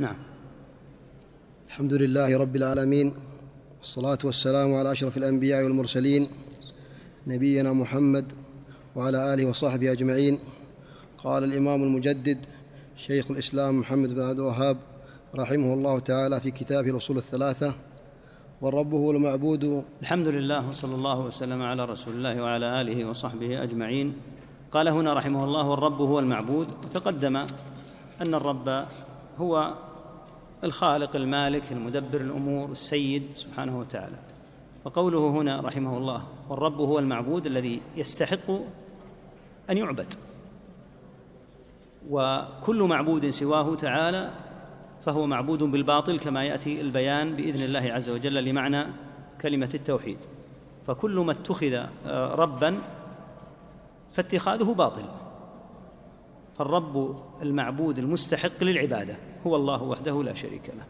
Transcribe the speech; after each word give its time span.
نعم. 0.00 0.16
الحمد 1.68 1.92
لله 1.92 2.38
رب 2.38 2.56
العالمين 2.56 3.14
والصلاة 3.78 4.18
والسلام 4.24 4.74
على 4.74 4.92
أشرف 4.92 5.16
الأنبياء 5.16 5.64
والمرسلين 5.64 6.28
نبينا 7.26 7.72
محمد 7.72 8.32
وعلى 8.96 9.34
آله 9.34 9.44
وصحبه 9.48 9.92
أجمعين. 9.92 10.38
قال 11.18 11.44
الإمام 11.44 11.82
المجدد 11.82 12.38
شيخ 12.96 13.30
الإسلام 13.30 13.80
محمد 13.80 14.14
بن 14.14 14.20
عبد 14.20 14.38
الوهاب 14.38 14.76
رحمه 15.34 15.74
الله 15.74 15.98
تعالى 15.98 16.40
في 16.40 16.50
كتابه 16.50 16.90
الأصول 16.90 17.16
الثلاثة 17.16 17.74
والرب 18.60 18.94
هو 18.94 19.10
المعبود 19.10 19.84
الحمد 20.02 20.26
لله 20.26 20.68
وصلى 20.68 20.94
الله 20.94 21.20
وسلم 21.20 21.62
على 21.62 21.84
رسول 21.84 22.14
الله 22.14 22.42
وعلى 22.42 22.80
آله 22.80 23.04
وصحبه 23.04 23.62
أجمعين. 23.62 24.14
قال 24.70 24.88
هنا 24.88 25.14
رحمه 25.14 25.44
الله 25.44 25.66
والرب 25.68 26.00
هو 26.00 26.18
المعبود 26.18 26.68
وتقدم 26.84 27.36
أن 28.20 28.34
الرب 28.34 28.86
هو 29.38 29.74
الخالق 30.64 31.16
المالك 31.16 31.72
المدبر 31.72 32.20
الأمور 32.20 32.70
السيد 32.70 33.22
سبحانه 33.34 33.78
وتعالى. 33.78 34.16
وقوله 34.84 35.28
هنا 35.28 35.60
رحمه 35.60 35.98
الله 35.98 36.22
والرب 36.48 36.80
هو 36.80 36.98
المعبود 36.98 37.46
الذي 37.46 37.80
يستحق 37.96 38.50
أن 39.70 39.78
يعبد. 39.78 40.14
وكل 42.10 42.82
معبود 42.82 43.30
سواه 43.30 43.74
تعالى 43.74 44.30
فهو 45.02 45.26
معبود 45.26 45.62
بالباطل 45.62 46.18
كما 46.18 46.44
يأتي 46.44 46.80
البيان 46.80 47.36
بإذن 47.36 47.62
الله 47.62 47.92
عز 47.92 48.10
وجل 48.10 48.44
لمعنى 48.44 48.86
كلمة 49.40 49.70
التوحيد. 49.74 50.18
فكل 50.86 51.18
ما 51.18 51.32
اتخذ 51.32 51.72
آه، 52.06 52.34
ربا 52.34 52.78
فاتخاذه 54.12 54.74
باطل. 54.74 55.04
فالرب 56.58 57.16
المعبود 57.42 57.98
المستحق 57.98 58.64
للعبادة. 58.64 59.29
هو 59.46 59.56
الله 59.56 59.82
وحده 59.82 60.22
لا 60.22 60.34
شريك 60.34 60.68
له. 60.68 60.84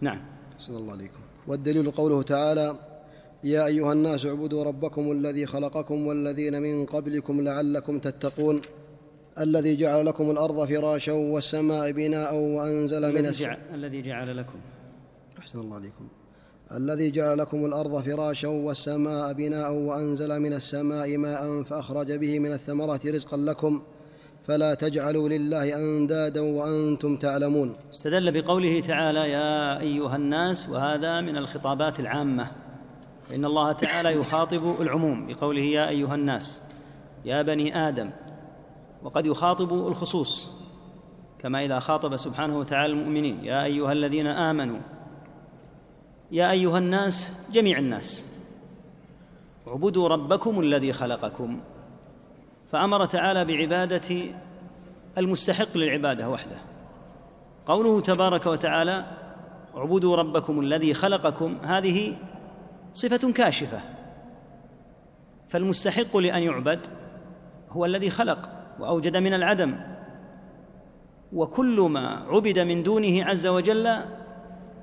نعم. 0.00 0.20
صلى 0.58 0.78
الله 0.78 0.92
عليكم. 0.92 1.18
والدليل 1.46 1.90
قوله 1.90 2.22
تعالى 2.22 2.78
يا 3.44 3.66
أيها 3.66 3.92
الناس 3.92 4.26
اعبدوا 4.26 4.64
ربكم 4.64 5.12
الذي 5.12 5.46
خلقكم 5.46 6.06
والذين 6.06 6.62
من 6.62 6.86
قبلكم 6.86 7.40
لعلكم 7.40 7.98
تتقون 7.98 8.60
الذي 9.38 9.76
جعل 9.76 10.06
لكم 10.06 10.30
الأرض 10.30 10.64
فراشا 10.64 11.12
والسماء 11.12 11.92
بناء 11.92 12.34
وأنزل 12.34 13.14
من 13.14 13.26
السماء. 13.26 13.58
الذي 13.74 14.02
جعل 14.02 14.36
لكم. 14.36 14.58
أحسن 15.38 15.60
الله 15.60 15.76
عليكم. 15.76 16.08
الذي 16.72 17.10
جعل 17.10 17.38
لكم 17.38 17.64
الأرض 17.64 18.02
فراشا 18.02 18.48
والسماء 18.48 19.32
بناء 19.32 19.72
وأنزل 19.72 20.40
من 20.40 20.52
السماء 20.52 21.16
ماء 21.16 21.62
فأخرج 21.62 22.12
به 22.12 22.38
من 22.38 22.52
الثمرات 22.52 23.06
رزقا 23.06 23.36
لكم. 23.36 23.82
فلا 24.42 24.74
تجعلوا 24.74 25.28
لله 25.28 25.76
أندادا 25.76 26.40
وأنتم 26.40 27.16
تعلمون. 27.16 27.76
استدل 27.90 28.42
بقوله 28.42 28.80
تعالى 28.80 29.30
يا 29.30 29.80
أيها 29.80 30.16
الناس 30.16 30.68
وهذا 30.68 31.20
من 31.20 31.36
الخطابات 31.36 32.00
العامة. 32.00 32.50
فان 33.22 33.44
الله 33.44 33.72
تعالى 33.72 34.12
يخاطب 34.12 34.80
العموم 34.80 35.26
بقوله 35.26 35.60
يا 35.60 35.88
أيها 35.88 36.14
الناس 36.14 36.62
يا 37.24 37.42
بني 37.42 37.88
آدم. 37.88 38.10
وقد 39.02 39.26
يخاطب 39.26 39.72
الخصوص 39.72 40.50
كما 41.38 41.64
إذا 41.64 41.78
خاطب 41.78 42.16
سبحانه 42.16 42.58
وتعالى 42.58 42.92
المؤمنين 42.92 43.44
يا 43.44 43.64
أيها 43.64 43.92
الذين 43.92 44.26
آمنوا. 44.26 44.80
يا 46.30 46.50
أيها 46.50 46.78
الناس 46.78 47.32
جميع 47.52 47.78
الناس 47.78 48.26
اعبدوا 49.68 50.08
ربكم 50.08 50.60
الذي 50.60 50.92
خلقكم. 50.92 51.60
فأمر 52.72 53.06
تعالى 53.06 53.44
بعبادة 53.44 54.16
المستحق 55.18 55.76
للعبادة 55.76 56.30
وحده. 56.30 56.56
قوله 57.66 58.00
تبارك 58.00 58.46
وتعالى 58.46 59.04
اعبدوا 59.76 60.16
ربكم 60.16 60.60
الذي 60.60 60.94
خلقكم 60.94 61.56
هذه 61.62 62.16
صفة 62.92 63.32
كاشفة. 63.32 63.80
فالمستحق 65.48 66.16
لأن 66.16 66.42
يعبد 66.42 66.86
هو 67.70 67.84
الذي 67.84 68.10
خلق 68.10 68.50
وأوجد 68.80 69.16
من 69.16 69.34
العدم. 69.34 69.80
وكل 71.32 71.80
ما 71.80 72.24
عبد 72.28 72.58
من 72.58 72.82
دونه 72.82 73.24
عز 73.24 73.46
وجل 73.46 73.96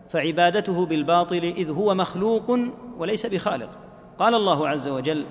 فعبادته 0.09 0.85
بالباطل 0.85 1.53
إذ 1.57 1.71
هو 1.71 1.93
مخلوق 1.93 2.59
وليس 2.97 3.25
بخالق. 3.25 3.69
قال 4.17 4.35
الله 4.35 4.67
عز 4.67 4.87
وجل 4.87 5.25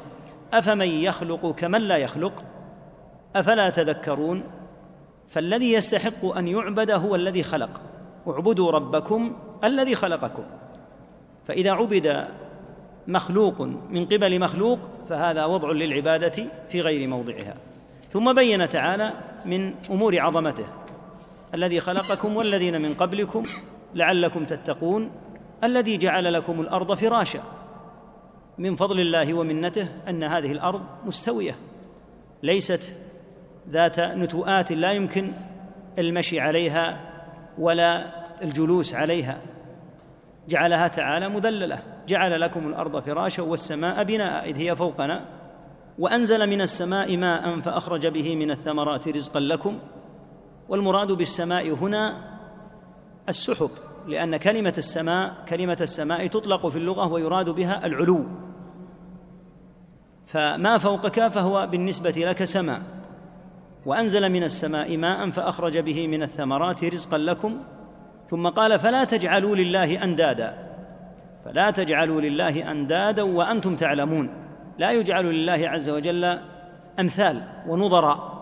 أفمن 0.53 0.87
يخلق 0.87 1.55
كمن 1.55 1.81
لا 1.81 1.97
يخلق؟ 1.97 2.45
أفلا 3.37 3.71
تذكرون؟ 3.71 4.45
فالذي 5.29 5.73
يستحق 5.73 6.25
أن 6.25 6.49
يعبد 6.49 6.91
هو 6.91 7.15
الذي 7.15 7.43
خلق. 7.43 7.81
اعبدوا 8.29 8.71
ربكم 8.71 9.37
الذي 9.65 9.95
خلقكم. 9.95 10.43
فإذا 11.47 11.73
عبد 11.73 12.29
مخلوق 13.07 13.63
من 13.91 14.07
قبل 14.07 14.41
مخلوق 14.41 14.79
فهذا 15.09 15.45
وضع 15.45 15.71
للعبادة 15.71 16.45
في 16.69 16.81
غير 16.81 17.09
موضعها. 17.09 17.55
ثم 18.11 18.33
بين 18.33 18.69
تعالى 18.69 19.13
من 19.45 19.75
أمور 19.91 20.21
عظمته. 20.21 20.67
الذي 21.55 21.81
خلقكم 21.81 22.37
والذين 22.37 22.83
من 22.83 22.95
قبلكم 22.95 23.43
لعلكم 23.95 24.45
تتقون. 24.45 25.11
الذي 25.65 25.97
جعل 25.97 26.33
لكم 26.33 26.61
الأرض 26.61 26.95
فراشا. 26.95 27.41
من 28.59 28.77
فضل 28.77 29.01
الله 29.01 29.35
ومنته 29.35 29.89
أن 30.09 30.25
هذه 30.25 30.53
الأرض 30.53 30.81
مستوية 31.07 31.55
ليست 32.43 32.95
ذات 33.71 34.01
نتوءات 34.01 34.73
لا 34.73 34.93
يمكن 34.93 35.33
المشي 35.99 36.41
عليها 36.41 37.01
ولا 37.59 38.07
الجلوس 38.43 38.95
عليها. 38.95 39.39
جعلها 40.49 40.89
تعالى 40.89 41.29
مذللة. 41.29 41.83
جعل 42.09 42.41
لكم 42.41 42.69
الأرض 42.69 43.01
فراشا 43.01 43.43
والسماء 43.43 44.05
بناء 44.05 44.51
إذ 44.51 44.57
هي 44.57 44.77
فوقنا. 44.77 45.25
وأنزل 45.99 46.47
من 46.51 46.61
السماء 46.61 47.17
ماء 47.17 47.61
فأخرج 47.61 48.07
به 48.07 48.37
من 48.37 48.51
الثمرات 48.51 49.09
رزقا 49.09 49.41
لكم. 49.41 49.79
والمراد 50.69 51.13
بالسماء 51.13 51.71
هنا 51.71 52.17
السحب 53.29 53.71
لأن 54.07 54.37
كلمة 54.37 54.75
السماء 54.79 55.35
كلمة 55.49 55.79
السماء 55.81 56.27
تطلق 56.27 56.69
في 56.69 56.79
اللغة 56.79 57.13
ويراد 57.13 57.51
بها 57.51 57.87
العلو. 57.87 58.27
فما 60.29 60.79
فوقك 60.79 61.29
فهو 61.29 61.67
بالنسبة 61.67 62.11
لك 62.17 62.45
سماء. 62.45 62.81
وأنزل 63.87 64.29
من 64.29 64.43
السماء 64.43 64.97
ماء 64.97 65.31
فأخرج 65.31 65.79
به 65.79 66.07
من 66.07 66.23
الثمرات 66.23 66.85
رزقا 66.85 67.19
لكم. 67.19 67.59
ثم 68.27 68.49
قال 68.49 68.79
فلا 68.79 69.05
تجعلوا 69.05 69.57
لله 69.57 70.05
أندادا. 70.05 70.55
فلا 71.45 71.71
تجعلوا 71.71 72.21
لله 72.21 72.71
أندادا 72.71 73.23
وأنتم 73.23 73.77
تعلمون. 73.77 74.31
لا 74.79 74.91
يجعل 74.91 75.25
لله 75.25 75.69
عز 75.69 75.91
وجل 75.91 76.39
أمثال 77.01 77.43
ونظراء 77.69 78.39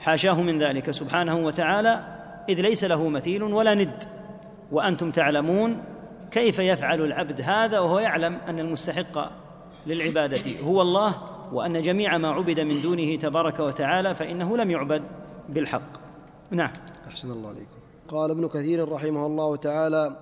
حاشاه 0.00 0.42
من 0.42 0.58
ذلك 0.58 0.90
سبحانه 0.90 1.36
وتعالى. 1.36 2.00
إذ 2.48 2.60
ليس 2.60 2.84
له 2.84 3.08
مثيل 3.08 3.42
ولا 3.42 3.74
ند. 3.74 4.04
وأنتم 4.72 5.10
تعلمون 5.10 5.82
كيف 6.30 6.58
يفعل 6.58 7.00
العبد 7.00 7.40
هذا 7.40 7.78
وهو 7.78 7.98
يعلم 7.98 8.38
أن 8.48 8.58
المستحق 8.58 9.45
للعبادة. 9.86 10.60
هو 10.64 10.82
الله 10.82 11.14
وأن 11.52 11.80
جميع 11.80 12.18
ما 12.18 12.28
عبد 12.28 12.60
من 12.60 12.82
دونه 12.82 13.16
تبارك 13.16 13.60
وتعالى 13.60 14.14
فإنه 14.14 14.56
لم 14.56 14.70
يعبد 14.70 15.02
بالحق. 15.48 16.06
نعم. 16.50 16.72
أحسن 17.08 17.30
الله 17.30 17.48
عليكم. 17.48 17.76
قال 18.08 18.30
ابن 18.30 18.48
كثير 18.48 18.88
رحمه 18.88 19.26
الله 19.26 19.56
تعالى 19.56 20.16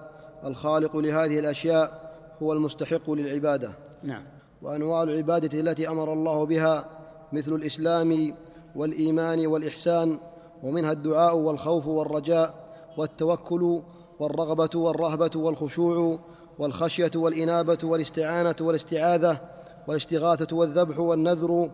الخالق 0.45 0.97
لهذه 0.97 1.39
الأشياء 1.39 2.15
هو 2.43 2.53
المستحق 2.53 3.11
للعبادة. 3.11 3.73
نعم. 4.03 4.23
وأنواع 4.63 5.03
العبادة 5.03 5.61
التي 5.61 5.89
أمر 5.89 6.13
الله 6.13 6.47
بها 6.47 6.85
مثل 7.33 7.55
الإسلام 7.55 8.35
والإيمان 8.77 9.47
والإحسان 9.47 10.19
ومنها 10.63 10.93
الدعاء 10.93 11.37
والخوف 11.37 11.87
والرجاء 11.87 12.55
والتوكل 12.97 13.83
والرغبة 14.21 14.71
والرهبة 14.75 15.31
والخشوع 15.37 16.19
والخشية 16.59 17.10
والإنابة 17.17 17.78
والاستعانة 17.84 18.57
والاستعاذة 18.60 19.41
والاستغاثه 19.89 20.57
والذبح 20.57 20.98
والنذر 20.98 21.71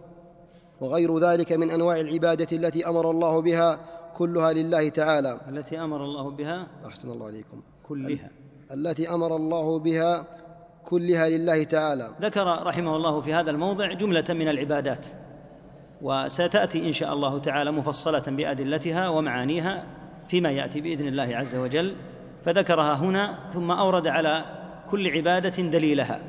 وغير 0.81 1.19
ذلك 1.19 1.53
من 1.53 1.71
أنواع 1.71 2.01
العبادة 2.01 2.57
التي 2.57 2.87
أمر 2.89 3.11
الله 3.11 3.43
بها 3.43 3.81
كلها 4.17 4.53
لله 4.53 4.89
تعالى. 4.89 5.41
التي 5.49 5.81
أمر 5.81 6.05
الله 6.05 6.31
بها 6.31 6.67
أحسن 6.87 7.11
الله 7.11 7.27
عليكم. 7.27 7.63
كلها. 7.89 8.31
التي 8.73 9.15
أمر 9.15 9.37
الله 9.37 9.79
بها 9.79 10.27
كلها 10.85 11.29
لله 11.29 11.63
تعالى. 11.63 12.11
ذكر 12.21 12.67
رحمه 12.67 12.97
الله 12.97 13.21
في 13.21 13.35
هذا 13.35 13.51
الموضع 13.51 13.93
جملة 13.93 14.25
من 14.31 14.49
العبادات 14.49 15.07
وستأتي 16.03 16.89
إن 16.89 16.93
شاء 16.93 17.13
الله 17.13 17.39
تعالى 17.39 17.71
مفصلة 17.71 18.23
بأدلتها 18.27 19.09
ومعانيها 19.09 19.85
فيما 20.29 20.51
يأتي 20.51 20.81
بإذن 20.81 21.09
الله 21.09 21.37
عز 21.37 21.57
وجل 21.57 21.97
فذكرها 22.45 22.95
هنا 22.95 23.39
ثم 23.49 23.71
أورد 23.71 24.07
على 24.07 24.45
كل 24.91 25.09
عبادة 25.09 25.63
دليلها. 25.63 26.21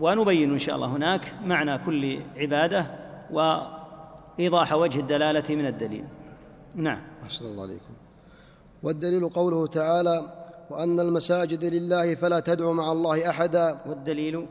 ونبين 0.00 0.52
إن 0.52 0.58
شاء 0.58 0.76
الله 0.76 0.86
هناك 0.86 1.34
معنى 1.44 1.78
كل 1.78 2.20
عبادة 2.36 2.86
وإيضاح 3.30 4.72
وجه 4.72 5.00
الدلالة 5.00 5.54
من 5.54 5.66
الدليل. 5.66 6.04
نعم. 6.74 7.02
أحسن 7.22 7.44
الله 7.44 7.62
عليكم. 7.62 7.94
والدليل 8.82 9.28
قوله 9.28 9.66
تعالى 9.66 10.32
وأن 10.70 11.00
المساجد 11.00 11.64
لله 11.64 12.14
فلا 12.14 12.40
تدعوا 12.40 12.74
مع 12.74 12.92
الله 12.92 13.30
أحدا. 13.30 13.78
والدليل؟ 13.86 14.46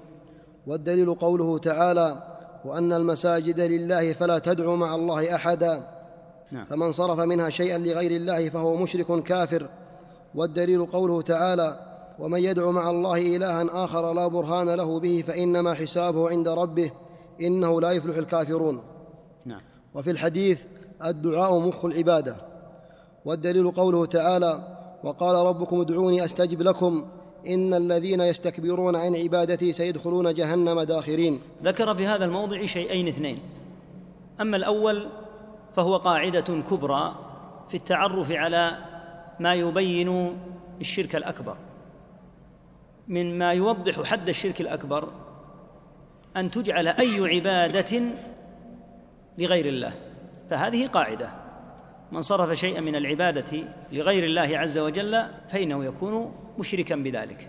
والدليل 0.67 1.15
قوله 1.15 1.57
تعالى 1.57 2.23
وأن 2.65 2.94
المساجد 2.94 3.59
لله 3.59 4.13
فلا 4.13 4.39
تدعوا 4.39 4.77
مع 4.77 4.95
الله 4.95 5.35
أحدا. 5.35 5.88
نعم. 6.51 6.65
فمن 6.65 6.91
صرف 6.91 7.19
منها 7.19 7.49
شيئا 7.49 7.77
لغير 7.77 8.11
الله 8.11 8.49
فهو 8.49 8.75
مشرك 8.75 9.23
كافر. 9.23 9.69
والدليل 10.35 10.85
قوله 10.85 11.21
تعالى 11.21 11.87
ومن 12.19 12.40
يدع 12.40 12.72
مع 12.72 12.90
الله 12.90 13.36
إلها 13.36 13.84
آخر 13.84 14.14
لا 14.14 14.28
برهان 14.28 14.69
له 14.69 15.00
به 15.00 15.24
فإنما 15.28 15.74
حسابه 15.74 16.30
عند 16.30 16.48
ربه 16.48 16.92
إنه 17.42 17.81
لا 17.81 17.92
يفلح 17.92 18.18
الكافرون. 18.18 18.81
نعم. 19.46 19.62
وفي 19.94 20.12
الحديث 20.12 20.64
الدعاء 21.06 21.60
مخ 21.60 21.86
العبادة 21.86 22.36
والدليل 23.25 23.72
قوله 23.72 24.06
تعالى 24.06 24.78
وقال 25.04 25.36
ربكم 25.48 25.81
ادعوني 25.81 26.25
أستجب 26.25 26.62
لكم 26.62 27.06
إن 27.48 27.74
الذين 27.74 28.22
يستكبرون 28.22 28.96
عن 28.96 29.16
عبادتي 29.16 29.74
سيدخلون 29.74 30.34
جهنم 30.34 30.81
داخرين. 30.81 31.42
ذكر 31.64 31.96
في 31.96 32.08
هذا 32.08 32.25
الموضع 32.25 32.66
شيئين 32.66 33.08
اثنين. 33.08 33.40
أما 34.42 34.58
الأول 34.58 35.10
فهو 35.75 35.98
قاعدة 35.98 36.62
كبرى 36.69 37.16
في 37.69 37.78
التعرف 37.78 38.31
على 38.31 38.78
ما 39.40 39.54
يبين 39.54 40.38
الشرك 40.81 41.16
الأكبر. 41.16 41.58
مما 43.07 43.54
يوضح 43.54 44.04
حد 44.04 44.30
الشرك 44.30 44.62
الأكبر 44.62 45.09
أن 46.38 46.51
تجعل 46.51 46.88
أي 46.88 47.36
عبادة 47.36 48.01
لغير 49.38 49.65
الله. 49.65 49.94
فهذه 50.50 50.88
قاعدة. 50.88 51.30
من 52.12 52.21
صرف 52.21 52.54
شيئا 52.54 52.81
من 52.81 52.95
العبادة 52.95 53.63
لغير 53.92 54.24
الله 54.24 54.57
عز 54.57 54.77
وجل 54.77 55.24
فإنه 55.50 55.86
يكون 55.86 56.36
مشركا 56.57 56.95
بذلك. 56.95 57.48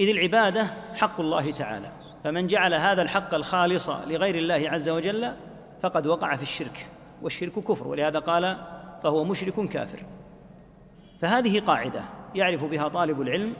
إذ 0.00 0.08
العبادة 0.08 0.66
حق 0.94 1.20
الله 1.20 1.50
تعالى. 1.50 1.92
فمن 2.24 2.46
جعل 2.46 2.74
هذا 2.74 3.02
الحق 3.02 3.34
الخالص 3.34 3.88
لغير 3.88 4.34
الله 4.34 4.70
عز 4.70 4.88
وجل 4.88 5.32
فقد 5.82 6.06
وقع 6.06 6.36
في 6.36 6.42
الشرك. 6.42 6.86
والشرك 7.22 7.52
كفر. 7.52 7.88
ولهذا 7.88 8.18
قال 8.18 8.56
فهو 9.02 9.24
مشرك 9.24 9.68
كافر. 9.68 10.02
فهذه 11.20 11.60
قاعدة 11.60 12.02
يعرف 12.34 12.64
بها 12.64 12.88
طالب 12.88 13.20
العلم 13.20 13.54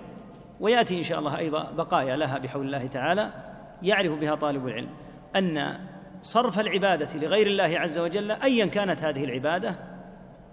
ويأتي 0.60 0.98
إن 0.98 1.02
شاء 1.02 1.18
الله 1.18 1.38
أيضا 1.38 1.70
بقايا 1.70 2.16
لها 2.16 2.38
بحول 2.38 2.66
الله 2.66 2.86
تعالى 2.86 3.30
يعرف 3.82 4.12
بها 4.12 4.34
طالب 4.34 4.66
العلم 4.66 4.88
أن 5.36 5.78
صرف 6.22 6.60
العبادة 6.60 7.18
لغير 7.18 7.46
الله 7.46 7.78
عز 7.78 7.98
وجل 7.98 8.30
ايا 8.30 8.66
كانت 8.66 9.02
هذه 9.02 9.24
العبادة 9.24 9.74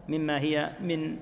مما 0.08 0.40
هي 0.40 0.70
من 0.82 1.18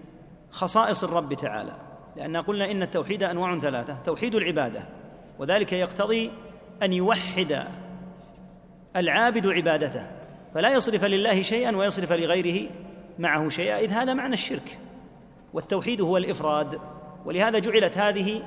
خصائص 0.51 1.03
الرب 1.03 1.33
تعالى. 1.33 1.73
لأن 2.15 2.37
قلنا 2.37 2.71
إن 2.71 2.83
التوحيد 2.83 3.23
أنواع 3.23 3.59
ثلاثة 3.59 3.97
توحيد 4.05 4.35
العبادة 4.35 4.83
وذلك 5.39 5.73
يقتضي 5.73 6.31
أن 6.83 6.93
يوحد 6.93 7.67
العابد 8.95 9.47
عبادته 9.47 10.07
فلا 10.53 10.73
يصرف 10.73 11.03
لله 11.03 11.41
شيئا 11.41 11.77
ويصرف 11.77 12.11
لغيره 12.11 12.69
معه 13.19 13.49
شيئا 13.49 13.79
إذ 13.79 13.91
هذا 13.91 14.13
معنى 14.13 14.33
الشرك 14.33 14.79
والتوحيد 15.53 16.01
هو 16.01 16.17
الإفراد 16.17 16.79
ولهذا 17.25 17.59
جعلت 17.59 17.97
هذه 17.97 18.41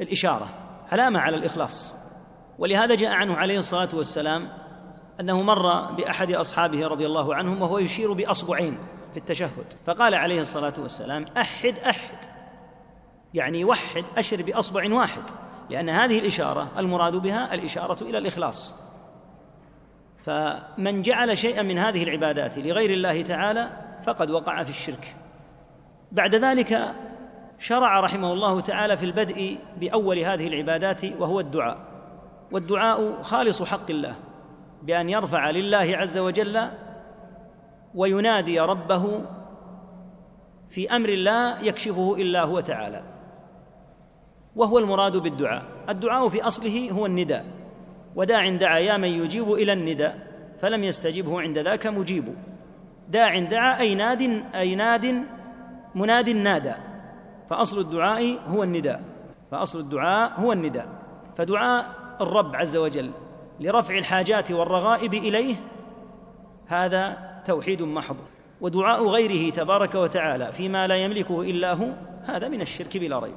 الإشارة 0.00 0.48
علامة 0.92 1.20
على 1.20 1.36
الإخلاص. 1.36 1.94
ولهذا 2.58 2.94
جاء 2.94 3.10
عنه 3.10 3.36
عليه 3.36 3.58
الصلاة 3.58 3.88
والسلام 3.94 4.48
أنه 5.20 5.42
مر 5.42 5.92
بأحد 5.92 6.32
أصحابه 6.32 6.86
رضي 6.86 7.06
الله 7.06 7.34
عنهم 7.34 7.62
وهو 7.62 7.78
يشير 7.78 8.12
بأصبعين 8.12 8.78
في 9.12 9.16
التشهد. 9.16 9.72
فقال 9.86 10.14
عليه 10.14 10.40
الصلاة 10.40 10.74
والسلام 10.78 11.24
أحد 11.36 11.78
أحد. 11.78 12.16
يعني 13.34 13.64
وحد 13.64 14.04
أشر 14.16 14.42
بأصبع 14.42 14.94
واحد. 14.94 15.22
لأن 15.70 15.88
هذه 15.88 16.18
الإشارة 16.18 16.68
المراد 16.78 17.16
بها 17.16 17.54
الإشارة 17.54 18.02
إلى 18.02 18.18
الإخلاص. 18.18 18.80
فمن 20.24 21.02
جعل 21.02 21.38
شيئا 21.38 21.62
من 21.62 21.78
هذه 21.78 22.02
العبادات 22.02 22.58
لغير 22.58 22.90
الله 22.90 23.22
تعالى 23.22 23.70
فقد 24.06 24.30
وقع 24.30 24.62
في 24.62 24.70
الشرك. 24.70 25.14
بعد 26.12 26.34
ذلك 26.34 26.94
شرع 27.60 28.00
رحمه 28.00 28.32
الله 28.32 28.60
تعالى 28.60 28.96
في 28.96 29.06
البدء 29.06 29.58
بأول 29.76 30.18
هذه 30.18 30.46
العبادات 30.46 31.04
وهو 31.04 31.40
الدعاء. 31.40 31.78
والدعاء 32.52 33.22
خالص 33.22 33.62
حق 33.62 33.90
الله 33.90 34.14
بأن 34.82 35.08
يرفع 35.08 35.50
لله 35.50 35.96
عز 35.96 36.18
وجل 36.18 36.60
وينادي 37.94 38.60
ربه 38.60 39.24
في 40.70 40.96
أمر 40.96 41.10
لا 41.10 41.60
يكشفه 41.62 42.16
إلا 42.18 42.42
هو 42.42 42.60
تعالى. 42.60 43.02
وهو 44.56 44.78
المراد 44.78 45.16
بالدعاء. 45.16 45.62
الدعاء 45.88 46.28
في 46.28 46.42
أصله 46.42 46.90
هو 46.90 47.06
النداء. 47.06 47.44
وداع 48.16 48.48
دعا 48.48 48.78
يا 48.78 48.96
من 48.96 49.08
يجيب 49.08 49.52
إلى 49.52 49.72
النداء 49.72 50.18
فلم 50.60 50.84
يستجبه 50.84 51.40
عند 51.40 51.58
ذاك 51.58 51.86
مجيب. 51.86 52.24
داع 53.08 53.38
دعا 53.38 53.80
أي 53.80 53.94
ناد 53.94 54.44
أي 54.54 54.74
ناد 54.74 55.24
مناد 55.94 56.30
نادى. 56.30 56.74
فأصل 57.50 57.80
الدعاء 57.80 58.38
هو 58.48 58.62
النداء 58.62 59.02
فأصل 59.50 59.80
الدعاء 59.80 60.40
هو 60.40 60.52
النداء 60.52 60.88
فدعاء 61.36 61.86
الرب 62.20 62.56
عز 62.56 62.76
وجل 62.76 63.10
لرفع 63.60 63.98
الحاجات 63.98 64.50
والرغائب 64.50 65.14
إليه 65.14 65.56
هذا 66.66 67.18
توحيد 67.44 67.82
محض 67.82 68.16
ودعاء 68.60 69.06
غيره 69.06 69.52
تبارك 69.52 69.94
وتعالى 69.94 70.52
فيما 70.52 70.86
لا 70.86 70.96
يملكه 70.96 71.42
إلا 71.42 71.72
هو 71.72 71.88
هذا 72.24 72.48
من 72.48 72.60
الشرك 72.60 72.96
بلا 72.96 73.18
ريب. 73.18 73.36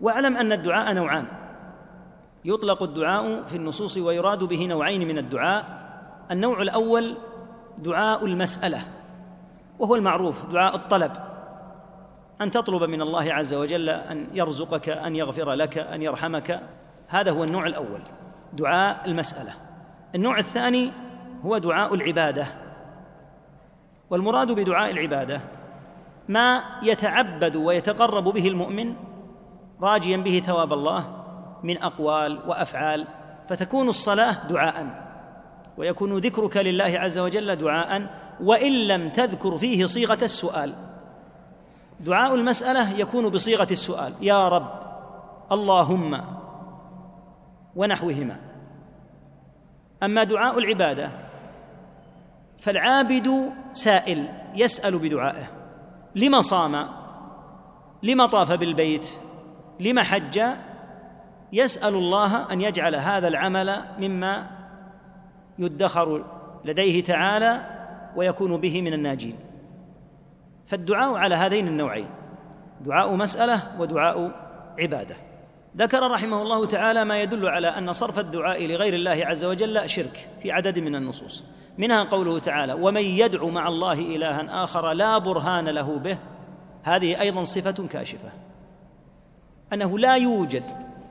وأعلم 0.00 0.36
أن 0.36 0.52
الدعاء 0.52 0.94
نوعان 0.94 1.26
يطلق 2.44 2.82
الدعاء 2.82 3.42
في 3.42 3.56
النصوص 3.56 3.98
ويراد 3.98 4.44
به 4.44 4.66
نوعين 4.66 5.08
من 5.08 5.18
الدعاء 5.18 5.64
النوع 6.30 6.62
الأول 6.62 7.16
دعاء 7.78 8.26
المسألة 8.26 8.80
وهو 9.78 9.94
المعروف 9.94 10.46
دعاء 10.46 10.76
الطلب. 10.76 11.31
أن 12.42 12.50
تطلب 12.50 12.82
من 12.82 13.02
الله 13.02 13.34
عز 13.34 13.54
وجل 13.54 13.90
أن 13.90 14.26
يرزقك 14.32 14.88
أن 14.88 15.16
يغفر 15.16 15.52
لك 15.52 15.78
أن 15.78 16.02
يرحمك. 16.02 16.60
هذا 17.08 17.30
هو 17.30 17.44
النوع 17.44 17.66
الأول 17.66 18.00
دعاء 18.52 19.00
المسألة. 19.06 19.52
النوع 20.14 20.38
الثاني 20.38 20.92
هو 21.44 21.58
دعاء 21.58 21.94
العبادة. 21.94 22.46
والمراد 24.10 24.52
بدعاء 24.52 24.90
العبادة 24.90 25.40
ما 26.28 26.64
يتعبد 26.82 27.56
ويتقرب 27.56 28.24
به 28.24 28.48
المؤمن 28.48 28.94
راجيا 29.82 30.16
به 30.16 30.42
ثواب 30.46 30.72
الله 30.72 31.24
من 31.62 31.82
أقوال 31.82 32.40
وأفعال 32.46 33.06
فتكون 33.48 33.88
الصلاة 33.88 34.46
دعاء 34.48 35.02
ويكون 35.76 36.16
ذكرك 36.16 36.56
لله 36.56 36.98
عز 36.98 37.18
وجل 37.18 37.56
دعاء 37.56 38.06
وإن 38.40 38.72
لم 38.72 39.08
تذكر 39.08 39.58
فيه 39.58 39.86
صيغة 39.86 40.18
السؤال. 40.22 40.91
دعاء 42.02 42.34
المسألة 42.34 42.98
يكون 42.98 43.28
بصيغة 43.28 43.66
السؤال. 43.70 44.14
يا 44.20 44.48
رب 44.48 44.72
اللهم 45.52 46.20
ونحوهما. 47.76 48.36
أما 50.02 50.24
دعاء 50.24 50.58
العبادة 50.58 51.10
فالعابد 52.58 53.52
سائل 53.72 54.28
يسأل 54.54 54.98
بدعائه. 54.98 55.46
لما 56.14 56.40
صام؟ 56.40 56.88
لما 58.02 58.26
طاف 58.26 58.52
بالبيت؟ 58.52 59.18
لما 59.80 60.02
حج؟ 60.02 60.42
يسأل 61.52 61.94
الله 61.94 62.52
أن 62.52 62.60
يجعل 62.60 62.94
هذا 62.94 63.28
العمل 63.28 63.84
مما 63.98 64.50
يدخر 65.58 66.24
لديه 66.64 67.02
تعالى 67.02 67.66
ويكون 68.16 68.56
به 68.56 68.82
من 68.82 68.92
الناجين. 68.92 69.51
فالدعاء 70.66 71.14
على 71.14 71.34
هذين 71.34 71.68
النوعين 71.68 72.06
دعاء 72.80 73.14
مسألة 73.14 73.80
ودعاء 73.80 74.30
عبادة. 74.78 75.16
ذكر 75.76 76.10
رحمه 76.10 76.42
الله 76.42 76.66
تعالى 76.66 77.04
ما 77.04 77.22
يدل 77.22 77.48
على 77.48 77.68
أن 77.68 77.92
صرف 77.92 78.18
الدعاء 78.18 78.66
لغير 78.66 78.94
الله 78.94 79.20
عز 79.26 79.44
وجل 79.44 79.88
شرك 79.88 80.28
في 80.42 80.52
عدد 80.52 80.78
من 80.78 80.96
النصوص. 80.96 81.44
منها 81.78 82.04
قوله 82.04 82.38
تعالى 82.38 82.72
ومن 82.72 83.02
يدعو 83.02 83.50
مع 83.50 83.68
الله 83.68 83.92
الها 83.92 84.64
آخر 84.64 84.92
لا 84.92 85.18
برهان 85.18 85.68
له 85.68 85.98
به 85.98 86.18
هذه 86.82 87.20
أيضا 87.20 87.44
صفة 87.44 87.88
كاشفة. 87.88 88.28
أنه 89.72 89.98
لا 89.98 90.16
يوجد 90.16 90.64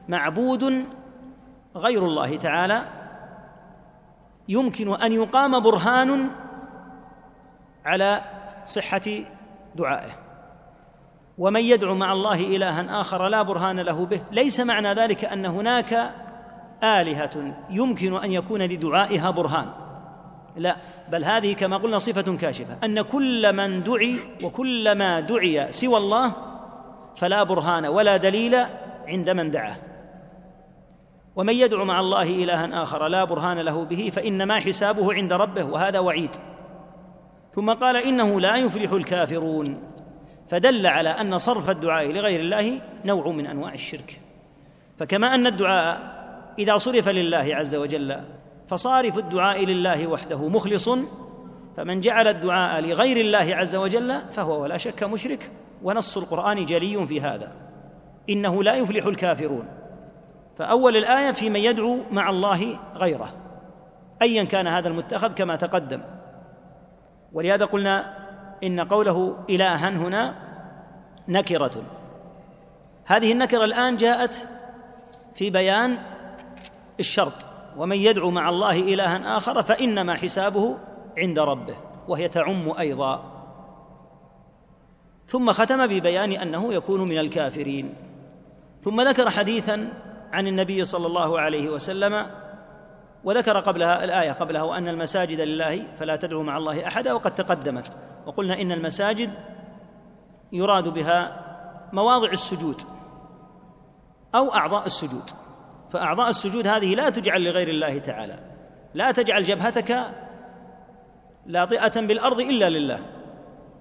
معبود 0.09 0.85
غير 1.75 2.05
الله 2.05 2.37
تعالى 2.37 2.85
يمكن 4.49 5.01
أن 5.01 5.11
يقام 5.11 5.59
برهان 5.59 6.29
على 7.85 8.21
صحة 8.65 9.01
دعائه. 9.75 10.11
ومن 11.37 11.61
يدعو 11.61 11.95
مع 11.95 12.13
الله 12.13 12.41
إلها 12.55 13.01
آخر 13.01 13.27
لا 13.27 13.41
برهان 13.41 13.79
له 13.79 14.05
به. 14.05 14.21
ليس 14.31 14.59
معنى 14.59 14.93
ذلك 14.93 15.25
أن 15.25 15.45
هناك 15.45 16.11
آلهة 16.83 17.53
يمكن 17.69 18.15
أن 18.15 18.31
يكون 18.31 18.61
لدعائها 18.61 19.29
برهان. 19.29 19.65
لا 20.57 20.75
بل 21.11 21.25
هذه 21.25 21.53
كما 21.53 21.77
قلنا 21.77 21.97
صفة 21.97 22.37
كاشفة. 22.37 22.77
أن 22.83 23.01
كل 23.01 23.53
من 23.55 23.83
دعي 23.83 24.19
وكل 24.43 24.91
ما 24.91 25.19
دعي 25.19 25.71
سوى 25.71 25.97
الله 25.97 26.33
فلا 27.15 27.43
برهان 27.43 27.85
ولا 27.85 28.17
دليل 28.17 28.55
عند 29.07 29.29
من 29.29 29.51
دعاه. 29.51 29.75
ومن 31.35 31.53
يدعو 31.53 31.85
مع 31.85 31.99
الله 31.99 32.23
إلها 32.23 32.83
آخر 32.83 33.07
لا 33.07 33.23
برهان 33.23 33.59
له 33.59 33.85
به 33.85 34.11
فإنما 34.13 34.59
حسابه 34.59 35.13
عند 35.13 35.33
ربه 35.33 35.65
وهذا 35.65 35.99
وعيد. 35.99 36.35
ثم 37.51 37.73
قال 37.73 37.95
إنه 37.95 38.41
لا 38.41 38.55
يفلح 38.55 38.91
الكافرون. 38.91 39.83
فدل 40.49 40.87
على 40.87 41.09
أن 41.09 41.37
صرف 41.37 41.69
الدعاء 41.69 42.11
لغير 42.11 42.39
الله 42.39 42.81
نوع 43.05 43.27
من 43.27 43.47
أنواع 43.47 43.73
الشرك. 43.73 44.19
فكما 44.97 45.35
أن 45.35 45.47
الدعاء 45.47 46.21
إذا 46.59 46.77
صرف 46.77 47.09
لله 47.09 47.55
عز 47.55 47.75
وجل 47.75 48.21
فصارف 48.67 49.17
الدعاء 49.17 49.65
لله 49.65 50.07
وحده 50.07 50.47
مخلص 50.47 50.89
فمن 51.77 52.01
جعل 52.01 52.27
الدعاء 52.27 52.81
لغير 52.81 53.17
الله 53.17 53.55
عز 53.55 53.75
وجل 53.75 54.21
فهو 54.31 54.61
ولا 54.61 54.77
شك 54.77 55.03
مشرك 55.03 55.51
ونص 55.83 56.17
القرآن 56.17 56.65
جلي 56.65 57.07
في 57.07 57.21
هذا. 57.21 57.51
إنه 58.29 58.63
لا 58.63 58.75
يفلح 58.75 59.05
الكافرون. 59.05 59.65
فأول 60.57 60.97
الآية 60.97 61.31
في 61.31 61.49
من 61.49 61.59
يدعو 61.59 61.99
مع 62.11 62.29
الله 62.29 62.79
غيره. 62.95 63.33
أيا 64.21 64.43
كان 64.43 64.67
هذا 64.67 64.87
المتخذ 64.87 65.33
كما 65.33 65.55
تقدم. 65.55 66.01
ولهذا 67.33 67.65
قلنا 67.65 68.17
إن 68.63 68.79
قوله 68.79 69.37
إلها 69.49 69.89
هنا 69.89 70.35
نكرة. 71.27 71.83
هذه 73.05 73.31
النكرة 73.31 73.63
الآن 73.63 73.97
جاءت 73.97 74.47
في 75.35 75.49
بيان 75.49 75.97
الشرط. 76.99 77.45
ومن 77.77 77.97
يدعو 77.97 78.31
مع 78.31 78.49
الله 78.49 78.79
إلها 78.79 79.37
آخر 79.37 79.63
فإنما 79.63 80.15
حسابه 80.15 80.77
عند 81.17 81.39
ربه 81.39 81.75
وهي 82.07 82.27
تعم 82.27 82.71
أيضا. 82.79 83.31
ثم 85.25 85.51
ختم 85.51 85.87
ببيان 85.87 86.31
أنه 86.31 86.73
يكون 86.73 87.01
من 87.01 87.17
الكافرين. 87.17 87.93
ثم 88.81 89.01
ذكر 89.01 89.29
حديثا 89.29 89.89
عن 90.33 90.47
النبي 90.47 90.85
صلى 90.85 91.07
الله 91.07 91.39
عليه 91.39 91.69
وسلم 91.69 92.40
وذكر 93.23 93.59
قبلها 93.59 94.03
الآية 94.03 94.31
قبلها 94.31 94.61
وأن 94.61 94.87
المساجد 94.87 95.41
لله 95.41 95.83
فلا 95.95 96.15
تدعوا 96.15 96.43
مع 96.43 96.57
الله 96.57 96.87
أحدا 96.87 97.13
وقد 97.13 97.35
تقدمت 97.35 97.91
وقلنا 98.25 98.61
إن 98.61 98.71
المساجد 98.71 99.29
يراد 100.51 100.87
بها 100.87 101.41
مواضع 101.93 102.31
السجود 102.31 102.81
أو 104.35 104.53
أعضاء 104.53 104.85
السجود. 104.85 105.29
فأعضاء 105.91 106.29
السجود 106.29 106.67
هذه 106.67 106.95
لا 106.95 107.09
تجعل 107.09 107.43
لغير 107.43 107.69
الله 107.69 107.99
تعالى 107.99 108.39
لا 108.93 109.11
تجعل 109.11 109.43
جبهتك 109.43 109.97
لاطئة 111.45 112.01
بالأرض 112.01 112.39
إلا 112.39 112.69
لله 112.69 112.99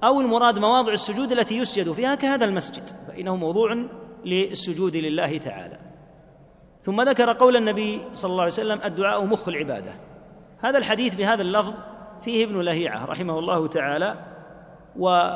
أو 0.04 0.20
المراد 0.20 0.58
مواضع 0.58 0.92
السجود 0.92 1.32
التي 1.32 1.58
يسجد 1.58 1.92
فيها 1.92 2.14
كهذا 2.14 2.44
المسجد 2.44 2.82
فإنه 3.08 3.36
موضوع 3.36 3.86
للسجود 4.24 4.96
لله 4.96 5.38
تعالى. 5.38 5.89
ثم 6.82 7.00
ذكر 7.02 7.32
قول 7.32 7.56
النبي 7.56 8.00
صلى 8.14 8.30
الله 8.30 8.42
عليه 8.42 8.52
وسلم 8.52 8.80
الدعاء 8.84 9.24
مخ 9.24 9.48
العبادة. 9.48 9.92
هذا 10.60 10.78
الحديث 10.78 11.14
بهذا 11.14 11.42
اللفظ 11.42 11.74
فيه 12.24 12.44
ابن 12.44 12.60
لهيعة 12.60 13.04
رحمه 13.04 13.38
الله 13.38 13.66
تعالى 13.66 14.16
و 14.96 15.30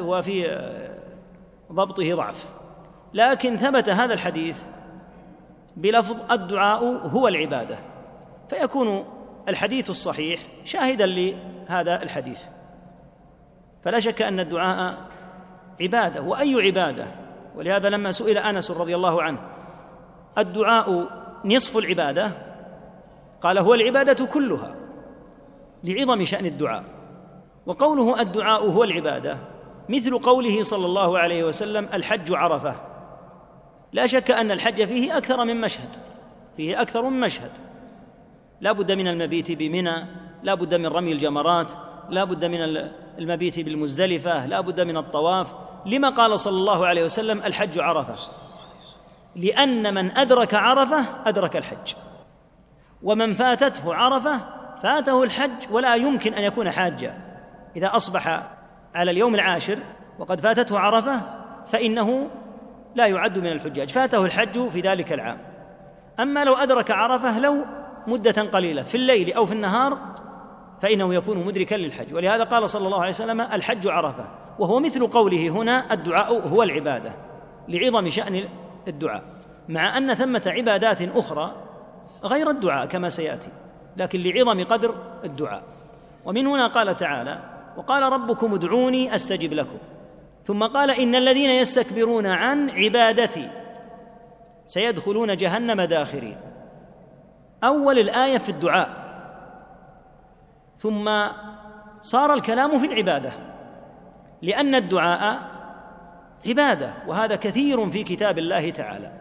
وفي 0.00 0.68
ضبطه 1.72 2.14
ضعف. 2.14 2.48
لكن 3.14 3.56
ثبت 3.56 3.88
هذا 3.88 4.14
الحديث 4.14 4.62
بلفظ 5.76 6.32
الدعاء 6.32 6.84
هو 6.84 7.28
العبادة. 7.28 7.78
فيكون 8.48 9.04
الحديث 9.48 9.90
الصحيح 9.90 10.40
شاهدا 10.64 11.06
لهذا 11.06 12.02
الحديث. 12.02 12.44
فلا 13.84 14.00
شك 14.00 14.22
أن 14.22 14.40
الدعاء 14.40 14.98
عبادة. 15.80 16.22
وأي 16.22 16.54
عبادة؟ 16.54 17.06
ولهذا 17.56 17.88
لما 17.88 18.12
سئل 18.12 18.38
أنس 18.38 18.70
رضي 18.70 18.96
الله 18.96 19.22
عنه 19.22 19.38
الدعاء 20.38 21.08
نصف 21.44 21.76
العبادة. 21.78 22.32
قال 23.40 23.58
هو 23.58 23.74
العبادة 23.74 24.26
كلها 24.26 24.74
لعظم 25.84 26.24
شأن 26.24 26.46
الدعاء. 26.46 26.84
وقوله 27.66 28.20
الدعاء 28.20 28.70
هو 28.70 28.84
العبادة 28.84 29.38
مثل 29.88 30.18
قوله 30.18 30.62
صلى 30.62 30.86
الله 30.86 31.18
عليه 31.18 31.44
وسلم 31.44 31.88
الحج 31.92 32.32
عرفة. 32.32 32.76
لا 33.92 34.06
شك 34.06 34.30
أن 34.30 34.50
الحج 34.50 34.84
فيه 34.84 35.16
أكثر 35.16 35.44
من 35.44 35.60
مشهد 35.60 35.96
فيه 36.56 36.82
أكثر 36.82 37.02
من 37.02 37.20
مشهد. 37.20 37.58
لا 38.60 38.72
بد 38.72 38.92
من 38.92 39.08
المبيت 39.08 39.52
بمنى 39.52 40.06
لا 40.42 40.54
بد 40.54 40.74
من 40.74 40.86
رمي 40.86 41.12
الجمرات 41.12 41.72
لا 42.10 42.24
بد 42.24 42.44
من 42.44 42.90
المبيت 43.18 43.60
بالمزدلفة 43.60 44.46
لا 44.46 44.60
بد 44.60 44.80
من 44.80 44.96
الطواف. 44.96 45.54
لما 45.86 46.08
قال 46.10 46.40
صلى 46.40 46.56
الله 46.56 46.86
عليه 46.86 47.04
وسلم 47.04 47.38
الحج 47.38 47.78
عرفة؟ 47.78 48.32
لأن 49.36 49.94
من 49.94 50.16
أدرك 50.16 50.54
عرفة 50.54 51.04
أدرك 51.26 51.56
الحج. 51.56 51.94
ومن 53.02 53.34
فاتته 53.34 53.94
عرفة 53.94 54.40
فاته 54.82 55.22
الحج 55.22 55.50
ولا 55.70 55.94
يمكن 55.94 56.34
أن 56.34 56.42
يكون 56.42 56.70
حاجا 56.70 57.14
إذا 57.76 57.96
أصبح 57.96 58.42
على 58.94 59.10
اليوم 59.10 59.34
العاشر 59.34 59.78
وقد 60.18 60.40
فاتته 60.40 60.78
عرفة 60.78 61.20
فإنه 61.66 62.30
لا 62.94 63.06
يعد 63.06 63.38
من 63.38 63.46
الحجاج. 63.46 63.90
فاته 63.90 64.24
الحج 64.24 64.68
في 64.68 64.80
ذلك 64.80 65.12
العام. 65.12 65.38
أما 66.20 66.44
لو 66.44 66.54
أدرك 66.54 66.90
عرفة 66.90 67.38
لو 67.38 67.64
مدة 68.06 68.42
قليلة 68.42 68.82
في 68.82 68.94
الليل 68.94 69.32
أو 69.32 69.46
في 69.46 69.52
النهار 69.52 69.98
فإنه 70.80 71.14
يكون 71.14 71.46
مدركا 71.46 71.74
للحج. 71.74 72.14
ولهذا 72.14 72.44
قال 72.44 72.70
صلى 72.70 72.86
الله 72.86 72.98
عليه 73.00 73.08
وسلم 73.08 73.40
الحج 73.40 73.86
عرفة. 73.86 74.24
وهو 74.58 74.80
مثل 74.80 75.06
قوله 75.06 75.48
هنا 75.48 75.92
الدعاء 75.92 76.48
هو 76.48 76.62
العبادة 76.62 77.12
لعظم 77.68 78.08
شأن 78.08 78.48
الدعاء 78.88 79.22
مع 79.68 79.98
أن 79.98 80.14
ثمة 80.14 80.42
عبادات 80.46 81.02
أخرى 81.02 81.52
غير 82.24 82.50
الدعاء 82.50 82.86
كما 82.86 83.08
سيأتي 83.08 83.50
لكن 83.96 84.20
لعظم 84.20 84.64
قدر 84.64 84.94
الدعاء. 85.24 85.62
ومن 86.24 86.46
هنا 86.46 86.66
قال 86.66 86.96
تعالى 86.96 87.38
وقال 87.76 88.02
ربكم 88.02 88.54
ادعوني 88.54 89.14
أستجب 89.14 89.52
لكم. 89.52 89.78
ثم 90.44 90.64
قال 90.64 90.90
إن 90.90 91.14
الذين 91.14 91.50
يستكبرون 91.50 92.26
عن 92.26 92.70
عبادتي 92.70 93.50
سيدخلون 94.66 95.36
جهنم 95.36 95.80
داخرين. 95.82 96.36
أول 97.64 97.98
الآية 97.98 98.38
في 98.38 98.48
الدعاء. 98.48 99.02
ثم 100.76 101.10
صار 102.00 102.34
الكلام 102.34 102.78
في 102.78 102.86
العبادة 102.86 103.32
لأن 104.42 104.74
الدعاء 104.74 105.51
عبادة 106.46 106.92
وهذا 107.06 107.36
كثير 107.36 107.90
في 107.90 108.02
كتاب 108.02 108.38
الله 108.38 108.70
تعالى. 108.70 109.12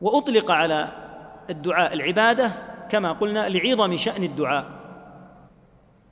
وأطلق 0.00 0.50
على 0.50 0.88
الدعاء 1.50 1.92
العبادة 1.92 2.50
كما 2.90 3.12
قلنا 3.12 3.48
لعظم 3.48 3.96
شأن 3.96 4.24
الدعاء. 4.24 4.64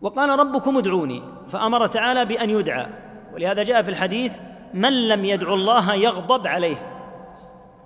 وقال 0.00 0.38
ربكم 0.38 0.76
ادعوني 0.76 1.22
فأمر 1.48 1.86
تعالى 1.86 2.24
بأن 2.24 2.50
يدعى. 2.50 2.86
ولهذا 3.34 3.62
جاء 3.62 3.82
في 3.82 3.90
الحديث 3.90 4.38
من 4.74 5.08
لم 5.08 5.24
يدعو 5.24 5.54
الله 5.54 5.94
يغضب 5.94 6.46
عليه 6.46 6.76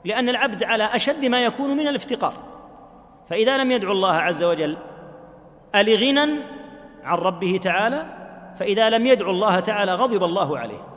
لأن 0.04 0.28
العبد 0.28 0.64
على 0.64 0.84
أشد 0.84 1.24
ما 1.24 1.44
يكون 1.44 1.70
من 1.70 1.88
الافتقار. 1.88 2.34
فإذا 3.30 3.56
لم 3.56 3.70
يدعو 3.70 3.92
الله 3.92 4.14
عز 4.14 4.44
وجل 4.44 4.76
الغنى 5.74 6.40
عن 7.04 7.18
ربه 7.18 7.60
تعالى 7.62 8.04
فإذا 8.58 8.90
لم 8.90 9.06
يدعو 9.06 9.30
الله 9.30 9.60
تعالى 9.60 9.94
غضب 9.94 10.24
الله 10.24 10.58
عليه. 10.58 10.93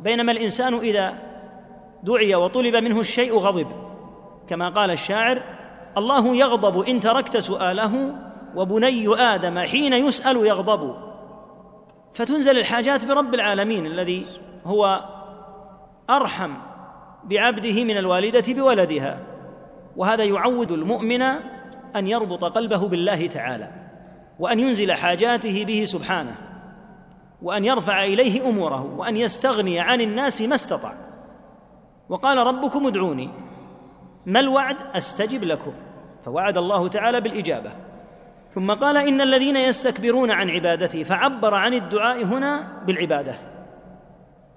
بينما 0.00 0.32
الإنسان 0.32 0.74
إذا 0.74 1.14
دعي 2.02 2.34
وطلب 2.34 2.76
منه 2.76 3.00
الشيء 3.00 3.38
غضب. 3.38 3.66
كما 4.48 4.68
قال 4.68 4.90
الشاعر 4.90 5.42
الله 5.98 6.36
يغضب 6.36 6.80
إن 6.80 7.00
تركت 7.00 7.36
سؤاله 7.36 8.14
وبني 8.54 9.08
آدم 9.34 9.58
حين 9.58 9.92
يسأل 9.92 10.36
يغضب. 10.36 10.96
فتنزل 12.12 12.58
الحاجات 12.58 13.06
برب 13.06 13.34
العالمين 13.34 13.86
الذي 13.86 14.26
هو 14.64 15.04
أرحم 16.10 16.54
بعبده 17.24 17.84
من 17.84 17.96
الوالدة 17.98 18.54
بولدها. 18.54 19.18
وهذا 19.96 20.24
يعود 20.24 20.72
المؤمن 20.72 21.22
أن 21.96 22.06
يربط 22.06 22.44
قلبه 22.44 22.88
بالله 22.88 23.26
تعالى 23.26 23.70
وأن 24.38 24.60
ينزل 24.60 24.92
حاجاته 24.92 25.64
به 25.64 25.84
سبحانه. 25.84 26.49
وأن 27.42 27.64
يرفع 27.64 28.04
إليه 28.04 28.48
أموره 28.48 28.94
وأن 28.96 29.16
يستغني 29.16 29.80
عن 29.80 30.00
الناس 30.00 30.42
ما 30.42 30.54
استطاع. 30.54 30.94
وقال 32.08 32.38
ربكم 32.38 32.86
ادعوني. 32.86 33.30
ما 34.26 34.40
الوعد؟ 34.40 34.76
أستجب 34.94 35.44
لكم. 35.44 35.72
فوعد 36.24 36.58
الله 36.58 36.88
تعالى 36.88 37.20
بالإجابة. 37.20 37.70
ثم 38.50 38.70
قال 38.70 38.96
إن 38.96 39.20
الذين 39.20 39.56
يستكبرون 39.56 40.30
عن 40.30 40.50
عبادتي 40.50 41.04
فعبر 41.04 41.54
عن 41.54 41.74
الدعاء 41.74 42.24
هنا 42.24 42.82
بالعبادة. 42.86 43.34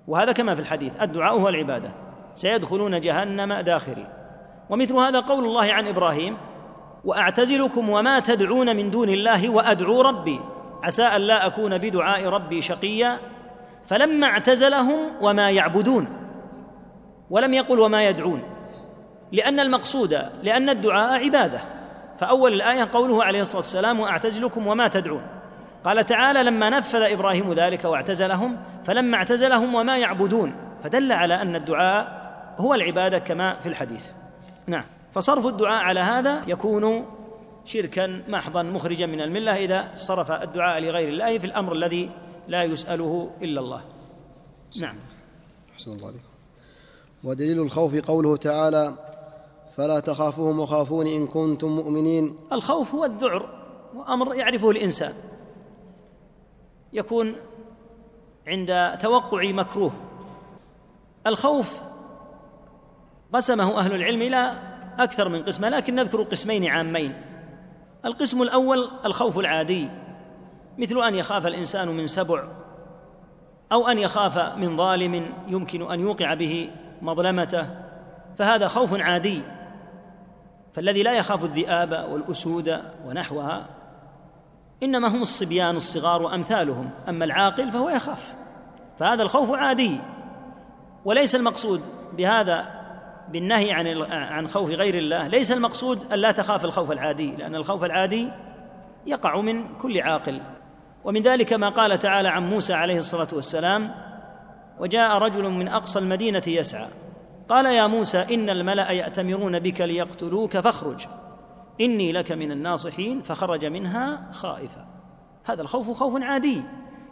وهذا 0.07 0.31
كما 0.31 0.55
في 0.55 0.61
الحديث 0.61 1.01
الدعاء 1.01 1.39
هو 1.39 1.49
العبادة. 1.49 1.91
سيدخلون 2.35 2.99
جهنم 3.01 3.53
داخرين. 3.53 4.07
ومثل 4.69 4.95
هذا 4.95 5.19
قول 5.19 5.45
الله 5.45 5.73
عن 5.73 5.87
إبراهيم 5.87 6.37
وأعتزلكم 7.05 7.89
وما 7.89 8.19
تدعون 8.19 8.75
من 8.75 8.91
دون 8.91 9.09
الله 9.09 9.49
وأدعو 9.49 10.01
ربي. 10.01 10.39
عسى 10.83 11.03
أن 11.03 11.21
لا 11.21 11.47
أكون 11.47 11.77
بدعاء 11.77 12.25
ربي 12.25 12.61
شقيا 12.61 13.19
فلما 13.85 14.27
اعتزلهم 14.27 14.99
وما 15.21 15.51
يعبدون 15.51 16.07
ولم 17.29 17.53
يقل 17.53 17.79
وما 17.79 18.07
يدعون 18.07 18.43
لأن 19.31 19.59
المقصود 19.59 20.13
لأن 20.43 20.69
الدعاء 20.69 21.23
عبادة. 21.23 21.61
فأول 22.19 22.53
الآية 22.53 22.89
قوله 22.93 23.23
عليه 23.23 23.41
الصلاة 23.41 23.61
والسلام 23.61 23.99
وأعتزلكم 23.99 24.67
وما 24.67 24.87
تدعون 24.87 25.21
قال 25.83 26.05
تعالى 26.05 26.43
لما 26.43 26.69
نفذ 26.69 27.01
إبراهيم 27.01 27.53
ذلك 27.53 27.85
واعتزلهم 27.85 28.57
فلما 28.85 29.17
اعتزلهم 29.17 29.75
وما 29.75 29.97
يعبدون 29.97 30.55
فدل 30.83 31.11
على 31.11 31.41
أن 31.41 31.55
الدعاء 31.55 32.23
هو 32.57 32.73
العبادة 32.73 33.19
كما 33.19 33.59
في 33.59 33.69
الحديث. 33.69 34.09
نعم. 34.67 34.83
فصرف 35.13 35.47
الدعاء 35.47 35.83
على 35.83 35.99
هذا 35.99 36.41
يكون 36.47 37.05
شركا 37.65 38.23
محضا 38.27 38.63
مخرجا 38.63 39.05
من 39.05 39.21
الملة 39.21 39.55
إذا 39.55 39.91
صرف 39.95 40.31
الدعاء 40.31 40.79
لغير 40.79 41.09
الله 41.09 41.37
في 41.37 41.45
الأمر 41.45 41.73
الذي 41.73 42.11
لا 42.47 42.63
يسأله 42.63 43.31
إلا 43.41 43.61
الله. 43.61 43.81
نعم. 44.81 44.95
أحسن 45.73 45.91
الله 45.91 46.07
عليكم. 46.07 46.23
ودليل 47.23 47.61
الخوف 47.61 47.95
قوله 47.95 48.37
تعالى 48.37 48.93
فلا 49.75 49.99
تخافوهم 49.99 50.59
وخافون 50.59 51.07
إن 51.07 51.27
كنتم 51.27 51.67
مؤمنين. 51.67 52.35
الخوف 52.51 52.95
هو 52.95 53.05
الذعر 53.05 53.49
وأمر 53.95 54.35
يعرفه 54.35 54.69
الإنسان. 54.71 55.13
يكون 56.93 57.35
عند 58.47 58.97
توقع 58.99 59.51
مكروه. 59.51 59.93
الخوف 61.27 61.81
قسمه 63.33 63.79
أهل 63.79 63.95
العلم 63.95 64.21
إلى 64.21 64.59
أكثر 64.99 65.29
من 65.29 65.43
قسمة 65.43 65.69
لكن 65.69 65.95
نذكر 65.95 66.23
قسمين 66.23 66.65
عامين. 66.65 67.32
القسم 68.05 68.41
الأول 68.41 68.91
الخوف 69.05 69.39
العادي 69.39 69.89
مثل 70.77 71.03
أن 71.03 71.15
يخاف 71.15 71.47
الإنسان 71.47 71.87
من 71.87 72.07
سبع 72.07 72.43
أو 73.71 73.87
أن 73.87 73.99
يخاف 73.99 74.37
من 74.37 74.77
ظالم 74.77 75.33
يمكن 75.47 75.91
أن 75.91 75.99
يوقع 75.99 76.33
به 76.33 76.69
مظلمته 77.01 77.67
فهذا 78.37 78.67
خوف 78.67 78.93
عادي. 78.93 79.41
فالذي 80.73 81.03
لا 81.03 81.13
يخاف 81.13 81.43
الذئاب 81.43 82.07
والأسود 82.11 82.81
ونحوها 83.05 83.65
إنما 84.83 85.07
هم 85.07 85.21
الصبيان 85.21 85.75
الصغار 85.75 86.21
وأمثالهم 86.21 86.89
أما 87.09 87.25
العاقل 87.25 87.71
فهو 87.71 87.89
يخاف. 87.89 88.33
فهذا 88.99 89.23
الخوف 89.23 89.51
عادي. 89.51 89.99
وليس 91.05 91.35
المقصود 91.35 91.81
بهذا 92.17 92.82
بالنهي 93.33 93.71
عن 93.71 94.01
عن 94.11 94.47
خوف 94.47 94.69
غير 94.69 94.97
الله. 94.97 95.27
ليس 95.27 95.51
المقصود 95.51 96.13
أن 96.13 96.19
لا 96.19 96.31
تخاف 96.31 96.65
الخوف 96.65 96.91
العادي 96.91 97.31
لأن 97.31 97.55
الخوف 97.55 97.83
العادي 97.83 98.29
يقع 99.07 99.41
من 99.41 99.77
كل 99.77 100.01
عاقل. 100.01 100.41
ومن 101.03 101.21
ذلك 101.21 101.53
ما 101.53 101.69
قال 101.69 101.99
تعالى 101.99 102.27
عن 102.27 102.49
موسى 102.49 102.73
عليه 102.73 102.97
الصلاة 102.97 103.27
والسلام 103.33 103.91
وجاء 104.79 105.17
رجل 105.17 105.49
من 105.49 105.67
أقصى 105.67 105.99
المدينة 105.99 106.41
يسعى. 106.47 106.87
قال 107.49 107.65
يا 107.65 107.87
موسى 107.87 108.25
إن 108.33 108.49
الملأ 108.49 108.91
يأتمرون 108.91 109.59
بك 109.59 109.81
ليقتلوك 109.81 110.57
فاخرج. 110.57 111.05
إني 111.81 112.11
لك 112.11 112.31
من 112.31 112.51
الناصحين. 112.51 113.21
فخرج 113.21 113.65
منها 113.65 114.31
خائفا. 114.31 114.85
هذا 115.45 115.61
الخوف 115.61 115.91
خوف 115.91 116.21
عادي 116.21 116.61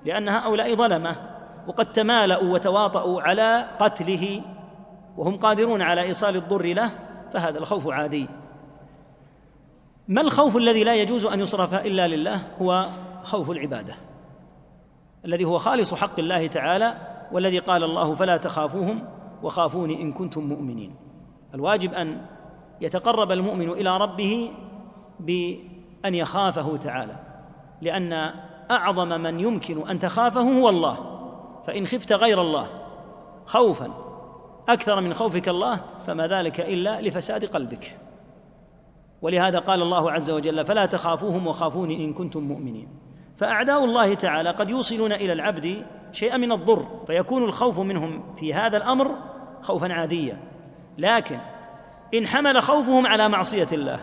لأن 0.06 0.30
هؤلاء 0.30 0.76
ظلمة 0.76 1.16
وقد 1.68 1.92
تمالأوا 1.92 2.54
وتواطؤوا 2.54 3.22
على 3.22 3.68
قتله. 3.80 4.42
وهم 5.18 5.38
قادرون 5.38 5.82
على 5.82 6.02
إيصال 6.02 6.36
الضر 6.36 6.74
له 6.74 6.90
فهذا 7.32 7.60
الخوف 7.60 7.88
عادي. 7.88 8.28
ما 10.08 10.22
الخوف 10.22 10.58
الذي 10.58 10.84
لا 10.84 10.96
يجوز 10.96 11.26
أن 11.26 11.40
يصرف 11.40 11.74
إلا 11.74 12.08
لله؟ 12.08 12.42
هو 12.62 12.90
خوف 13.24 13.52
العبادة 13.52 13.96
الذي 15.26 15.46
هو 15.46 15.58
خالص 15.58 15.94
حق 15.94 16.20
الله 16.20 16.48
تعالى 16.48 16.98
والذي 17.32 17.60
قال 17.60 17.84
الله 17.84 18.16
فلا 18.16 18.38
تخافوهم 18.38 19.08
وخافوني 19.44 20.02
إن 20.02 20.14
كنتم 20.14 20.44
مؤمنين. 20.44 20.96
الواجب 21.54 21.94
أن 21.94 22.26
يتقرب 22.82 23.32
المؤمن 23.32 23.70
إلى 23.70 23.98
ربه 23.98 24.52
بأن 25.20 26.16
يخافه 26.16 26.78
تعالى 26.78 27.16
لأن 27.82 28.34
أعظم 28.72 29.08
من 29.08 29.40
يمكن 29.40 29.90
أن 29.90 30.00
تخافه 30.00 30.42
هو 30.42 30.70
الله 30.70 30.98
فإن 31.68 31.88
خفت 31.88 32.14
غير 32.14 32.42
الله 32.42 32.68
خوفا. 33.46 34.11
أكثر 34.74 35.02
من 35.02 35.14
خوفك 35.14 35.50
الله 35.50 35.80
فما 36.08 36.28
ذلك 36.28 36.60
إلا 36.60 37.02
لفساد 37.02 37.46
قلبك. 37.46 37.98
ولهذا 39.22 39.60
قال 39.60 39.82
الله 39.82 40.12
عز 40.12 40.32
وجل 40.32 40.66
فلا 40.66 40.86
تخافوهم 40.86 41.48
وخافوني 41.48 42.06
إن 42.06 42.14
كنتم 42.14 42.44
مؤمنين. 42.44 42.88
فأعداء 43.38 43.86
الله 43.86 44.14
تعالى 44.14 44.52
قد 44.52 44.70
يوصلون 44.70 45.12
إلى 45.12 45.34
العبد 45.34 45.86
شيئا 46.12 46.38
من 46.38 46.52
الضر 46.52 46.86
فيكون 47.08 47.44
الخوف 47.44 47.80
منهم 47.80 48.36
في 48.36 48.54
هذا 48.54 48.78
الأمر 48.78 49.16
خوفا 49.62 49.94
عاديا. 49.94 50.38
لكن 50.98 51.40
إن 52.14 52.28
حمل 52.28 52.62
خوفهم 52.62 53.08
على 53.08 53.30
معصية 53.30 53.68
الله 53.72 54.00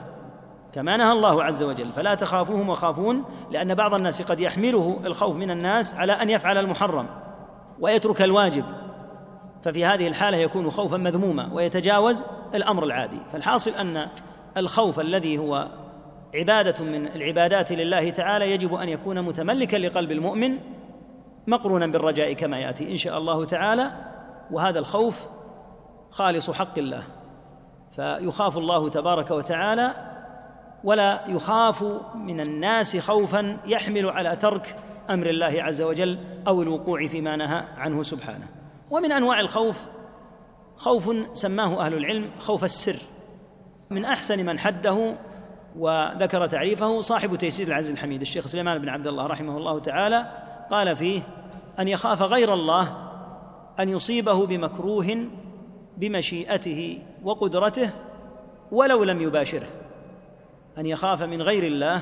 كما 0.73 0.97
نهى 0.97 1.13
الله 1.13 1.45
عز 1.45 1.63
وجل 1.63 1.85
فلا 1.85 2.15
تخافوهم 2.15 2.69
وخافون 2.69 3.25
لأن 3.51 3.75
بعض 3.75 3.95
الناس 3.95 4.23
قد 4.23 4.41
يحمله 4.41 5.01
الخوف 5.05 5.37
من 5.37 5.51
الناس 5.51 5.95
على 5.95 6.13
أن 6.13 6.31
يفعل 6.31 6.59
المحرم 6.59 7.07
ويترك 7.81 8.23
الواجب. 8.23 8.65
ففي 9.63 9.85
هذه 9.85 10.09
الحالة 10.09 10.37
يكون 10.37 10.71
خوفا 10.71 10.97
مذموما 10.97 11.49
ويتجاوز 11.53 12.27
الأمر 12.55 12.85
العادي. 12.85 13.21
فالحاصل 13.33 13.71
أن 13.71 14.09
الخوف 14.57 15.01
الذي 15.01 15.39
هو 15.39 15.69
عبادة 16.35 16.85
من 16.85 17.07
العبادات 17.07 17.73
لله 17.73 18.11
تعالى 18.11 18.51
يجب 18.51 18.75
أن 18.75 18.89
يكون 18.89 19.23
متملكا 19.23 19.77
لقلب 19.77 20.13
المؤمن 20.13 20.59
مقرونا 21.47 21.87
بالرجاء 21.87 22.33
كما 22.33 22.59
يأتي 22.59 22.93
إن 22.93 22.97
شاء 22.97 23.19
الله 23.19 23.45
تعالى. 23.45 23.91
وهذا 24.51 24.79
الخوف 24.79 25.27
خالص 26.11 26.51
حق 26.51 26.79
الله. 26.79 27.03
فيخاف 27.91 28.59
الله 28.59 28.89
تبارك 28.89 29.31
وتعالى 29.31 29.95
ولا 30.85 31.21
يخاف 31.29 31.85
من 32.15 32.41
الناس 32.41 32.97
خوفا 32.97 33.57
يحمل 33.67 34.11
على 34.11 34.37
ترك 34.37 34.77
أمر 35.11 35.27
الله 35.27 35.63
عز 35.63 35.83
وجل 35.83 36.19
أو 36.47 36.63
الوقوع 36.63 37.07
فيما 37.07 37.37
نهى 37.37 37.65
عنه 37.77 38.03
سبحانه. 38.03 38.58
ومن 38.91 39.13
أنواع 39.13 39.41
الخوف 39.41 39.85
خوف 40.77 41.17
سماه 41.33 41.87
أهل 41.87 41.95
العلم 41.95 42.31
خوف 42.39 42.65
السر. 42.65 43.03
من 43.91 44.05
أحسن 44.05 44.47
من 44.47 44.59
حده 44.59 45.15
وذكر 45.77 46.47
تعريفه 46.47 47.01
صاحب 47.01 47.37
تيسير 47.37 47.67
العزيز 47.67 47.91
الحميد 47.91 48.21
الشيخ 48.21 48.47
سليمان 48.47 48.79
بن 48.79 48.89
عبد 48.89 49.07
الله 49.07 49.27
رحمه 49.27 49.57
الله 49.57 49.79
تعالى 49.79 50.27
قال 50.71 50.97
فيه 50.97 51.23
أن 51.79 51.89
يخاف 51.89 52.23
غير 52.23 52.55
الله 52.55 53.09
أن 53.81 53.89
يصيبه 53.89 54.47
بمكروه 54.47 55.27
بمشيئته 55.97 57.03
وقدرته 57.25 57.91
ولو 58.73 59.05
لم 59.05 59.21
يباشره. 59.21 59.69
أن 60.79 60.87
يخاف 60.87 61.23
من 61.23 61.43
غير 61.43 61.67
الله 61.67 61.97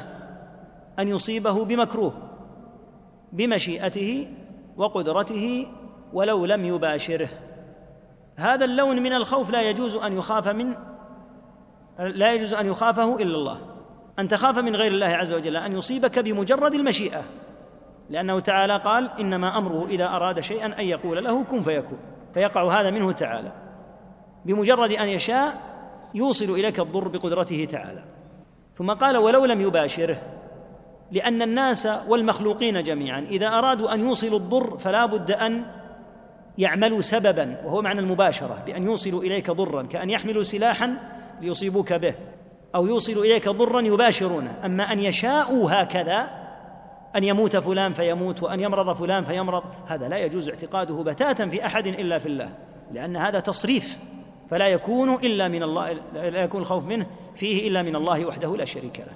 أن 0.98 1.08
يصيبه 1.08 1.64
بمكروه 1.64 2.12
بمشيئته 3.32 4.28
وقدرته 4.76 5.66
ولو 6.12 6.46
لم 6.46 6.64
يباشره. 6.64 7.28
هذا 8.36 8.64
اللون 8.64 9.02
من 9.02 9.12
الخوف 9.12 9.50
لا 9.50 9.62
يجوز 9.62 9.96
أن 9.96 10.18
يخاف 10.18 10.48
من 10.48 10.74
لا 11.98 12.32
يجوز 12.32 12.54
أن 12.54 12.66
يخافه 12.66 13.16
إلا 13.16 13.34
الله. 13.36 13.58
أن 14.18 14.28
تخاف 14.28 14.58
من 14.58 14.76
غير 14.76 14.92
الله 14.92 15.06
عز 15.06 15.32
وجل 15.32 15.56
أن 15.56 15.72
يصيبك 15.72 16.18
بمجرد 16.18 16.74
المشيئة. 16.74 17.22
لأنه 18.10 18.40
تعالى 18.40 18.76
قال 18.76 19.10
إنما 19.20 19.58
أمره 19.58 19.86
إذا 19.86 20.06
أراد 20.06 20.40
شيئا 20.40 20.66
أن 20.66 20.84
يقول 20.84 21.24
له 21.24 21.44
كن 21.44 21.62
فيكون. 21.62 21.98
فيقع 22.34 22.80
هذا 22.80 22.90
منه 22.90 23.12
تعالى. 23.12 23.52
بمجرد 24.44 24.92
أن 24.92 25.08
يشاء 25.08 25.54
يوصل 26.14 26.44
إليك 26.44 26.80
الضر 26.80 27.08
بقدرته 27.08 27.64
تعالى. 27.64 28.02
ثم 28.74 28.90
قال 28.90 29.16
ولو 29.16 29.44
لم 29.44 29.60
يباشره. 29.60 30.16
لأن 31.12 31.42
الناس 31.42 31.88
والمخلوقين 32.08 32.82
جميعا 32.82 33.20
إذا 33.20 33.48
أرادوا 33.48 33.94
أن 33.94 34.00
يوصلوا 34.00 34.38
الضر 34.38 34.78
فلا 34.78 35.06
بد 35.06 35.30
أن 35.30 35.64
يعملوا 36.58 37.00
سببا 37.00 37.56
وهو 37.64 37.82
معنى 37.82 38.00
المباشرة 38.00 38.62
بأن 38.66 38.82
يوصلوا 38.82 39.22
إليك 39.22 39.50
ضرا 39.50 39.82
كأن 39.82 40.10
يحملوا 40.10 40.42
سلاحا 40.42 40.96
ليصيبوك 41.40 41.92
به 41.92 42.14
أو 42.74 42.86
يوصلوا 42.86 43.24
إليك 43.24 43.48
ضرا 43.48 43.80
يباشرونه. 43.80 44.54
أما 44.64 44.92
أن 44.92 44.98
يشاءوا 44.98 45.70
هكذا 45.72 46.30
أن 47.16 47.24
يموت 47.24 47.56
فلان 47.56 47.92
فيموت 47.92 48.42
وأن 48.42 48.60
يمرض 48.60 48.96
فلان 48.96 49.24
فيمرض 49.24 49.62
هذا 49.86 50.08
لا 50.08 50.18
يجوز 50.18 50.48
اعتقاده 50.48 50.94
بتاتا 50.94 51.48
في 51.48 51.66
أحد 51.66 51.86
إلا 51.86 52.18
في 52.18 52.26
الله 52.26 52.48
لأن 52.92 53.16
هذا 53.16 53.40
تصريف 53.40 53.98
فلا 54.50 54.68
يكون 54.68 55.14
إلا 55.14 55.48
من 55.48 55.62
الله 55.62 55.92
لا 56.14 56.42
يكون 56.42 56.60
الخوف 56.60 56.84
منه 56.84 57.06
فيه 57.34 57.68
إلا 57.68 57.82
من 57.82 57.96
الله 57.96 58.26
وحده 58.26 58.56
لا 58.56 58.64
شريك 58.64 59.00
له. 59.00 59.14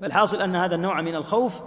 فالحاصل 0.00 0.42
أن 0.42 0.56
هذا 0.56 0.74
النوع 0.74 1.00
من 1.00 1.14
الخوف 1.14 1.60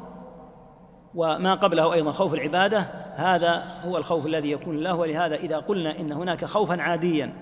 وما 1.15 1.56
قبله 1.56 1.93
أيضا 1.93 2.12
خوف 2.12 2.34
العبادة 2.34 2.80
هذا 3.15 3.63
هو 3.86 3.97
الخوف 3.97 4.26
الذي 4.26 4.52
يكون 4.52 4.78
له 4.78 4.95
ولهذا 4.95 5.36
إذا 5.36 5.58
قلنا 5.58 6.00
إن 6.00 6.12
هناك 6.12 6.45
خوفا 6.45 6.82
عاديا 6.82 7.34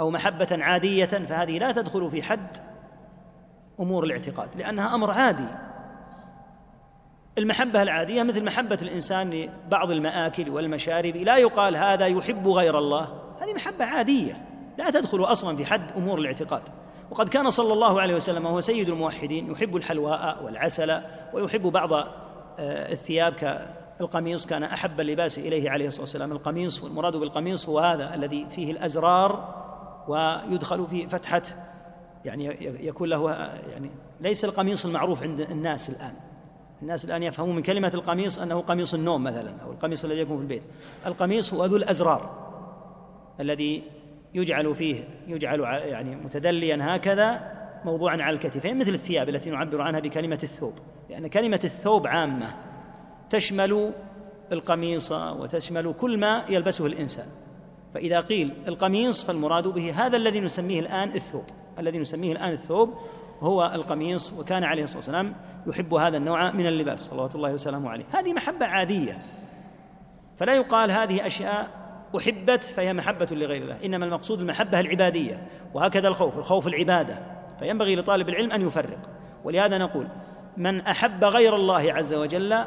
أو 0.00 0.10
محبة 0.10 0.48
عادية 0.50 1.04
فهذه 1.04 1.58
لا 1.58 1.72
تدخل 1.72 2.10
في 2.10 2.22
حد 2.22 2.56
أمور 3.80 4.04
الاعتقاد 4.04 4.48
لأنها 4.56 4.94
أمر 4.94 5.10
عادي. 5.10 5.48
المحبة 7.38 7.82
العادية 7.82 8.22
مثل 8.22 8.44
محبة 8.44 8.78
الإنسان 8.82 9.30
لبعض 9.30 9.90
المآكل 9.90 10.50
والمشارب 10.50 11.16
لا 11.16 11.36
يقال 11.36 11.76
هذا 11.76 12.06
يحب 12.06 12.48
غير 12.48 12.78
الله 12.78 13.08
هذه 13.40 13.54
محبة 13.54 13.84
عادية 13.84 14.36
لا 14.78 14.90
تدخل 14.90 15.24
أصلا 15.24 15.56
في 15.56 15.66
حد 15.66 15.92
أمور 15.96 16.18
الاعتقاد. 16.18 16.62
وقد 17.10 17.28
كان 17.28 17.50
صلى 17.50 17.72
الله 17.72 18.00
عليه 18.00 18.14
وسلم 18.14 18.46
وهو 18.46 18.60
سيد 18.60 18.88
الموحدين 18.88 19.50
يحب 19.50 19.76
الحلواء 19.76 20.44
والعسل 20.44 21.00
ويحب 21.32 21.62
بعض 21.62 21.92
الثياب 22.58 23.32
كالقميص 23.32 24.46
كان 24.46 24.62
أحب 24.62 25.00
اللباس 25.00 25.38
إليه 25.38 25.70
عليه 25.70 25.86
الصلاة 25.86 26.02
والسلام. 26.02 26.32
القميص 26.32 26.84
والمراد 26.84 27.16
بالقميص 27.16 27.68
هو 27.68 27.78
هذا 27.78 28.14
الذي 28.14 28.46
فيه 28.50 28.72
الأزرار 28.72 29.54
ويدخل 30.08 30.86
في 30.86 31.08
فتحة 31.08 31.42
يعني 32.24 32.44
يكون 32.86 33.08
له 33.08 33.30
يعني 33.70 33.90
ليس 34.20 34.44
القميص 34.44 34.86
المعروف 34.86 35.22
عند 35.22 35.40
الناس 35.40 35.90
الآن. 35.90 36.14
الناس 36.82 37.04
الآن 37.04 37.22
يفهمون 37.22 37.56
من 37.56 37.62
كلمة 37.62 37.90
القميص 37.94 38.38
أنه 38.38 38.60
قميص 38.60 38.94
النوم 38.94 39.24
مثلا 39.24 39.50
أو 39.64 39.72
القميص 39.72 40.04
الذي 40.04 40.20
يكون 40.20 40.36
في 40.36 40.42
البيت. 40.42 40.62
القميص 41.06 41.54
هو 41.54 41.64
ذو 41.64 41.76
الأزرار 41.76 42.46
الذي 43.40 43.82
يجعل 44.34 44.74
فيه 44.74 45.08
يجعل 45.26 45.60
يعني 45.60 46.16
متدليا 46.16 46.78
هكذا 46.80 47.56
موضوعا 47.86 48.22
على 48.22 48.36
الكتفين 48.36 48.78
مثل 48.78 48.90
الثياب 48.90 49.28
التي 49.28 49.50
نعبر 49.50 49.82
عنها 49.82 50.00
بكلمة 50.00 50.38
الثوب. 50.42 50.72
لأن 51.10 51.26
كلمة 51.26 51.60
الثوب 51.64 52.06
عامة 52.06 52.54
تشمل 53.30 53.92
القميص 54.52 55.12
وتشمل 55.12 55.94
كل 56.00 56.18
ما 56.18 56.44
يلبسه 56.48 56.86
الإنسان. 56.86 57.26
فإذا 57.94 58.20
قيل 58.20 58.52
القميص 58.68 59.24
فالمراد 59.24 59.68
به 59.68 60.06
هذا 60.06 60.16
الذي 60.16 60.40
نسميه 60.40 60.80
الآن 60.80 61.08
الثوب. 61.08 61.44
الذي 61.78 61.98
نسميه 61.98 62.32
الآن 62.32 62.52
الثوب 62.52 62.94
هو 63.40 63.72
القميص 63.74 64.32
وكان 64.32 64.64
عليه 64.64 64.82
الصلاة 64.82 64.98
والسلام 64.98 65.34
يحب 65.66 65.94
هذا 65.94 66.16
النوع 66.16 66.52
من 66.52 66.66
اللباس 66.66 67.00
صلوات 67.00 67.34
الله 67.34 67.52
وسلامه 67.52 67.90
عليه. 67.90 68.04
هذه 68.12 68.32
محبة 68.32 68.66
عادية. 68.66 69.18
فلا 70.36 70.54
يقال 70.54 70.90
هذه 70.90 71.26
أشياء 71.26 71.68
أحبت 72.16 72.64
فهي 72.64 72.92
محبة 72.92 73.26
لغير 73.30 73.62
الله. 73.62 73.84
إنما 73.84 74.06
المقصود 74.06 74.40
المحبة 74.40 74.80
العبادية 74.80 75.46
وهكذا 75.74 76.08
الخوف 76.08 76.38
الخوف 76.38 76.66
العبادة. 76.66 77.35
فينبغي 77.58 77.96
لطالب 77.96 78.28
العلم 78.28 78.52
أن 78.52 78.62
يفرق. 78.62 78.98
ولهذا 79.44 79.78
نقول 79.78 80.08
من 80.56 80.80
أحب 80.80 81.24
غير 81.24 81.56
الله 81.56 81.92
عز 81.92 82.14
وجل 82.14 82.64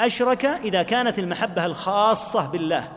أشرك 0.00 0.44
إذا 0.44 0.82
كانت 0.82 1.18
المحبة 1.18 1.66
الخاصة 1.66 2.50
بالله 2.50 2.88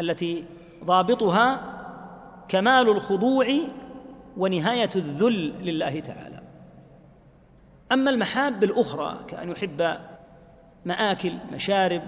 التي 0.00 0.44
ضابطها 0.84 1.60
كمال 2.48 2.88
الخضوع 2.88 3.46
ونهاية 4.36 4.90
الذل 4.96 5.52
لله 5.60 6.00
تعالى. 6.00 6.40
أما 7.92 8.10
المحاب 8.10 8.64
الأخرى 8.64 9.18
كأن 9.28 9.50
يحب 9.50 9.98
مآكل 10.84 11.32
مشارب 11.52 12.02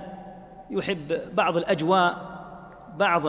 يحب 0.71 1.21
بعض 1.35 1.57
الأجواء 1.57 2.38
بعض 2.99 3.23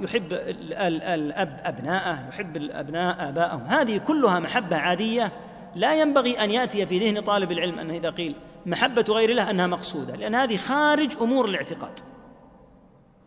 يحب 0.00 0.32
الأب 0.32 1.60
أبناءه 1.64 2.28
يحب 2.28 2.56
الأبناء 2.56 3.28
آباءهم. 3.28 3.66
هذه 3.66 3.98
كلها 3.98 4.40
محبة 4.40 4.76
عادية 4.76 5.32
لا 5.74 5.94
ينبغي 5.94 6.44
أن 6.44 6.50
يأتي 6.50 6.86
في 6.86 6.98
ذهن 6.98 7.20
طالب 7.20 7.52
العلم 7.52 7.78
أنه 7.78 7.94
إذا 7.94 8.10
قيل 8.10 8.36
محبة 8.66 9.04
غير 9.08 9.30
الله 9.30 9.50
أنها 9.50 9.66
مقصودة 9.66 10.16
لأن 10.16 10.34
هذه 10.34 10.56
خارج 10.56 11.16
أمور 11.20 11.44
الاعتقاد. 11.44 12.00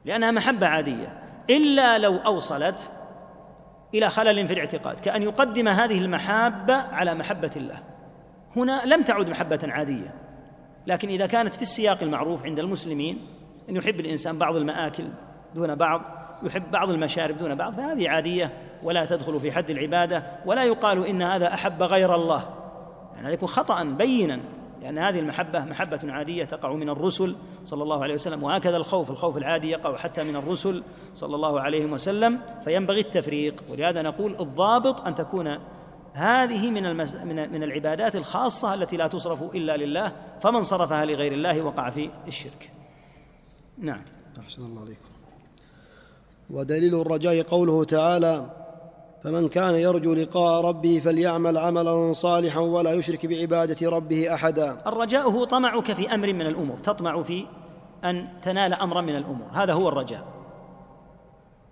لأنها 0.05 0.31
محبة 0.31 0.67
عادية. 0.67 1.23
إلا 1.49 1.97
لو 1.97 2.17
أوصلت 2.17 2.91
إلى 3.93 4.09
خلل 4.09 4.47
في 4.47 4.53
الاعتقاد 4.53 4.99
كأن 4.99 5.23
يقدم 5.23 5.67
هذه 5.67 5.99
المحابة 5.99 6.75
على 6.75 7.13
محبة 7.13 7.51
الله. 7.55 7.79
هنا 8.55 8.81
لم 8.85 9.03
تعد 9.03 9.29
محبة 9.29 9.59
عادية. 9.63 10.13
لكن 10.87 11.09
إذا 11.09 11.25
كانت 11.25 11.55
في 11.55 11.61
السياق 11.61 12.03
المعروف 12.03 12.43
عند 12.43 12.59
المسلمين 12.59 13.27
إن 13.69 13.75
يحب 13.75 13.99
الإنسان 13.99 14.37
بعض 14.37 14.55
المآكل 14.55 15.03
دون 15.57 15.75
بعض 15.75 16.01
يحب 16.43 16.71
بعض 16.71 16.89
المشارب 16.89 17.37
دون 17.37 17.55
بعض 17.55 17.73
فهذه 17.73 18.09
عادية 18.09 18.53
ولا 18.83 19.05
تدخل 19.05 19.39
في 19.39 19.51
حد 19.51 19.69
العبادة 19.69 20.23
ولا 20.45 20.63
يقال 20.63 21.05
إن 21.05 21.21
هذا 21.21 21.53
أحب 21.53 21.83
غير 21.83 22.15
الله. 22.15 22.49
يعني 23.13 23.27
هذا 23.27 23.33
يكون 23.33 23.47
خطأ 23.47 23.83
بينا 23.83 24.39
لأن 24.81 24.97
هذه 24.97 25.19
المحبة 25.19 25.59
محبة 25.65 25.99
عادية 26.03 26.45
تقع 26.45 26.73
من 26.73 26.89
الرسل 26.89 27.35
صلى 27.63 27.83
الله 27.83 28.03
عليه 28.03 28.13
وسلم 28.13 28.43
وهكذا 28.43 28.77
الخوف 28.77 29.11
الخوف 29.11 29.37
العادي 29.37 29.69
يقع 29.69 29.97
حتى 29.97 30.23
من 30.23 30.35
الرسل 30.35 30.83
صلى 31.13 31.35
الله 31.35 31.61
عليه 31.61 31.85
وسلم 31.85 32.39
فينبغي 32.63 32.99
التفريق. 32.99 33.63
ولهذا 33.69 34.01
نقول 34.01 34.35
الضابط 34.39 35.01
أن 35.01 35.15
تكون 35.15 35.57
هذه 36.13 36.71
من 36.71 36.85
المس... 36.85 37.15
من 37.15 37.51
من 37.51 37.63
العبادات 37.63 38.15
الخاصة 38.15 38.73
التي 38.73 38.97
لا 38.97 39.07
تصرف 39.07 39.43
إلا 39.55 39.77
لله 39.77 40.11
فمن 40.41 40.61
صرفها 40.61 41.05
لغير 41.05 41.33
الله 41.33 41.61
وقع 41.61 41.89
في 41.89 42.09
الشرك. 42.27 42.71
نعم. 43.77 44.01
أحسن 44.39 44.61
الله 44.65 44.81
عليكم. 44.81 45.06
ودليل 46.49 47.01
الرجاء 47.01 47.41
قوله 47.41 47.83
تعالى 47.83 48.45
فمن 49.23 49.47
كان 49.47 49.75
يرجو 49.75 50.13
لقاء 50.13 50.65
ربه 50.65 51.01
فليعمل 51.05 51.57
عملا 51.57 52.13
صالحا 52.13 52.59
ولا 52.59 52.93
يشرك 52.93 53.25
بعبادة 53.25 53.89
ربه 53.89 54.33
احدا. 54.33 54.77
الرجاء 54.87 55.29
هو 55.29 55.43
طمعك 55.43 55.93
في 55.93 56.13
أمر 56.13 56.33
من 56.33 56.41
الأمور 56.41 56.77
تطمع 56.77 57.21
في 57.21 57.45
أن 58.03 58.27
تنال 58.41 58.73
امرا 58.73 59.01
من 59.01 59.15
الأمور 59.15 59.47
هذا 59.53 59.73
هو 59.73 59.89
الرجاء. 59.89 60.23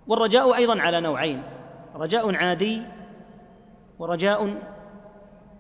والرجاء 0.08 0.56
أيضا 0.56 0.82
على 0.82 1.02
نوعين 1.02 1.44
رجاء 1.96 2.36
عادي 2.36 2.82
ورجاء 4.00 4.58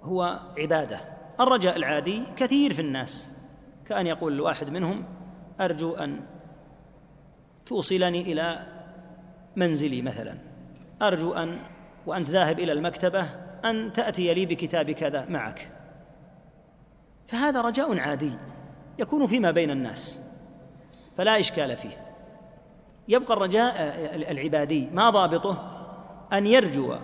هو 0.04 0.40
عبادة. 0.58 1.00
الرجاء 1.40 1.76
العادي 1.76 2.24
كثير 2.36 2.74
في 2.74 2.82
الناس 2.82 3.32
كأن 3.86 4.08
يقول 4.08 4.34
الواحد 4.34 4.70
منهم 4.70 5.06
أرجو 5.62 5.94
أن 5.94 6.22
توصلني 7.66 8.22
إلى 8.22 8.75
منزلي 9.56 10.02
مثلا. 10.02 10.38
أرجو 11.02 11.34
أن 11.34 11.60
وأنت 12.06 12.30
ذاهب 12.30 12.60
إلى 12.60 12.72
المكتبة 12.72 13.30
أن 13.66 13.94
تأتي 13.94 14.34
لي 14.34 14.46
بكتاب 14.46 14.92
كذا 14.92 15.26
معك. 15.30 15.70
فهذا 17.28 17.62
رجاء 17.62 18.00
عادي 18.00 18.32
يكون 19.00 19.28
فيما 19.28 19.52
بين 19.52 19.72
الناس. 19.72 20.32
فلا 21.18 21.40
إشكال 21.40 21.76
فيه. 21.76 22.06
يبقى 23.08 23.34
الرجاء 23.34 23.74
العبادي 24.32 24.90
ما 24.92 25.10
ضابطه 25.10 25.72
أن 26.34 26.48
يرجو 26.48 26.96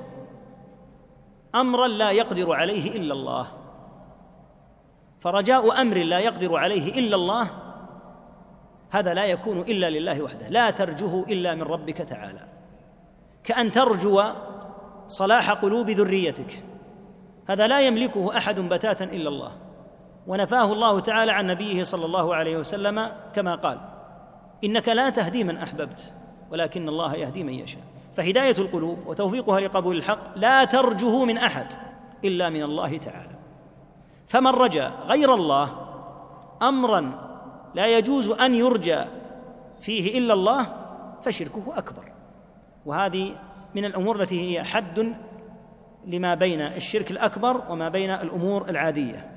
أمرا 1.56 1.88
لا 1.88 2.12
يقدر 2.12 2.54
عليه 2.54 2.98
إلا 2.98 3.14
الله. 3.14 3.48
فرجاء 5.20 5.82
أمر 5.82 5.98
لا 5.98 6.20
يقدر 6.20 6.56
عليه 6.56 7.00
إلا 7.00 7.16
الله 7.16 7.50
هذا 8.92 9.14
لا 9.14 9.26
يكون 9.26 9.60
إلا 9.60 9.90
لله 9.90 10.22
وحده 10.22 10.48
لا 10.48 10.70
ترجه 10.70 11.24
إلا 11.24 11.56
من 11.56 11.62
ربك 11.62 11.98
تعالى. 11.98 12.48
كأن 13.44 13.72
ترجو 13.72 14.24
صلاح 15.08 15.52
قلوب 15.52 15.90
ذريتك 15.90 16.64
هذا 17.50 17.68
لا 17.68 17.80
يملكه 17.80 18.38
أحد 18.38 18.60
بتاتا 18.60 19.04
إلا 19.04 19.30
الله. 19.30 19.52
ونفاه 20.28 20.74
الله 20.74 21.00
تعالى 21.00 21.32
عن 21.32 21.48
نبيه 21.48 21.84
صلى 21.84 22.06
الله 22.06 22.36
عليه 22.36 22.58
وسلم 22.58 23.12
كما 23.34 23.56
قال 23.56 23.80
إنك 24.64 24.90
لا 24.90 25.10
تهدي 25.10 25.44
من 25.44 25.58
أحببت 25.58 26.14
ولكن 26.52 26.90
الله 26.90 27.16
يهدي 27.16 27.44
من 27.44 27.54
يشاء. 27.54 27.82
فهداية 28.16 28.56
القلوب 28.60 29.08
وتوفيقها 29.08 29.60
لقبول 29.60 29.98
الحق 29.98 30.38
لا 30.38 30.66
ترجه 30.66 31.26
من 31.26 31.38
أحد 31.38 31.74
إلا 32.26 32.50
من 32.50 32.64
الله 32.64 32.98
تعالى. 32.98 33.36
فمن 34.28 34.52
رجا 34.52 34.92
غير 35.08 35.34
الله 35.34 35.70
أمرا 36.62 37.31
لا 37.76 37.98
يجوز 37.98 38.30
أن 38.30 38.56
يرجى 38.56 39.00
فيه 39.82 40.18
إلا 40.18 40.34
الله 40.34 40.68
فشركه 41.22 41.64
أكبر. 41.78 42.04
وهذه 42.86 43.36
من 43.76 43.86
الأمور 43.86 44.22
التي 44.22 44.58
هي 44.58 44.64
حد 44.64 45.16
لما 46.06 46.36
بين 46.36 46.62
الشرك 46.62 47.12
الأكبر 47.12 47.64
وما 47.70 47.90
بين 47.90 48.10
الأمور 48.10 48.70
العادية. 48.70 49.32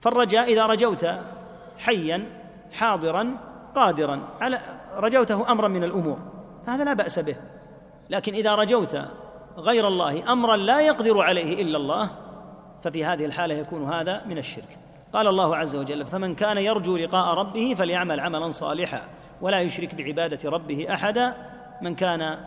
فالرجاء 0.00 0.52
إذا 0.52 0.66
رجوت 0.66 1.06
حيا 1.78 2.24
حاضرا 2.72 3.36
قادرا 3.74 4.20
على 4.40 4.60
رجوته 4.96 5.52
امرا 5.52 5.68
من 5.68 5.84
الأمور 5.84 6.18
فهذا 6.66 6.84
لا 6.84 6.92
بأس 6.92 7.18
به. 7.18 7.36
لكن 8.10 8.34
إذا 8.34 8.54
رجوت 8.54 8.98
غير 9.58 9.88
الله 9.88 10.32
امرا 10.32 10.56
لا 10.56 10.80
يقدر 10.80 11.20
عليه 11.20 11.62
إلا 11.62 11.76
الله 11.76 12.10
ففي 12.82 13.04
هذه 13.04 13.24
الحالة 13.24 13.54
يكون 13.54 13.92
هذا 13.92 14.24
من 14.26 14.38
الشرك. 14.38 14.78
قال 15.12 15.28
الله 15.28 15.56
عز 15.56 15.76
وجل 15.76 16.06
فمن 16.06 16.34
كان 16.34 16.58
يرجو 16.58 16.96
لقاء 16.96 17.34
ربه 17.34 17.74
فليعمل 17.74 18.20
عملا 18.20 18.50
صالحا 18.50 19.02
ولا 19.40 19.60
يشرك 19.60 19.94
بعبادة 19.94 20.50
ربه 20.50 20.94
احدا. 20.94 21.34
من 21.82 21.94
كان 21.94 22.38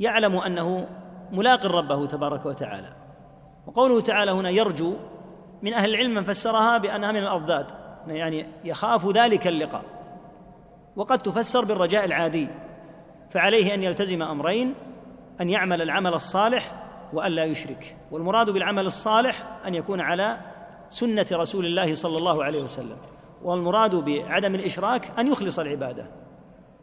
يعلم 0.00 0.36
أنه 0.36 0.88
ملاق 1.32 1.66
ربه 1.66 2.06
تبارك 2.06 2.46
وتعالى. 2.46 2.88
وقوله 3.66 4.00
تعالى 4.00 4.30
هنا 4.30 4.50
يرجو 4.50 4.96
من 5.62 5.74
أهل 5.74 5.90
العلم 5.90 6.14
من 6.14 6.24
فسرها 6.24 6.78
بأنها 6.78 7.12
من 7.12 7.18
الأضداد 7.18 7.66
يعني 8.06 8.46
يخاف 8.64 9.08
ذلك 9.08 9.46
اللقاء. 9.46 9.84
وقد 10.96 11.18
تفسر 11.18 11.64
بالرجاء 11.64 12.04
العادي 12.04 12.48
فعليه 13.30 13.74
أن 13.74 13.82
يلتزم 13.82 14.22
أمرين 14.22 14.74
أن 15.40 15.48
يعمل 15.48 15.82
العمل 15.82 16.14
الصالح 16.14 16.72
والا 17.12 17.44
يشرك. 17.44 17.96
والمراد 18.10 18.50
بالعمل 18.50 18.86
الصالح 18.86 19.42
أن 19.66 19.74
يكون 19.74 20.00
على 20.00 20.38
سنة 20.94 21.26
رسول 21.32 21.66
الله 21.66 21.94
صلى 21.94 22.18
الله 22.18 22.44
عليه 22.44 22.62
وسلم 22.62 22.96
والمراد 23.42 23.94
بعدم 23.94 24.54
الإشراك 24.54 25.10
أن 25.18 25.28
يخلص 25.28 25.58
العبادة. 25.58 26.06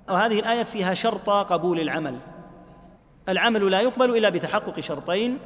وهذه 0.10 0.40
الآية 0.40 0.64
فيها 0.64 0.94
شرط 0.94 1.30
قبول 1.30 1.80
العمل. 1.80 2.18
العمل 3.30 3.72
لا 3.72 3.82
يقبل 3.82 4.18
إلا 4.18 4.30
بتحقق 4.30 4.80
شرطين. 4.80 5.38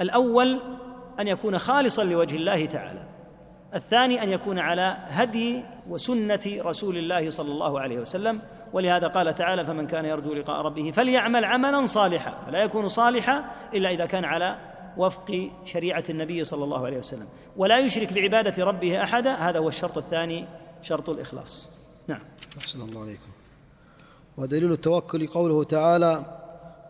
الأول 0.00 0.60
أن 1.20 1.28
يكون 1.28 1.58
خالصا 1.58 2.04
لوجه 2.04 2.36
الله 2.36 2.66
تعالى. 2.66 3.04
الثاني 3.74 4.22
أن 4.22 4.28
يكون 4.28 4.58
على 4.58 4.96
هدي 5.08 5.62
وسنة 5.88 6.40
رسول 6.46 6.96
الله 6.96 7.30
صلى 7.30 7.52
الله 7.52 7.80
عليه 7.80 7.98
وسلم. 7.98 8.40
ولهذا 8.72 9.08
قال 9.08 9.34
تعالى 9.34 9.64
فمن 9.64 9.86
كان 9.86 10.04
يرجو 10.04 10.34
لقاء 10.34 10.60
ربه 10.60 10.90
فليعمل 10.90 11.44
عملا 11.44 11.86
صالحا. 11.86 12.34
فلا 12.46 12.58
يكون 12.58 12.88
صالحا 12.88 13.44
إلا 13.74 13.90
إذا 13.90 14.06
كان 14.06 14.24
على 14.24 14.56
وفق 14.96 15.50
شريعة 15.64 16.04
النبي 16.10 16.44
صلى 16.44 16.64
الله 16.64 16.86
عليه 16.86 16.98
وسلم. 16.98 17.28
ولا 17.56 17.78
يشرك 17.78 18.12
بعبادة 18.12 18.64
ربه 18.64 19.02
احدا 19.02 19.34
هذا 19.34 19.58
هو 19.58 19.68
الشرط 19.68 19.98
الثاني 19.98 20.46
شرط 20.82 21.10
الإخلاص. 21.10 21.70
نعم. 22.08 22.20
أحسن 22.58 22.80
الله 22.80 23.00
عليكم. 23.00 23.28
ودليل 24.36 24.72
التوكل 24.72 25.26
قوله 25.26 25.64
تعالى 25.64 26.24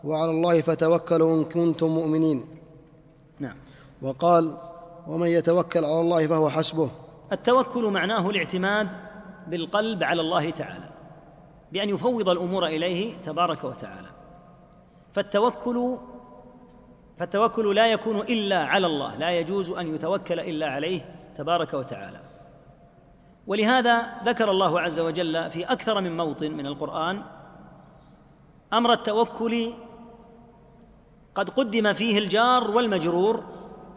وعلى 0.05 0.31
الله 0.31 0.61
فتوكلوا 0.61 1.35
إن 1.35 1.45
كنتم 1.45 1.87
مؤمنين. 1.87 2.45
نعم. 3.39 3.57
وقال 4.03 4.57
ومن 5.07 5.29
يتوكل 5.29 5.85
على 5.85 6.01
الله 6.01 6.27
فهو 6.27 6.49
حسبه. 6.49 6.91
التوكل 7.33 7.85
معناه 7.85 8.31
الاعتماد 8.31 8.89
بالقلب 9.47 10.03
على 10.05 10.21
الله 10.21 10.51
تعالى 10.51 10.91
بأن 11.73 11.89
يفوض 11.89 12.29
الأمور 12.29 12.67
إليه 12.67 13.15
تبارك 13.23 13.65
وتعالى. 13.65 14.09
فالتوكل 15.13 15.97
فالتوكل 17.17 17.75
لا 17.75 17.87
يكون 17.93 18.19
إلا 18.19 18.65
على 18.65 18.87
الله 18.87 19.17
لا 19.17 19.31
يجوز 19.31 19.71
أن 19.71 19.95
يتوكل 19.95 20.41
إلا 20.41 20.67
عليه 20.67 21.15
تبارك 21.37 21.75
وتعالى. 21.75 22.21
ولهذا 23.47 24.07
ذكر 24.25 24.51
الله 24.51 24.81
عز 24.81 25.01
وجل 25.01 25.51
في 25.51 25.65
أكثر 25.65 26.01
من 26.01 26.17
موطن 26.17 26.51
من 26.51 26.67
القرآن 26.67 27.23
أمر 28.73 28.93
التوكل 28.93 29.73
قد 31.35 31.51
قدم 31.51 31.93
فيه 31.93 32.19
الجار 32.19 32.71
والمجرور 32.71 33.45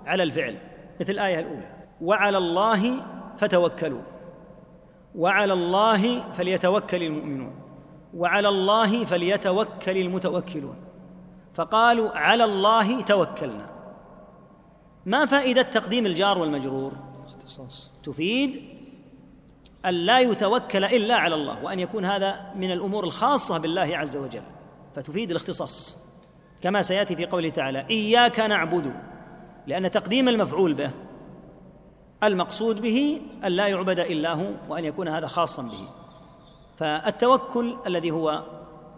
على 0.05 0.23
الفعل 0.23 0.57
مثل 1.01 1.11
الآية 1.11 1.39
الأولى 1.39 1.71
وعلى 2.01 2.37
الله 2.37 3.03
فتوكلوا 3.37 4.01
وعلى 5.15 5.53
الله 5.53 6.31
فليتوكل 6.31 7.03
المؤمنون 7.03 7.55
وعلى 8.13 8.49
الله 8.49 9.05
فليتوكل 9.05 9.97
المتوكلون. 9.97 10.75
فقالوا 11.57 12.09
على 12.17 12.43
الله 12.43 13.01
توكلنا. 13.01 13.65
ما 15.05 15.25
فائدة 15.25 15.61
تقديم 15.61 16.05
الجار 16.05 16.37
والمجرور؟ 16.37 16.91
اختصاص. 17.25 17.91
تفيد 18.03 18.61
أن 19.85 19.93
لا 19.93 20.19
يتوكل 20.19 20.85
إلا 20.85 21.15
على 21.15 21.35
الله 21.35 21.63
وأن 21.63 21.79
يكون 21.79 22.05
هذا 22.05 22.53
من 22.55 22.71
الأمور 22.71 23.03
الخاصة 23.03 23.57
بالله 23.57 23.97
عز 23.97 24.17
وجل. 24.17 24.41
فتفيد 24.95 25.29
الاختصاص. 25.29 26.03
كما 26.61 26.81
سيأتي 26.81 27.15
في 27.15 27.25
قوله 27.25 27.49
تعالى 27.49 27.85
إياك 27.89 28.39
نعبد 28.39 28.93
لأن 29.67 29.91
تقديم 29.91 30.29
المفعول 30.29 30.73
به 30.73 30.91
المقصود 32.23 32.81
به 32.81 33.21
أن 33.45 33.51
لا 33.51 33.67
يعبد 33.67 33.99
إلا 33.99 34.33
هو 34.33 34.51
وأن 34.69 34.85
يكون 34.85 35.07
هذا 35.07 35.27
خاصا 35.27 35.61
به. 35.61 35.89
فالتوكل 36.77 37.77
الذي 37.87 38.11
هو 38.11 38.43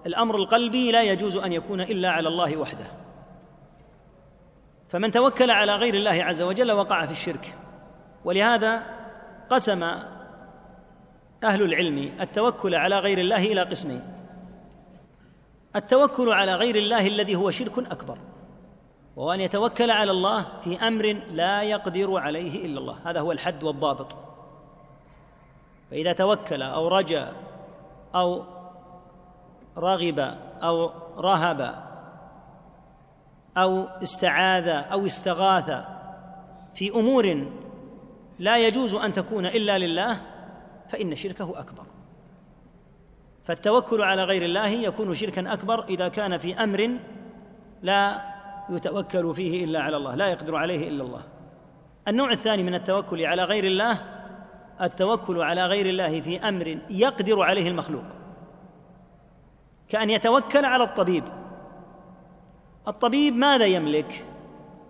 الأمر 0.06 0.36
القلبي 0.36 0.92
لا 0.92 1.04
يجوز 1.04 1.38
أن 1.38 1.54
يكون 1.54 1.82
إلا 1.82 2.10
على 2.10 2.28
الله 2.28 2.58
وحده. 2.58 2.86
فمن 4.90 5.12
توكل 5.12 5.52
على 5.52 5.76
غير 5.76 5.94
الله 5.94 6.24
عز 6.24 6.42
وجل 6.42 6.72
وقع 6.72 7.06
في 7.06 7.12
الشرك. 7.12 7.56
ولهذا 8.26 8.84
قسم 9.50 9.84
أهل 11.44 11.62
العلم 11.62 12.12
التوكل 12.22 12.76
على 12.76 13.00
غير 13.00 13.18
الله 13.18 13.46
إلى 13.52 13.62
قسمين. 13.62 14.02
التوكل 15.76 16.30
على 16.30 16.56
غير 16.56 16.76
الله 16.76 17.08
الذي 17.08 17.36
هو 17.36 17.52
شرك 17.52 17.80
أكبر 17.80 18.18
وهو 19.16 19.34
أن 19.34 19.40
يتوكل 19.42 19.92
على 19.92 20.12
الله 20.12 20.46
في 20.62 20.88
أمر 20.88 21.22
لا 21.32 21.64
يقدر 21.64 22.18
عليه 22.18 22.66
إلا 22.66 22.80
الله. 22.80 22.98
هذا 23.06 23.20
هو 23.20 23.32
الحد 23.32 23.64
والضابط. 23.64 24.18
فإذا 25.92 26.14
توكل 26.14 26.62
أو 26.62 26.88
رجا 26.88 27.34
أو 28.16 28.44
رغب 29.80 30.20
أو 30.64 30.92
رهب 31.18 31.90
أو 33.58 33.84
استعاذ 33.84 34.68
أو 34.68 35.06
استغاث 35.06 35.86
في 36.74 36.92
أمور 36.96 37.48
لا 38.40 38.68
يجوز 38.68 38.96
أن 38.96 39.14
تكون 39.14 39.46
إلا 39.46 39.78
لله 39.78 40.22
فإن 40.90 41.16
شركه 41.16 41.60
أكبر. 41.60 41.84
فالتوكل 43.44 44.02
على 44.02 44.24
غير 44.24 44.46
الله 44.46 44.70
يكون 44.70 45.14
شركا 45.14 45.54
أكبر 45.54 45.84
إذا 45.84 46.08
كان 46.08 46.38
في 46.38 46.64
أمر 46.64 46.98
لا 47.82 48.22
يتوكل 48.70 49.36
فيه 49.36 49.66
إلا 49.66 49.82
على 49.82 49.98
الله 49.98 50.16
لا 50.16 50.28
يقدر 50.28 50.56
عليه 50.56 50.88
إلا 50.88 51.04
الله. 51.04 51.24
النوع 52.08 52.32
الثاني 52.32 52.64
من 52.64 52.76
التوكل 52.76 53.26
على 53.26 53.44
غير 53.44 53.64
الله 53.64 54.02
التوكل 54.82 55.42
على 55.42 55.66
غير 55.66 55.86
الله 55.86 56.22
في 56.22 56.50
أمر 56.50 56.80
يقدر 56.90 57.42
عليه 57.42 57.68
المخلوق. 57.68 58.06
كأن 59.90 60.10
يتوكل 60.10 60.66
على 60.66 60.84
الطبيب. 60.84 61.24
الطبيب 62.88 63.34
ماذا 63.34 63.66
يملك؟ 63.66 64.26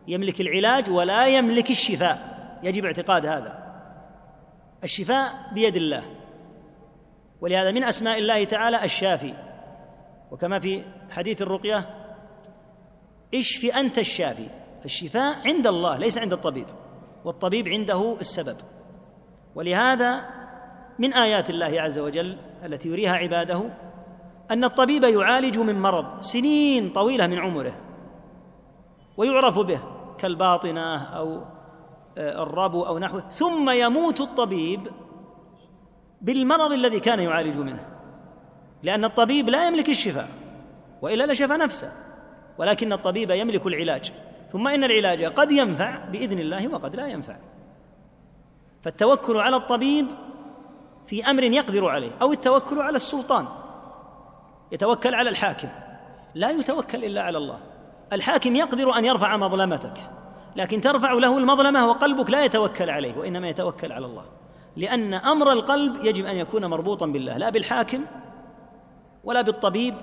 يملك 0.07 0.41
العلاج 0.41 0.89
ولا 0.89 1.27
يملك 1.27 1.69
الشفاء. 1.69 2.39
يجب 2.63 2.85
اعتقاد 2.85 3.25
هذا. 3.25 3.69
الشفاء 4.83 5.33
بيد 5.53 5.75
الله. 5.75 6.03
ولهذا 7.41 7.71
من 7.71 7.83
أسماء 7.83 8.17
الله 8.17 8.43
تعالى 8.43 8.83
الشافي. 8.83 9.33
وكما 10.31 10.59
في 10.59 10.83
حديث 11.09 11.41
الرقية 11.41 11.89
إشف 13.35 13.75
أنت 13.75 13.97
الشافي. 13.97 14.47
فالشفاء 14.81 15.47
عند 15.47 15.67
الله 15.67 15.97
ليس 15.97 16.17
عند 16.17 16.33
الطبيب. 16.33 16.67
والطبيب 17.25 17.67
عنده 17.67 18.17
السبب. 18.19 18.57
ولهذا 19.55 20.21
من 20.99 21.13
آيات 21.13 21.49
الله 21.49 21.81
عز 21.81 21.99
وجل 21.99 22.37
التي 22.65 22.89
يريها 22.89 23.13
عباده 23.13 23.63
أن 24.51 24.63
الطبيب 24.63 25.03
يعالج 25.03 25.59
من 25.59 25.81
مرض 25.81 26.21
سنين 26.21 26.89
طويلة 26.89 27.27
من 27.27 27.39
عمره 27.39 27.75
ويعرف 29.17 29.59
به 29.59 29.79
كالباطنة 30.17 31.03
أو 31.03 31.41
آه، 32.17 32.43
الربو 32.43 32.83
أو 32.83 32.99
نحوه 32.99 33.29
ثم 33.29 33.69
يموت 33.69 34.21
الطبيب 34.21 34.87
بالمرض 36.21 36.71
الذي 36.71 36.99
كان 36.99 37.19
يعالج 37.19 37.57
منه. 37.57 37.85
لأن 38.83 39.05
الطبيب 39.05 39.49
لا 39.49 39.67
يملك 39.67 39.89
الشفاء 39.89 40.29
وإلا 41.01 41.31
لشفى 41.31 41.53
نفسه 41.53 41.91
ولكن 42.57 42.93
الطبيب 42.93 43.31
يملك 43.31 43.67
العلاج. 43.67 44.11
ثم 44.49 44.67
إن 44.67 44.83
العلاج 44.83 45.23
قد 45.23 45.51
ينفع 45.51 46.05
بإذن 46.05 46.39
الله 46.39 46.67
وقد 46.67 46.95
لا 46.95 47.07
ينفع. 47.07 47.35
فالتوكل 48.81 49.37
على 49.37 49.55
الطبيب 49.55 50.07
في 51.07 51.25
أمر 51.25 51.43
يقدر 51.43 51.87
عليه 51.87 52.11
أو 52.21 52.31
التوكل 52.31 52.79
على 52.79 52.95
السلطان. 52.95 53.45
يتوكل 54.71 55.15
على 55.15 55.29
الحاكم. 55.29 55.67
لا 56.35 56.49
يتوكل 56.49 57.05
إلا 57.05 57.21
على 57.21 57.37
الله. 57.37 57.59
الحاكم 58.13 58.55
يقدر 58.55 58.97
أن 58.97 59.05
يرفع 59.05 59.37
مظلمتك 59.37 59.93
لكن 60.55 60.81
ترفع 60.81 61.13
له 61.13 61.37
المظلمة 61.37 61.89
وقلبك 61.89 62.29
لا 62.29 62.45
يتوكل 62.45 62.89
عليه 62.89 63.17
وإنما 63.17 63.49
يتوكل 63.49 63.91
على 63.91 64.05
الله. 64.05 64.25
لأن 64.75 65.13
أمر 65.13 65.51
القلب 65.51 66.05
يجب 66.05 66.25
أن 66.25 66.35
يكون 66.35 66.65
مربوطا 66.65 67.05
بالله 67.05 67.37
لا 67.37 67.49
بالحاكم 67.49 68.05
ولا 69.23 69.41
بالطبيب 69.41 69.95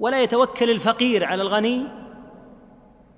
ولا 0.00 0.22
يتوكل 0.22 0.70
الفقير 0.70 1.24
على 1.24 1.42
الغني. 1.42 1.84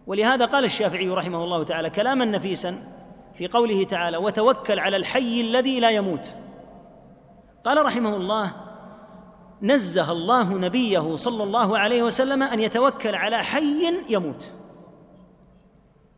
ولهذا 0.07 0.45
قال 0.45 0.65
الشافعي 0.65 1.11
رحمه 1.11 1.45
الله 1.45 1.65
تعالى 1.65 1.91
كلاما 1.91 2.25
نفيسا 2.25 2.79
في 3.35 3.49
قوله 3.49 3.85
تعالى 3.85 4.17
وتوكل 4.17 4.79
على 4.79 4.97
الحي 4.97 5.41
الذي 5.41 5.81
لا 5.81 5.91
يموت. 5.91 6.35
قال 7.65 7.87
رحمه 7.87 8.17
الله 8.17 8.53
نزه 9.63 10.13
الله 10.13 10.59
نبيه 10.59 11.17
صلى 11.17 11.43
الله 11.43 11.79
عليه 11.79 12.03
وسلم 12.03 12.43
أن 12.43 12.61
يتوكل 12.61 13.15
على 13.15 13.39
حي 13.39 14.03
يموت. 14.09 14.53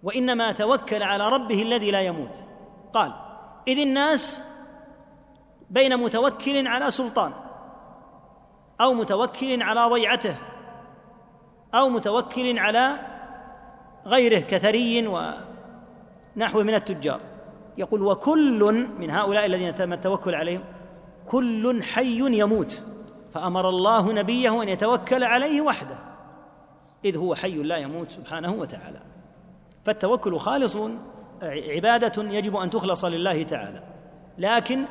وإنما 0.03 0.53
توكل 0.53 1.03
على 1.03 1.29
ربه 1.29 1.62
الذي 1.62 1.90
لا 1.90 2.00
يموت. 2.00 2.46
قال 2.92 3.12
إذ 3.68 3.79
الناس 3.79 4.42
بين 5.70 5.96
متوكل 5.96 6.66
على 6.66 6.90
سلطان 6.90 7.33
أو 8.81 8.94
متوكل 8.94 9.62
على 9.62 9.81
ضيعته 9.81 10.37
أو 11.74 11.88
متوكل 11.88 12.59
على 12.59 12.98
غيره 14.07 14.40
كثري 14.40 15.07
ونحو 15.07 16.62
من 16.62 16.74
التجار. 16.74 17.20
يقول 17.79 18.03
وكل 18.03 18.88
من 18.98 19.11
هؤلاء 19.11 19.46
الذين 19.46 19.74
تم 19.74 19.92
التوكل 19.92 20.35
عليهم 20.35 20.64
كل 21.26 21.83
حي 21.83 22.38
يموت. 22.40 22.83
فأمر 23.33 23.69
الله 23.69 24.12
نبيه 24.12 24.62
أن 24.62 24.69
يتوكل 24.69 25.25
عليه 25.25 25.61
وحده 25.61 25.99
إذ 27.05 27.16
هو 27.16 27.35
حي 27.35 27.55
لا 27.55 27.77
يموت 27.77 28.11
سبحانه 28.11 28.53
وتعالى. 28.53 29.01
فالتوكل 29.85 30.38
خالص 30.38 30.79
عبادة 31.43 32.23
يجب 32.23 32.57
أن 32.57 32.71
تخلص 32.71 33.05
لله 33.05 33.43
تعالى. 33.43 33.83
لكن 34.38 34.85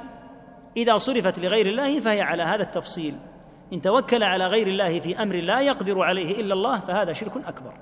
إذا 0.77 0.97
صرفت 0.97 1.39
لغير 1.39 1.65
الله 1.65 1.99
فهي 1.99 2.21
على 2.21 2.43
هذا 2.43 2.63
التفصيل. 2.63 3.15
إن 3.73 3.81
توكل 3.81 4.23
على 4.23 4.45
غير 4.45 4.67
الله 4.67 4.99
في 4.99 5.21
أمر 5.21 5.35
لا 5.35 5.61
يقدر 5.61 6.01
عليه 6.01 6.41
إلا 6.41 6.53
الله 6.53 6.79
فهذا 6.79 7.13
شرك 7.13 7.37
أكبر. 7.47 7.73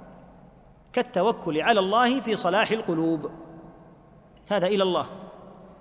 كالتوكل 0.93 1.62
على 1.62 1.80
الله 1.80 2.20
في 2.20 2.36
صلاح 2.36 2.72
القلوب 2.72 3.32
هذا 4.52 4.67
إلى 4.67 4.84
الله. 4.84 5.08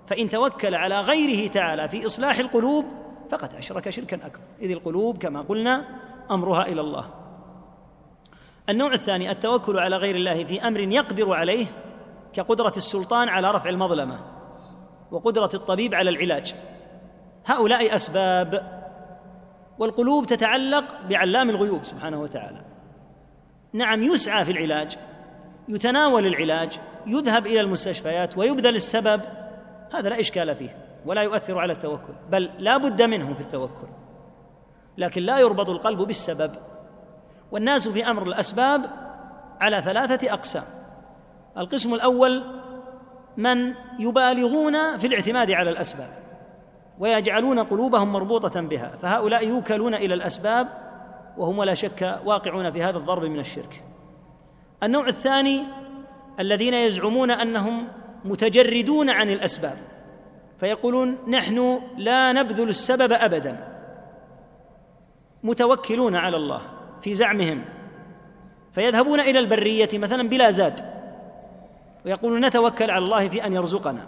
فإن 0.07 0.29
توكل 0.29 0.75
على 0.75 0.99
غيره 0.99 1.47
تعالى 1.49 1.89
في 1.89 2.05
إصلاح 2.05 2.37
القلوب 2.37 2.85
فقد 3.29 3.53
أشرك 3.53 3.89
شركا 3.89 4.15
أكبر. 4.15 4.43
إذ 4.61 4.71
القلوب 4.71 5.17
كما 5.17 5.41
قلنا 5.41 5.85
أمرها 6.31 6.65
إلى 6.65 6.81
الله. 6.81 7.09
النوع 8.69 8.93
الثاني 8.93 9.31
التوكل 9.31 9.79
على 9.79 9.95
غير 9.95 10.15
الله 10.15 10.43
في 10.43 10.67
أمر 10.67 10.79
يقدر 10.79 11.33
عليه 11.33 11.65
كقدرة 12.33 12.73
السلطان 12.77 13.29
على 13.29 13.51
رفع 13.51 13.69
المظلمة 13.69 14.19
وقدرة 15.11 15.49
الطبيب 15.53 15.95
على 15.95 16.09
العلاج. 16.09 16.55
هؤلاء 17.45 17.95
أسباب 17.95 18.77
والقلوب 19.79 20.25
تتعلق 20.25 20.85
بعلام 21.09 21.49
الغيوب 21.49 21.83
سبحانه 21.83 22.21
وتعالى. 22.21 22.61
نعم 23.73 24.03
يسعى 24.03 24.45
في 24.45 24.51
العلاج 24.51 24.97
يتناول 25.67 26.25
العلاج 26.25 26.79
يذهب 27.07 27.47
إلى 27.47 27.61
المستشفيات 27.61 28.37
ويبذل 28.37 28.75
السبب 28.75 29.21
هذا 29.93 30.09
لا 30.09 30.19
إشكال 30.19 30.55
فيه. 30.55 30.86
ولا 31.07 31.21
يؤثر 31.21 31.59
على 31.59 31.73
التوكل 31.73 32.13
بل 32.29 32.49
لا 32.57 32.77
بد 32.77 33.01
منه 33.01 33.33
في 33.33 33.41
التوكل. 33.41 33.87
لكن 34.97 35.21
لا 35.21 35.39
يربط 35.39 35.69
القلب 35.69 36.01
بالسبب. 36.01 36.51
والناس 37.51 37.87
في 37.87 38.09
أمر 38.09 38.23
الأسباب 38.23 38.81
على 39.59 39.81
ثلاثة 39.81 40.33
أقسام. 40.33 40.63
القسم 41.57 41.93
الأول 41.93 42.43
من 43.37 43.73
يبالغون 43.99 44.97
في 44.97 45.07
الاعتماد 45.07 45.51
على 45.51 45.69
الأسباب 45.69 46.09
ويجعلون 46.99 47.59
قلوبهم 47.59 48.13
مربوطة 48.13 48.61
بها. 48.61 48.91
فهؤلاء 49.01 49.47
يوكلون 49.47 49.93
إلى 49.93 50.13
الأسباب 50.13 50.67
وهم 51.37 51.57
ولا 51.57 51.73
شك 51.73 52.19
واقعون 52.25 52.71
في 52.71 52.83
هذا 52.83 52.97
الضرب 52.97 53.23
من 53.23 53.39
الشرك. 53.39 53.83
النوع 54.83 55.07
الثاني 55.07 55.63
الذين 56.39 56.73
يزعمون 56.73 57.31
أنهم 57.31 57.87
متجردون 58.25 59.09
عن 59.09 59.29
الأسباب. 59.29 59.77
فيقولون 60.59 61.17
نحن 61.27 61.81
لا 61.97 62.33
نبذل 62.33 62.69
السبب 62.69 63.13
أبدا. 63.13 63.73
متوكلون 65.43 66.15
على 66.15 66.37
الله 66.37 66.61
في 67.01 67.15
زعمهم. 67.15 67.65
فيذهبون 68.71 69.19
إلى 69.19 69.39
البرية 69.39 69.89
مثلا 69.93 70.29
بلا 70.29 70.51
زاد 70.51 70.79
ويقولون 72.05 72.45
نتوكل 72.45 72.91
على 72.91 73.05
الله 73.05 73.27
في 73.27 73.45
أن 73.45 73.53
يرزقنا. 73.53 74.07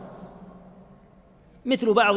مثل 1.65 1.93
بعض 1.93 2.15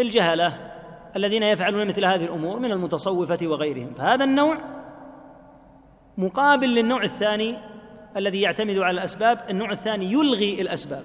الجهله 0.00 0.70
الذين 1.16 1.42
يفعلون 1.42 1.88
مثل 1.88 2.04
هذه 2.04 2.24
الأمور 2.24 2.58
من 2.58 2.72
المتصوفة 2.72 3.38
وغيرهم. 3.42 3.94
فهذا 3.94 4.24
النوع 4.24 4.58
مقابل 6.18 6.68
للنوع 6.68 7.02
الثاني 7.02 7.56
الذي 8.16 8.40
يعتمد 8.40 8.78
على 8.78 8.94
الأسباب. 8.94 9.40
النوع 9.50 9.70
الثاني 9.70 10.12
يلغي 10.12 10.60
الأسباب. 10.60 11.02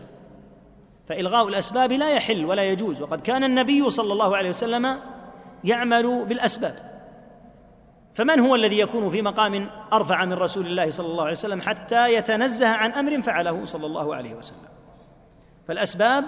فإلغاء 1.08 1.48
الأسباب 1.48 1.92
لا 1.92 2.10
يحل 2.10 2.46
ولا 2.46 2.64
يجوز. 2.64 3.02
وقد 3.02 3.22
كان 3.22 3.44
النبي 3.44 3.90
صلى 3.90 4.14
الله 4.14 4.38
عليه 4.38 4.50
وسلم 4.50 5.00
يعمل 5.64 6.26
بالأسباب. 6.26 6.76
فمن 8.14 8.40
هو 8.40 8.56
الذي 8.56 8.80
يكون 8.80 9.10
في 9.10 9.22
مقام 9.22 9.70
أرفع 9.94 10.26
من 10.26 10.34
رسول 10.34 10.66
الله 10.66 10.90
صلى 10.90 11.08
الله 11.08 11.24
عليه 11.24 11.32
وسلم 11.32 11.62
حتى 11.62 12.14
يتنزه 12.14 12.70
عن 12.70 12.92
أمر 12.92 13.22
فعله 13.22 13.66
صلى 13.66 13.86
الله 13.86 14.16
عليه 14.16 14.36
وسلم؟ 14.36 14.70
فالأسباب 15.68 16.26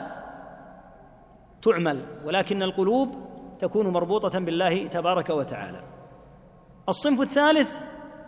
تعمل 1.62 2.02
ولكن 2.26 2.64
القلوب 2.64 3.16
تكون 3.60 3.88
مربوطة 3.88 4.40
بالله 4.40 4.88
تبارك 4.88 5.30
وتعالى. 5.30 5.82
الصنف 6.90 7.22
الثالث 7.22 7.78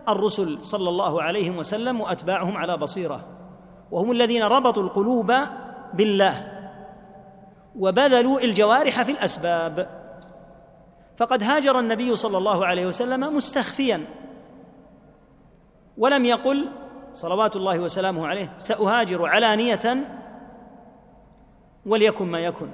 الرسل 0.09 0.57
صلى 0.61 0.89
الله 0.89 1.21
عليه 1.21 1.49
وسلم 1.49 2.01
وأتباعهم 2.01 2.57
على 2.57 2.77
بصيرة. 2.77 3.21
وهم 3.91 4.11
الذين 4.11 4.43
ربطوا 4.43 4.83
القلوب 4.83 5.33
بالله 5.97 6.53
وبذلوا 7.79 8.39
الجوارح 8.39 9.01
في 9.01 9.11
الأسباب. 9.11 9.89
فقد 11.17 11.43
هاجر 11.43 11.79
النبي 11.79 12.15
صلى 12.15 12.37
الله 12.37 12.65
عليه 12.65 12.87
وسلم 12.87 13.35
مستخفيا. 13.35 14.05
ولم 15.97 16.25
يقل 16.25 16.69
صلوات 17.13 17.55
الله 17.55 17.79
وسلامه 17.79 18.27
عليه 18.27 18.53
سأهاجر 18.57 19.25
علانية 19.25 19.97
وليكن 21.85 22.25
ما 22.25 22.39
يكن. 22.39 22.69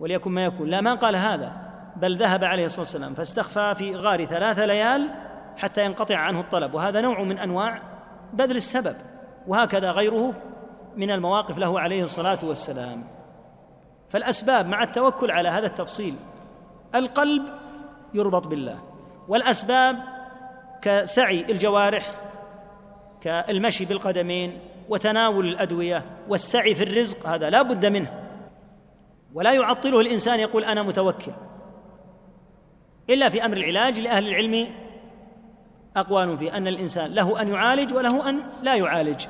وليكن 0.00 0.30
ما 0.30 0.44
يكون. 0.44 0.68
لا 0.68 0.80
ما 0.80 0.94
قال 0.94 1.16
هذا 1.16 1.52
بل 1.96 2.18
ذهب 2.18 2.44
عليه 2.44 2.64
الصلاة 2.64 2.80
والسلام 2.80 3.14
فاستخفى 3.14 3.74
في 3.74 3.96
غار 3.96 4.24
ثلاث 4.24 4.58
ليال 4.58 5.10
حتى 5.56 5.84
ينقطع 5.84 6.16
عنه 6.16 6.40
الطلب. 6.40 6.74
وهذا 6.74 7.00
نوع 7.00 7.22
من 7.22 7.38
أنواع 7.38 7.82
بذل 8.32 8.56
السبب. 8.56 8.96
وهكذا 9.46 9.90
غيره 9.90 10.34
من 10.96 11.10
المواقف 11.10 11.58
له 11.58 11.80
عليه 11.80 12.02
الصلاة 12.02 12.38
والسلام. 12.42 13.04
فالأسباب 14.08 14.66
مع 14.66 14.82
التوكل 14.82 15.30
على 15.30 15.48
هذا 15.48 15.66
التفصيل 15.66 16.16
القلب 16.94 17.42
يربط 18.14 18.46
بالله 18.46 18.82
والأسباب 19.28 19.96
كسعي 20.82 21.40
الجوارح 21.50 22.14
كالمشي 23.20 23.84
بالقدمين 23.84 24.58
وتناول 24.88 25.46
الأدوية 25.48 26.04
والسعي 26.28 26.74
في 26.74 26.84
الرزق 26.84 27.26
هذا 27.26 27.50
لا 27.50 27.62
بد 27.62 27.86
منه. 27.86 28.12
ولا 29.34 29.52
يعطله 29.52 30.00
الإنسان 30.00 30.40
يقول 30.40 30.64
أنا 30.64 30.82
متوكل. 30.82 31.32
إلا 33.10 33.28
في 33.28 33.44
أمر 33.44 33.56
العلاج 33.56 34.00
لأهل 34.00 34.28
العلم 34.28 34.68
أقوال 35.96 36.38
في 36.38 36.56
أن 36.56 36.68
الإنسان 36.68 37.14
له 37.14 37.42
أن 37.42 37.48
يعالج 37.48 37.94
وله 37.94 38.28
أن 38.28 38.40
لا 38.62 38.74
يعالج. 38.74 39.26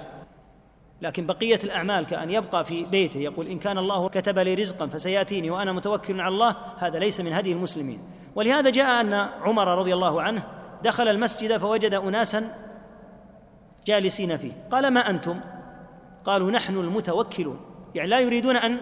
لكن 1.02 1.26
بقية 1.26 1.58
الأعمال 1.64 2.06
كأن 2.06 2.30
يبقى 2.30 2.64
في 2.64 2.84
بيته 2.84 3.20
يقول 3.20 3.46
إن 3.46 3.58
كان 3.58 3.78
الله 3.78 4.08
كتب 4.08 4.38
لي 4.38 4.54
رزقا 4.54 4.86
فسيأتيني 4.86 5.50
وأنا 5.50 5.72
متوكل 5.72 6.20
على 6.20 6.34
الله 6.34 6.56
هذا 6.78 6.98
ليس 6.98 7.20
من 7.20 7.32
هدي 7.32 7.52
المسلمين. 7.52 7.98
ولهذا 8.34 8.70
جاء 8.70 9.00
أن 9.00 9.14
عمر 9.14 9.78
رضي 9.78 9.94
الله 9.94 10.22
عنه 10.22 10.42
دخل 10.82 11.08
المسجد 11.08 11.56
فوجد 11.56 11.94
أناسا 11.94 12.54
جالسين 13.86 14.36
فيه. 14.36 14.52
قال 14.70 14.88
ما 14.88 15.10
أنتم؟ 15.10 15.40
قالوا 16.24 16.50
نحن 16.50 16.76
المتوكلون. 16.76 17.60
يعني 17.94 18.10
لا 18.10 18.20
يريدون 18.20 18.56
أن 18.56 18.80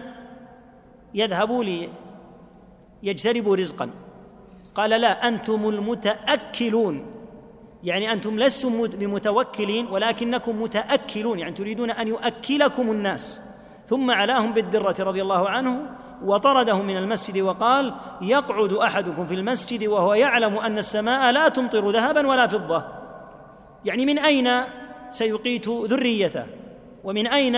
يذهبوا 1.13 1.63
لي 1.63 1.89
يجتربوا 3.03 3.55
رزقا. 3.55 3.89
قال 4.75 4.89
لا 4.89 5.27
أنتم 5.27 5.69
المتأكلون. 5.69 7.05
يعني 7.83 8.13
أنتم 8.13 8.39
لستم 8.39 8.87
بمتوكلين 8.87 9.87
ولكنكم 9.87 10.61
متأكلون 10.61 11.39
يعني 11.39 11.53
تريدون 11.53 11.91
أن 11.91 12.07
يؤكلكم 12.07 12.91
الناس. 12.91 13.41
ثم 13.87 14.11
علاهم 14.11 14.53
بالدرة 14.53 14.95
رضي 14.99 15.21
الله 15.21 15.49
عنه 15.49 15.79
وطردهم 16.23 16.87
من 16.87 16.97
المسجد 16.97 17.41
وقال 17.41 17.93
يقعد 18.21 18.73
أحدكم 18.73 19.25
في 19.25 19.33
المسجد 19.33 19.87
وهو 19.87 20.13
يعلم 20.13 20.57
أن 20.57 20.77
السماء 20.77 21.31
لا 21.31 21.49
تمطر 21.49 21.91
ذهبا 21.91 22.27
ولا 22.27 22.47
فضة. 22.47 22.83
يعني 23.85 24.05
من 24.05 24.19
أين 24.19 24.49
سيقيت 25.09 25.67
ذريته؟ 25.67 26.45
ومن 27.03 27.27
أين 27.27 27.57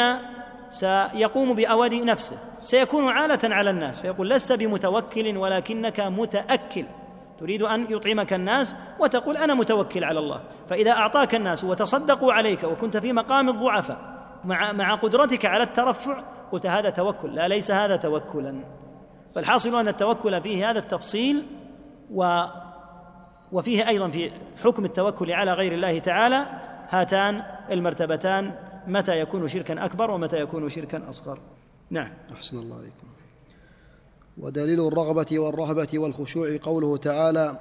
سيقوم 0.69 1.53
باود 1.53 1.93
نفسه؟ 1.93 2.37
سيكون 2.63 3.09
عالة 3.09 3.39
على 3.43 3.69
الناس. 3.69 4.01
فيقول 4.01 4.29
لست 4.29 4.51
بمتوكل 4.53 5.37
ولكنك 5.37 5.99
متأكل. 5.99 6.85
تريد 7.39 7.61
أن 7.61 7.85
يطعمك 7.89 8.33
الناس 8.33 8.75
وتقول 8.99 9.37
أنا 9.37 9.53
متوكل 9.53 10.03
على 10.03 10.19
الله. 10.19 10.41
فإذا 10.69 10.91
أعطاك 10.91 11.35
الناس 11.35 11.63
وتصدقوا 11.63 12.33
عليك 12.33 12.63
وكنت 12.63 12.97
في 12.97 13.13
مقام 13.13 13.49
الضعفاء 13.49 14.15
مع 14.45 14.71
مع 14.71 14.95
قدرتك 14.95 15.45
على 15.45 15.63
الترفع 15.63 16.23
قلت 16.51 16.65
هذا 16.65 16.89
توكل 16.89 17.35
لا 17.35 17.47
ليس 17.47 17.71
هذا 17.71 17.95
توكلا. 17.95 18.63
فالحاصل 19.35 19.79
أن 19.79 19.87
التوكل 19.87 20.41
فيه 20.41 20.71
هذا 20.71 20.79
التفصيل 20.79 21.45
و 22.11 22.43
وفيه 23.51 23.87
أيضا 23.87 24.09
في 24.09 24.31
حكم 24.63 24.85
التوكل 24.85 25.31
على 25.31 25.53
غير 25.53 25.73
الله 25.73 25.99
تعالى 25.99 26.45
هاتان 26.89 27.43
المرتبتان 27.71 28.53
متى 28.87 29.19
يكون 29.19 29.47
شركا 29.47 29.85
أكبر 29.85 30.11
ومتى 30.11 30.39
يكون 30.41 30.69
شركا 30.69 31.09
أصغر. 31.09 31.39
نعم. 31.89 32.13
أحسن 32.33 32.57
الله 32.57 32.77
عليكم. 32.77 33.07
ودليل 34.37 34.87
الرغبة 34.87 35.39
والرهبة 35.39 35.87
والخشوع 35.93 36.57
قوله 36.61 36.97
تعالى 36.97 37.57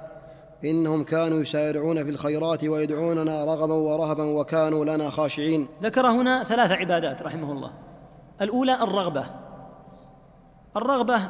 إنهم 0.63 1.03
كانوا 1.03 1.39
يسارعون 1.39 2.03
في 2.03 2.09
الخيرات 2.09 2.63
ويدعوننا 2.63 3.45
رغبا 3.45 3.73
ورهبا 3.73 4.23
وكانوا 4.23 4.85
لنا 4.85 5.09
خاشعين. 5.09 5.67
ذكر 5.83 6.07
هنا 6.07 6.43
ثلاث 6.43 6.71
عبادات 6.71 7.21
رحمه 7.21 7.51
الله. 7.51 7.71
الأولى 8.41 8.73
الرغبة. 8.83 9.25
الرغبة 10.77 11.21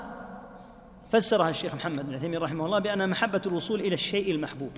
فسرها 1.11 1.49
الشيخ 1.49 1.75
محمد 1.75 2.05
بن 2.05 2.15
عثيمين 2.15 2.41
رحمه 2.41 2.65
الله 2.65 2.79
بانها 2.79 3.05
محبة 3.05 3.41
الوصول 3.45 3.79
إلى 3.79 3.93
الشيء 3.93 4.31
المحبوب. 4.31 4.71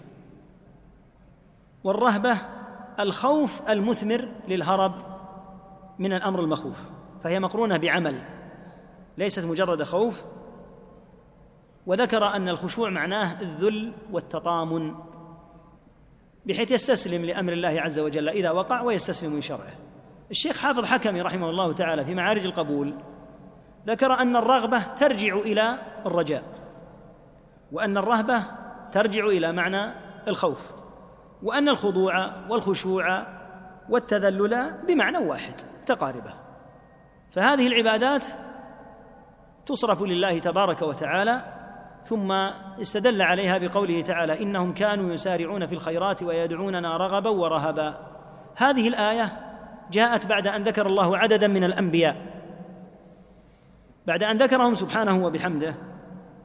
والرهبة 1.83 2.37
الخوف 2.99 3.69
المثمر 3.69 4.27
للهرب 4.47 4.93
من 5.99 6.13
الأمر 6.13 6.39
المخوف 6.39 6.85
فهي 7.23 7.39
مقرونة 7.39 7.77
بعمل 7.77 8.21
ليست 9.17 9.45
مجرد 9.45 9.83
خوف 9.83 10.23
وذكر 11.87 12.25
أن 12.35 12.49
الخشوع 12.49 12.89
معناه 12.89 13.41
الذل 13.41 13.93
والتطامن 14.11 14.95
بحيث 16.45 16.71
يستسلم 16.71 17.25
لأمر 17.25 17.53
الله 17.53 17.81
عز 17.81 17.99
وجل 17.99 18.29
إذا 18.29 18.51
وقع 18.51 18.81
ويستسلم 18.81 19.37
لشرعه 19.37 19.73
الشيخ 20.31 20.59
حافظ 20.59 20.85
حكمي 20.85 21.21
رحمه 21.21 21.49
الله 21.49 21.73
تعالى 21.73 22.05
في 22.05 22.15
معارج 22.15 22.45
القبول 22.45 22.93
ذكر 23.87 24.13
أن 24.13 24.35
الرغبة 24.35 24.79
ترجع 24.79 25.37
إلى 25.37 25.77
الرجاء 26.05 26.43
وأن 27.71 27.97
الرهبة 27.97 28.43
ترجع 28.91 29.25
إلى 29.25 29.51
معنى 29.51 29.93
الخوف 30.27 30.71
وأن 31.43 31.69
الخضوع 31.69 32.33
والخشوع 32.49 33.27
والتذلل 33.89 34.73
بمعنى 34.87 35.17
واحد 35.17 35.53
تقاربه. 35.85 36.33
فهذه 37.31 37.67
العبادات 37.67 38.25
تصرف 39.65 40.01
لله 40.01 40.39
تبارك 40.39 40.81
وتعالى 40.81 41.56
ثم 42.01 42.31
استدل 42.81 43.21
عليها 43.21 43.57
بقوله 43.57 44.01
تعالى 44.01 44.41
إنهم 44.41 44.73
كانوا 44.73 45.13
يسارعون 45.13 45.65
في 45.65 45.73
الخيرات 45.73 46.23
ويدعوننا 46.23 46.97
رغبا 46.97 47.29
ورهبا. 47.29 47.97
هذه 48.55 48.87
الآية 48.87 49.31
جاءت 49.91 50.27
بعد 50.27 50.47
أن 50.47 50.63
ذكر 50.63 50.85
الله 50.85 51.17
عددا 51.17 51.47
من 51.47 51.63
الأنبياء. 51.63 52.15
بعد 54.07 54.23
أن 54.23 54.37
ذكرهم 54.37 54.73
سبحانه 54.73 55.25
وبحمده 55.25 55.75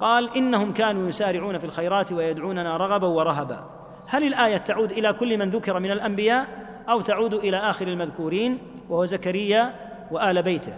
قال 0.01 0.37
إنهم 0.37 0.73
كانوا 0.73 1.09
يسارعون 1.09 1.59
في 1.59 1.65
الخيرات 1.65 2.13
ويدعوننا 2.13 2.77
رغبا 2.77 3.07
ورهبا. 3.07 3.71
هل 4.07 4.25
الآية 4.25 4.57
تعود 4.57 4.93
إلى 4.93 5.13
كل 5.13 5.39
من 5.39 5.51
ذكر 5.51 5.81
من 5.81 5.91
الأنبياء 5.91 6.47
أو 6.89 7.01
تعود 7.01 7.35
إلى 7.35 7.57
آخر 7.57 7.89
المذكورين 7.89 8.59
وهو 8.89 9.05
زكريا 9.05 9.75
وآل 10.11 10.43
بيته؟ 10.43 10.73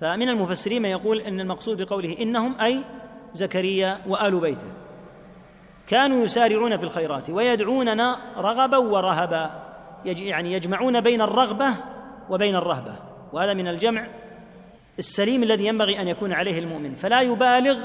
فمن 0.00 0.28
المفسرين 0.28 0.82
من 0.82 0.88
يقول 0.88 1.20
إن 1.20 1.40
المقصود 1.40 1.82
بقوله 1.82 2.16
إنهم 2.20 2.60
أي 2.60 2.80
زكريا 3.34 4.00
وآل 4.08 4.40
بيته. 4.40 4.66
كانوا 5.86 6.24
يسارعون 6.24 6.76
في 6.76 6.84
الخيرات 6.84 7.30
ويدعوننا 7.30 8.18
رغبا 8.36 8.76
ورهبا. 8.76 9.50
يعني 10.04 10.52
يجمعون 10.52 11.00
بين 11.00 11.20
الرغبة 11.20 11.66
وبين 12.30 12.56
الرهبة. 12.56 12.94
وهذا 13.32 13.54
من 13.54 13.68
الجمع 13.68 14.06
السليم 14.98 15.42
الذي 15.42 15.66
ينبغي 15.66 16.00
أن 16.00 16.08
يكون 16.08 16.32
عليه 16.32 16.58
المؤمن. 16.58 16.94
فلا 16.94 17.20
يبالغ 17.20 17.78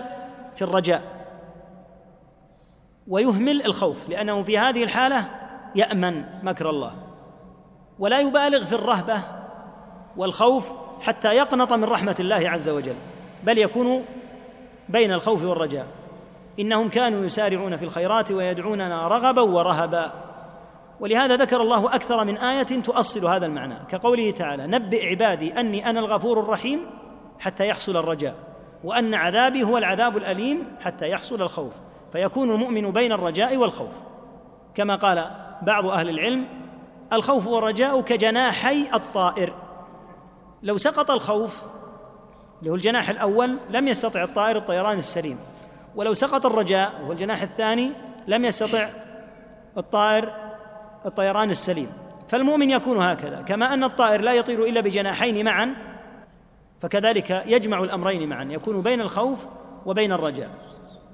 في 0.55 0.61
الرجاء 0.61 1.01
ويهمل 3.07 3.65
الخوف 3.65 4.09
لأنه 4.09 4.43
في 4.43 4.57
هذه 4.57 4.83
الحالة 4.83 5.25
يأمن 5.75 6.25
مكر 6.43 6.69
الله. 6.69 6.93
ولا 7.99 8.19
يبالغ 8.19 8.65
في 8.65 8.73
الرهبة 8.73 9.23
والخوف 10.17 10.71
حتى 11.01 11.35
يقنط 11.35 11.73
من 11.73 11.83
رحمة 11.83 12.15
الله 12.19 12.49
عز 12.49 12.69
وجل 12.69 12.95
بل 13.43 13.57
يكون 13.57 14.05
بين 14.89 15.11
الخوف 15.11 15.45
والرجاء. 15.45 15.87
إنهم 16.59 16.89
كانوا 16.89 17.25
يسارعون 17.25 17.75
في 17.75 17.85
الخيرات 17.85 18.31
ويدعوننا 18.31 19.07
رغبا 19.07 19.41
ورهبا. 19.41 20.11
ولهذا 20.99 21.35
ذكر 21.35 21.61
الله 21.61 21.95
أكثر 21.95 22.23
من 22.23 22.37
آية 22.37 22.63
تؤصل 22.63 23.27
هذا 23.27 23.45
المعنى. 23.45 23.75
كقوله 23.89 24.31
تعالى 24.31 24.67
نبئ 24.67 25.09
عبادي 25.09 25.59
أني 25.59 25.89
أنا 25.89 25.99
الغفور 25.99 26.39
الرحيم 26.39 26.85
حتى 27.39 27.67
يحصل 27.67 27.97
الرجاء 27.97 28.35
وأن 28.83 29.13
عذابي 29.13 29.63
هو 29.63 29.77
العذاب 29.77 30.17
الأليم 30.17 30.75
حتى 30.81 31.09
يحصل 31.09 31.41
الخوف 31.41 31.73
فيكون 32.11 32.51
المؤمن 32.51 32.91
بين 32.91 33.11
الرجاء 33.11 33.57
والخوف. 33.57 33.93
كما 34.75 34.95
قال 34.95 35.31
بعض 35.61 35.85
أهل 35.85 36.09
العلم 36.09 36.47
الخوف 37.13 37.47
والرجاء 37.47 38.01
كجناحي 38.01 38.89
الطائر. 38.93 39.53
لو 40.63 40.77
سقط 40.77 41.11
الخوف 41.11 41.63
اللي 42.59 42.71
هو 42.71 42.75
الجناح 42.75 43.09
الأول 43.09 43.57
لم 43.69 43.87
يستطع 43.87 44.23
الطائر 44.23 44.57
الطيران 44.57 44.97
السليم. 44.97 45.39
ولو 45.95 46.13
سقط 46.13 46.45
الرجاء 46.45 47.01
وهو 47.01 47.11
الجناح 47.11 47.41
الثاني 47.41 47.91
لم 48.27 48.45
يستطع 48.45 48.89
الطائر 49.77 50.33
الطيران 51.05 51.49
السليم. 51.49 51.89
فالمؤمن 52.27 52.69
يكون 52.69 52.97
هكذا. 52.97 53.41
كما 53.41 53.73
أن 53.73 53.83
الطائر 53.83 54.21
لا 54.21 54.33
يطير 54.33 54.63
إلا 54.63 54.81
بجناحين 54.81 55.45
معا 55.45 55.75
فكذلك 56.79 57.43
يجمع 57.45 57.83
الأمرين 57.83 58.29
معا 58.29 58.43
يكون 58.43 58.81
بين 58.81 59.01
الخوف 59.01 59.45
وبين 59.85 60.11
الرجاء. 60.11 60.49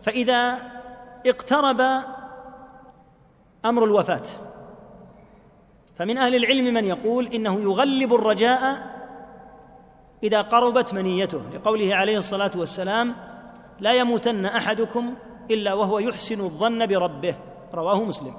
فإذا 0.01 0.57
اقترب 1.25 1.81
أمر 3.65 3.83
الوفاة 3.83 4.23
فمن 5.95 6.17
أهل 6.17 6.35
العلم 6.35 6.73
من 6.73 6.85
يقول 6.85 7.27
إنه 7.27 7.61
يغلب 7.61 8.13
الرجاء 8.13 8.94
إذا 10.23 10.41
قربت 10.41 10.93
منيته 10.93 11.41
لقوله 11.53 11.95
عليه 11.95 12.17
الصلاة 12.17 12.51
والسلام 12.55 13.15
لا 13.79 13.93
يموتن 13.93 14.45
أحدكم 14.45 15.13
إلا 15.51 15.73
وهو 15.73 15.99
يحسن 15.99 16.41
الظن 16.41 16.85
بربه 16.85 17.35
رواه 17.73 18.03
مسلم. 18.03 18.33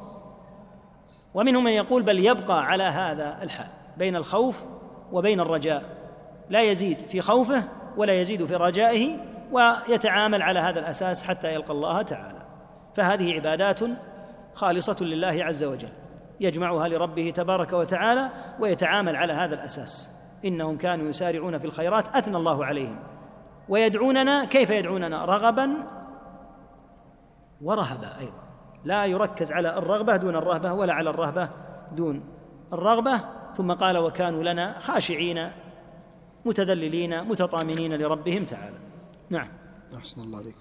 ومنهم 1.35 1.65
من 1.65 1.73
يقول 1.73 2.03
بل 2.03 2.27
يبقى 2.27 2.65
على 2.65 2.85
هذا 2.85 3.39
الحال 3.43 3.69
بين 3.97 4.17
الخوف 4.17 4.65
وبين 5.13 5.41
الرجاء. 5.41 5.83
لا 6.51 6.63
يزيد 6.63 6.99
في 6.99 7.21
خوفه 7.21 7.65
ولا 7.97 8.21
يزيد 8.21 8.45
في 8.45 8.55
رجائه 8.55 9.17
ويتعامل 9.53 10.43
على 10.43 10.61
هذا 10.61 10.81
الأساس 10.81 11.25
حتى 11.25 11.55
يلقى 11.55 11.71
الله 11.71 12.03
تعالى 12.03 12.39
فهذه 12.95 13.33
عبادات 13.35 13.81
خالصة 14.55 15.05
لله 15.05 15.45
عز 15.45 15.65
وجل 15.65 15.89
يجمعها 16.41 16.89
لربه 16.89 17.31
تبارك 17.31 17.73
وتعالى 17.73 18.31
ويتعامل 18.61 19.17
على 19.17 19.33
هذا 19.33 19.55
الأساس. 19.55 20.16
إنهم 20.45 20.77
كانوا 20.77 21.09
يسارعون 21.09 21.59
في 21.59 21.65
الخيرات 21.65 22.17
أثنى 22.17 22.37
الله 22.37 22.65
عليهم. 22.65 22.99
ويدعوننا 23.69 24.45
كيف 24.45 24.71
يدعوننا؟ 24.71 25.25
رغبا 25.25 25.71
ورهبا 27.63 28.19
أيضا. 28.21 28.47
لا 28.85 29.07
يركز 29.07 29.53
على 29.53 29.79
الرغبة 29.79 30.17
دون 30.17 30.37
الرهبة 30.37 30.73
ولا 30.73 30.93
على 30.93 31.11
الرهبة 31.11 31.51
دون 31.93 32.25
الرغبة. 32.73 33.21
ثم 33.55 33.73
قال 33.73 33.99
وكانوا 33.99 34.43
لنا 34.43 34.79
خاشعين 34.79 35.51
متذللين 36.45 37.25
متطامنين 37.25 37.95
لربهم 37.95 38.45
تعالى. 38.45 38.77
نعم. 39.31 39.49
أحسن 39.97 40.21
الله 40.21 40.39
عليكم. 40.39 40.61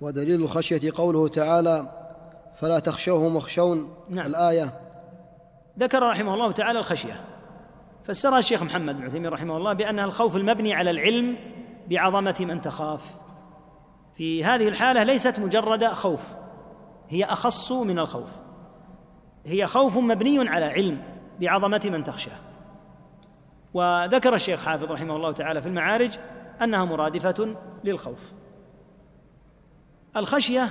ودليل 0.00 0.42
الخشية 0.42 0.92
قوله 0.94 1.28
تعالى 1.28 1.88
فلا 2.54 2.78
تخشوهم 2.78 3.36
واخشون 3.36 3.94
نعم. 4.08 4.26
الآية. 4.26 4.80
ذكر 5.78 6.10
رحمه 6.10 6.34
الله 6.34 6.52
تعالى 6.52 6.78
الخشية. 6.78 7.20
فسرها 8.04 8.38
الشيخ 8.38 8.62
محمد 8.62 8.96
بن 8.96 9.04
عثيمين 9.04 9.32
رحمه 9.32 9.56
الله 9.56 9.72
بأنها 9.72 10.04
الخوف 10.04 10.36
المبني 10.36 10.74
على 10.74 10.90
العلم 10.90 11.36
بعظمة 11.88 12.36
من 12.40 12.60
تخاف. 12.60 13.20
في 14.14 14.44
هذه 14.44 14.68
الحالة 14.68 15.02
ليست 15.02 15.40
مجرد 15.40 15.84
خوف 15.84 16.34
هي 17.08 17.24
أخص 17.24 17.72
من 17.72 17.98
الخوف. 17.98 18.30
هي 19.46 19.66
خوف 19.66 19.98
مبني 19.98 20.48
على 20.48 20.64
علم 20.64 21.02
بعظمة 21.40 21.80
من 21.92 22.04
تخشاه. 22.04 22.38
وذكر 23.74 24.34
الشيخ 24.34 24.64
حافظ 24.64 24.92
رحمه 24.92 25.16
الله 25.16 25.32
تعالى 25.32 25.62
في 25.62 25.68
المعارج 25.68 26.18
أنها 26.62 26.84
مرادفة 26.84 27.56
للخوف. 27.84 28.32
الخشية 30.16 30.68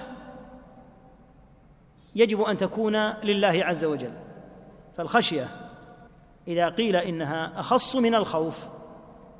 يجب 2.16 2.42
أن 2.42 2.58
تكون 2.58 2.96
لله 3.24 3.66
عز 3.66 3.86
وجل. 3.86 4.14
فالخشية 4.98 5.48
إذا 6.50 6.70
قيل 6.70 6.96
إنها 6.96 7.60
أخص 7.60 7.96
من 7.96 8.16
الخوف 8.16 8.66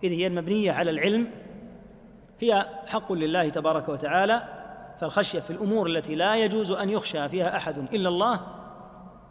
إذ 0.04 0.10
هي 0.10 0.28
المبنية 0.28 0.72
على 0.72 0.92
العلم 0.92 1.28
هي 2.40 2.66
حق 2.86 3.14
لله 3.14 3.50
تبارك 3.50 3.90
وتعالى 3.90 4.44
فالخشية 5.02 5.40
في 5.40 5.50
الأمور 5.50 5.88
التي 5.88 6.16
لا 6.16 6.36
يجوز 6.36 6.72
أن 6.72 6.90
يخشى 6.90 7.30
فيها 7.30 7.58
أحد 7.58 7.78
إلا 7.78 8.10
الله 8.10 8.40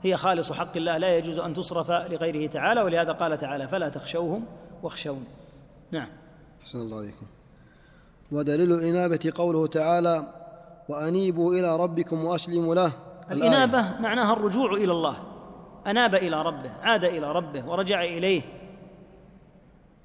هي 0.03 0.17
خالص 0.17 0.53
حق 0.53 0.77
الله 0.77 0.99
لا 0.99 1.17
يجوز 1.17 1.39
أن 1.39 1.55
تصرف 1.55 1.91
لغيره 1.91 2.51
تعالى 2.51 2.83
ولهذا 2.83 3.13
قال 3.13 3.39
تعالى 3.39 3.69
فلا 3.69 3.89
تخشوهم 3.89 4.45
واخشون 4.83 5.25
نعم. 5.91 6.09
أحسن 6.63 6.79
الله 6.79 6.99
عليكم. 6.99 7.27
ودليل 8.33 8.73
الإنابة 8.73 9.33
قوله 9.35 9.67
تعالى 9.67 10.27
وأنيبوا 10.89 11.55
إلى 11.55 11.77
ربكم 11.77 12.25
وأسلموا 12.25 12.75
له. 12.75 12.93
الآية. 13.31 13.51
الإنابة 13.51 14.01
معناها 14.01 14.33
الرجوع 14.33 14.73
إلى 14.73 14.93
الله. 14.93 15.28
أناب 15.91 16.15
إلى 16.15 16.43
ربه 16.43 16.71
عاد 16.83 17.05
إلى 17.05 17.33
ربه 17.33 17.65
ورجع 17.65 18.03
إليه. 18.03 18.43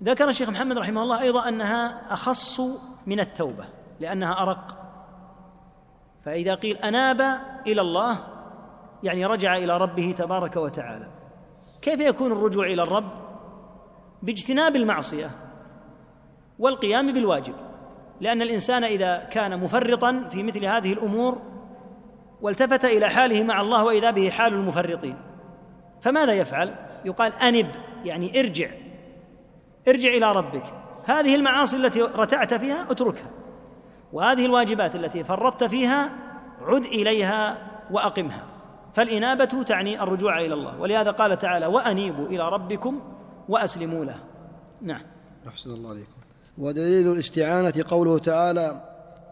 ذكر 0.04 0.30
الشيخ 0.30 0.50
محمد 0.50 0.78
رحمه 0.78 1.04
الله 1.04 1.22
أيضا 1.22 1.50
أنها 1.50 2.14
أخص 2.14 2.62
من 3.08 3.20
التوبة 3.20 3.66
لأنها 4.00 4.44
أرق. 4.44 4.78
فإذا 6.26 6.56
قيل 6.56 6.78
أناب 6.78 7.22
إلى 7.68 7.82
الله 7.82 8.18
يعني 9.04 9.26
رجع 9.26 9.58
إلى 9.58 9.78
ربه 9.78 10.16
تبارك 10.18 10.56
وتعالى. 10.56 11.08
كيف 11.82 12.00
يكون 12.00 12.32
الرجوع 12.32 12.66
إلى 12.66 12.84
الرب؟ 12.84 13.12
باجتناب 14.22 14.76
المعصية 14.76 15.32
والقيام 16.60 17.14
بالواجب. 17.14 17.54
لأن 18.22 18.42
الإنسان 18.42 18.84
إذا 18.84 19.18
كان 19.18 19.60
مفرطا 19.60 20.28
في 20.32 20.44
مثل 20.44 20.66
هذه 20.66 20.94
الأمور 20.94 21.42
والتفت 22.42 22.86
إلى 22.86 23.10
حاله 23.10 23.44
مع 23.44 23.62
الله 23.62 23.84
وإذا 23.84 24.12
به 24.12 24.30
حال 24.30 24.54
المفرطين. 24.54 25.33
فماذا 26.04 26.34
يفعل؟ 26.34 26.76
يقال 27.06 27.34
أنب 27.34 27.72
يعني 28.06 28.40
ارجع. 28.40 28.70
ارجع 29.88 30.10
إلى 30.10 30.32
ربك. 30.32 30.64
هذه 31.06 31.36
المعاصي 31.36 31.78
التي 31.78 32.02
رتعت 32.02 32.54
فيها 32.54 32.92
اتركها. 32.92 33.30
وهذه 34.14 34.46
الواجبات 34.46 34.96
التي 34.96 35.24
فرطت 35.24 35.64
فيها 35.64 36.10
عد 36.62 36.86
إليها 36.86 37.58
وأقمها. 37.92 38.46
فالإنابة 38.94 39.64
تعني 39.64 40.04
الرجوع 40.04 40.40
إلى 40.40 40.54
الله. 40.54 40.82
ولهذا 40.82 41.12
قال 41.12 41.40
تعالى 41.40 41.66
وأنيبوا 41.66 42.28
إلى 42.28 42.50
ربكم 42.50 43.02
وأسلموا 43.50 44.06
له. 44.06 44.20
نعم. 44.82 45.02
أحسن 45.48 45.72
الله 45.72 45.90
عليكم. 45.90 46.12
ودليل 46.58 47.12
الاستعانة 47.12 47.74
قوله 47.88 48.18
تعالى 48.18 48.82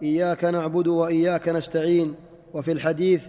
إياك 0.04 0.44
نعبد 0.44 0.88
وإياك 0.88 1.50
نستعين. 1.50 2.16
وفي 2.54 2.72
الحديث 2.72 3.28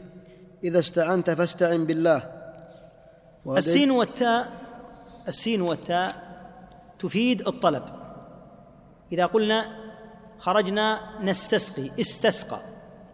إذا 0.65 0.79
استعنت 0.79 1.31
فاستعن 1.31 1.87
بالله. 1.87 2.42
السين 3.47 3.91
والتاء 3.91 4.53
السين 5.29 5.63
والتاء 5.63 6.33
تفيد 6.99 7.49
الطلب. 7.49 7.83
إذا 9.13 9.27
قلنا 9.27 9.65
خرجنا 10.39 11.01
نستسقي 11.21 11.91
استسقى. 12.01 12.61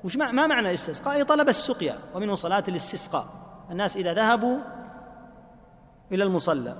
وش 0.04 0.16
ما 0.16 0.46
معنى 0.46 0.68
الاستسقاء؟ 0.68 1.14
أي 1.14 1.24
طلب 1.24 1.48
السقيا. 1.48 1.98
ومنه 2.14 2.34
صلاة 2.34 2.64
الاستسقاء. 2.68 3.26
الناس 3.70 3.96
إذا 3.96 4.14
ذهبوا 4.14 4.58
إلى 6.12 6.24
المصلى 6.24 6.76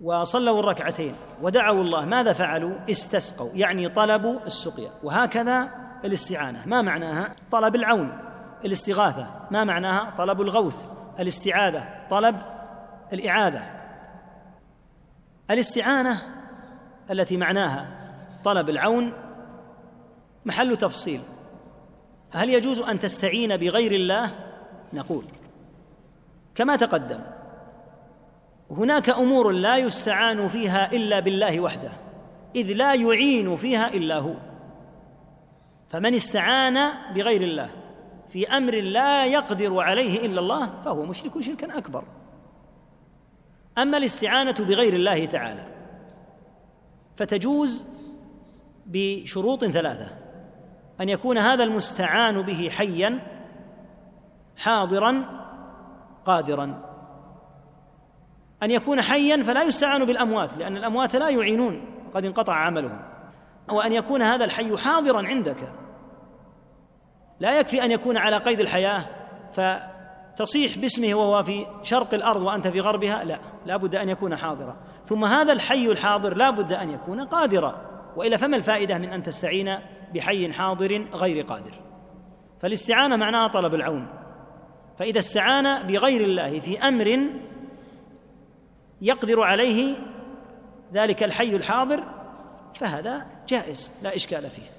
وصلوا 0.00 0.60
الركعتين 0.60 1.14
ودعوا 1.42 1.82
الله 1.82 2.04
ماذا 2.04 2.32
فعلوا؟ 2.32 2.90
استسقوا 2.90 3.50
يعني 3.54 3.88
طلبوا 3.88 4.40
السقيا. 4.46 4.90
وهكذا 5.02 5.70
الاستعانة. 6.04 6.62
ما 6.66 6.82
معناها؟ 6.82 7.34
طلب 7.50 7.74
العون 7.74 8.18
الاستغاثة. 8.64 9.26
ما 9.50 9.64
معناها؟ 9.64 10.14
طلب 10.18 10.40
الغوث. 10.40 10.84
الاستعاذة 11.18 11.88
طلب 12.10 12.42
الإعاذة. 13.12 13.70
الاستعانة 15.50 16.22
التي 17.10 17.36
معناها 17.36 17.86
طلب 18.44 18.68
العون 18.68 19.12
محل 20.44 20.76
تفصيل. 20.76 21.20
هل 22.30 22.50
يجوز 22.50 22.80
أن 22.80 22.98
تستعين 22.98 23.56
بغير 23.56 23.92
الله؟ 23.92 24.30
نقول. 24.92 25.24
كما 26.54 26.76
تقدم 26.76 27.20
هناك 28.70 29.10
أمور 29.10 29.50
لا 29.50 29.76
يستعان 29.76 30.48
فيها 30.48 30.92
إلا 30.92 31.20
بالله 31.20 31.60
وحده 31.60 31.92
إذ 32.56 32.72
لا 32.72 32.94
يعين 32.94 33.56
فيها 33.56 33.88
إلا 33.88 34.18
هو. 34.18 34.34
فمن 35.90 36.14
استعان 36.14 36.88
بغير 37.14 37.42
الله 37.42 37.70
في 38.32 38.48
أمر 38.48 38.74
لا 38.74 39.26
يقدر 39.26 39.80
عليه 39.80 40.26
إلا 40.26 40.40
الله 40.40 40.80
فهو 40.84 41.02
مشرك 41.02 41.40
شركا 41.40 41.78
أكبر. 41.78 42.04
أما 43.78 43.98
الاستعانة 43.98 44.54
بغير 44.60 44.92
الله 44.92 45.26
تعالى 45.26 45.66
فتجوز 47.16 47.88
بشروط 48.86 49.64
ثلاثة. 49.64 50.08
أن 51.00 51.08
يكون 51.08 51.38
هذا 51.38 51.64
المستعان 51.64 52.42
به 52.42 52.70
حيا 52.70 53.18
حاضرا 54.56 55.24
قادرا. 56.24 56.92
أن 58.62 58.70
يكون 58.70 59.02
حيا 59.02 59.42
فلا 59.42 59.62
يستعان 59.62 60.04
بالأموات 60.04 60.56
لأن 60.56 60.76
الأموات 60.76 61.16
لا 61.16 61.28
يعينون 61.28 61.84
قد 62.14 62.24
انقطع 62.24 62.54
عملهم. 62.54 63.02
وأن 63.68 63.92
يكون 63.92 64.22
هذا 64.22 64.44
الحي 64.44 64.76
حاضرا 64.76 65.26
عندك. 65.26 65.72
لا 67.42 67.58
يكفي 67.58 67.84
أن 67.84 67.90
يكون 67.90 68.16
على 68.16 68.36
قيد 68.36 68.60
الحياة 68.60 69.04
فتصيح 69.52 70.78
باسمه 70.78 71.14
وهو 71.14 71.42
في 71.42 71.66
شرق 71.82 72.14
الأرض 72.14 72.42
وأنت 72.42 72.68
في 72.68 72.80
غربها 72.80 73.24
لا 73.24 73.38
لا 73.66 73.76
بد 73.76 73.94
أن 73.94 74.08
يكون 74.08 74.36
حاضرا. 74.36 74.76
ثم 75.04 75.24
هذا 75.24 75.52
الحي 75.52 75.86
الحاضر 75.86 76.36
لا 76.36 76.50
بد 76.50 76.72
أن 76.72 76.90
يكون 76.90 77.20
قادرا 77.20 77.80
والا 78.16 78.36
فما 78.36 78.56
الفائدة 78.56 78.98
من 78.98 79.08
أن 79.08 79.22
تستعين 79.22 79.78
بحي 80.14 80.52
حاضر 80.52 81.06
غير 81.14 81.44
قادر؟ 81.44 81.74
فالاستعانة 82.60 83.16
معناها 83.16 83.48
طلب 83.48 83.74
العون. 83.74 84.06
فإذا 84.98 85.18
استعان 85.18 85.86
بغير 85.86 86.20
الله 86.20 86.60
في 86.60 86.78
أمر 86.88 87.20
يقدر 89.02 89.40
عليه 89.40 89.96
ذلك 90.94 91.22
الحي 91.22 91.56
الحاضر 91.56 92.04
فهذا 92.74 93.26
جائز 93.48 93.98
لا 94.02 94.16
إشكال 94.16 94.50
فيه. 94.50 94.70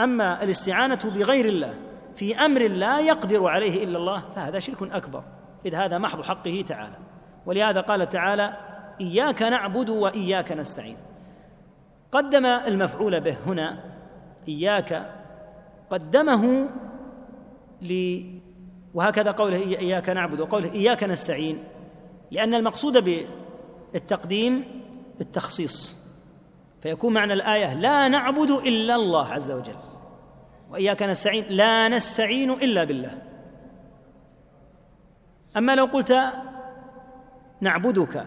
أما 0.00 0.42
الاستعانة 0.42 1.00
بغير 1.14 1.44
الله 1.44 1.91
في 2.16 2.36
أمر 2.36 2.68
لا 2.68 3.00
يقدر 3.00 3.46
عليه 3.46 3.84
إلا 3.84 3.98
الله 3.98 4.22
فهذا 4.34 4.58
شرك 4.58 4.82
أكبر. 4.82 5.24
إذ 5.66 5.74
هذا 5.74 5.98
محض 5.98 6.22
حقه 6.22 6.64
تعالى. 6.68 6.96
ولهذا 7.46 7.80
قال 7.80 8.08
تعالى 8.08 8.56
إياك 9.00 9.42
نعبد 9.42 9.88
وإياك 9.88 10.52
نستعين. 10.52 10.96
قدم 12.12 12.46
المفعول 12.46 13.20
به 13.20 13.36
هنا 13.46 13.84
إياك 14.48 15.12
قدمه 15.90 16.68
ل 17.82 18.22
وهكذا 18.94 19.30
قوله 19.30 19.56
إياك 19.56 20.08
نعبد 20.08 20.40
وقوله 20.40 20.72
إياك 20.72 21.04
نستعين 21.04 21.64
لأن 22.30 22.54
المقصود 22.54 23.24
بالتقديم 23.92 24.64
التخصيص. 25.20 26.02
فيكون 26.82 27.12
معنى 27.12 27.32
الآية 27.32 27.74
لا 27.74 28.08
نعبد 28.08 28.50
إلا 28.50 28.94
الله 28.94 29.26
عز 29.28 29.50
وجل. 29.50 29.91
وإياك 30.72 31.02
نستعين 31.02 31.44
لا 31.50 31.88
نستعين 31.88 32.50
إلا 32.50 32.84
بالله. 32.84 33.18
أما 35.56 35.74
لو 35.74 35.84
قلت 35.84 36.18
نعبدك 37.60 38.26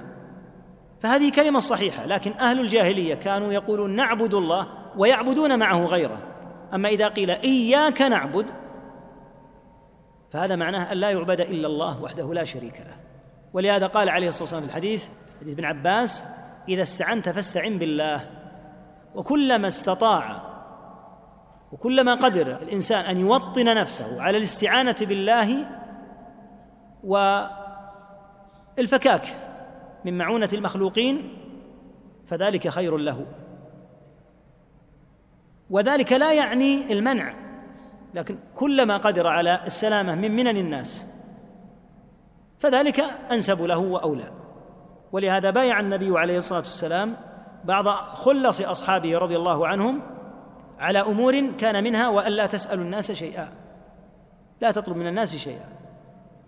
فهذه 1.00 1.32
كلمة 1.32 1.60
صحيحة 1.60 2.06
لكن 2.06 2.32
أهل 2.32 2.60
الجاهلية 2.60 3.16
كانوا 3.16 3.54
يقولون 3.54 3.96
نعبد 3.96 4.34
الله 4.34 4.68
ويعبدون 4.98 5.60
معه 5.60 5.86
غيره. 5.86 6.18
أما 6.74 6.90
إذا 6.90 7.08
قيل 7.08 7.32
إياك 7.32 8.02
نعبد 8.02 8.52
فهذا 10.32 10.56
معناه 10.56 10.92
أن 10.92 10.98
لا 10.98 11.10
يعبد 11.10 11.42
إلا 11.42 11.68
الله 11.68 12.02
وحده 12.02 12.34
لا 12.34 12.44
شريك 12.44 12.80
له. 12.80 12.96
ولهذا 13.54 13.88
قال 13.88 14.10
عليه 14.10 14.28
الصلاة 14.28 14.44
والسلام 14.44 14.64
في 14.64 14.70
الحديث 14.70 15.08
حديث 15.42 15.54
ابن 15.54 15.66
عباس 15.66 16.24
إذا 16.70 16.82
استعنت 16.82 17.30
فاستعن 17.30 17.78
بالله. 17.78 18.30
وكلما 19.16 19.68
استطاع 19.68 20.55
وكلما 21.76 22.16
قدر 22.16 22.58
الإنسان 22.62 23.06
أن 23.06 23.18
يوطن 23.18 23.66
نفسه 23.66 24.22
على 24.22 24.38
الاستعانة 24.38 24.96
بالله 25.02 25.66
والفكاك 28.78 29.26
من 30.06 30.18
معونة 30.18 30.50
المخلوقين 30.54 31.38
فذلك 32.28 32.68
خير 32.68 32.98
له. 32.98 33.26
وذلك 35.70 36.14
لا 36.14 36.34
يعني 36.34 36.94
المنع 36.94 37.34
لكن 38.14 38.38
كلما 38.56 38.98
قدر 38.98 39.28
على 39.28 39.66
السلامة 39.66 40.16
من 40.16 40.36
منن 40.36 40.58
الناس 40.58 41.14
فذلك 42.60 43.00
أنسب 43.32 43.62
له 43.62 43.78
وأولى. 43.78 44.32
ولهذا 45.12 45.50
بايع 45.50 45.80
النبي 45.80 46.20
عليه 46.20 46.38
الصلاة 46.38 46.60
والسلام 46.60 47.18
بعض 47.64 47.88
خلص 48.14 48.62
أصحابه 48.62 49.18
رضي 49.18 49.36
الله 49.36 49.68
عنهم 49.68 50.15
على 50.80 51.00
أمور 51.00 51.52
كان 51.52 51.84
منها 51.84 52.10
والا 52.10 52.46
تسألوا 52.46 52.84
الناس 52.84 53.12
شيئا. 53.12 53.50
لا 54.62 54.72
تطلب 54.72 54.98
من 54.98 55.08
الناس 55.08 55.36
شيئا. 55.36 55.76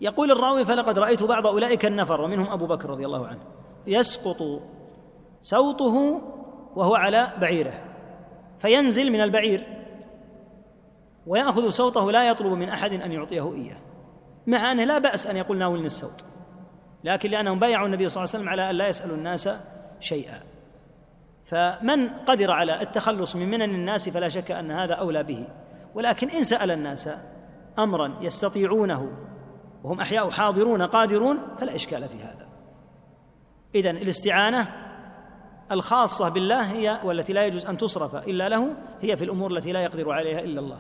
يقول 0.02 0.32
الراوي 0.32 0.66
فلقد 0.66 1.00
رأيت 1.00 1.24
بعض 1.24 1.48
أولئك 1.48 1.86
النفر 1.86 2.22
ومنهم 2.22 2.50
أبو 2.50 2.68
بكر 2.68 2.90
رضي 2.90 3.06
الله 3.06 3.28
عنه 3.28 3.40
يسقط 3.88 4.62
سوطه 5.42 6.22
وهو 6.76 6.96
على 6.96 7.28
بعيره 7.42 7.74
فينزل 8.60 9.12
من 9.12 9.22
البعير 9.22 9.64
ويأخذ 11.28 11.70
صوته 11.70 12.12
لا 12.12 12.30
يطلب 12.30 12.54
من 12.54 12.70
أحد 12.70 12.94
أن 12.94 13.12
يعطيه 13.12 13.54
إياه 13.54 13.78
مع 14.48 14.72
أنه 14.72 14.84
لا 14.84 14.98
بأس 14.98 15.28
أن 15.28 15.38
يقول 15.38 15.58
ناولني 15.58 15.86
الصوت 15.86 16.26
لكن 17.04 17.30
لأنهم 17.30 17.60
بايعوا 17.60 17.86
النبي 17.86 18.10
صلى 18.10 18.24
الله 18.24 18.34
عليه 18.34 18.40
وسلم 18.40 18.50
على 18.50 18.70
أن 18.70 18.76
لا 18.76 18.88
يسألوا 18.88 19.18
الناس 19.18 19.50
شيئا. 20.00 20.44
فمن 21.48 22.10
قدر 22.10 22.52
على 22.52 22.82
التخلص 22.82 23.36
من 23.36 23.50
منن 23.50 23.76
الناس 23.76 24.10
فلا 24.10 24.30
شك 24.30 24.52
أن 24.52 24.72
هذا 24.72 24.94
أولى 24.94 25.24
به. 25.24 25.48
ولكن 25.96 26.30
إن 26.30 26.44
سأل 26.44 26.72
الناس 26.72 27.10
أمرا 27.80 28.14
يستطيعونه 28.22 29.12
وهم 29.84 30.00
أحياء 30.00 30.30
حاضرون 30.30 30.82
قادرون 30.82 31.38
فلا 31.60 31.76
إشكال 31.76 32.10
في 32.10 32.18
هذا. 32.18 32.48
إذن 33.76 33.98
الاستعانة 33.98 34.68
الخاصة 35.72 36.30
بالله 36.30 36.72
هي 36.72 37.00
والتي 37.04 37.34
لا 37.34 37.46
يجوز 37.46 37.66
أن 37.66 37.78
تصرف 37.78 38.16
إلا 38.16 38.50
له 38.50 38.74
هي 39.02 39.18
في 39.18 39.24
الأمور 39.24 39.58
التي 39.58 39.72
لا 39.72 39.84
يقدر 39.84 40.12
عليها 40.12 40.40
إلا 40.40 40.60
الله. 40.60 40.80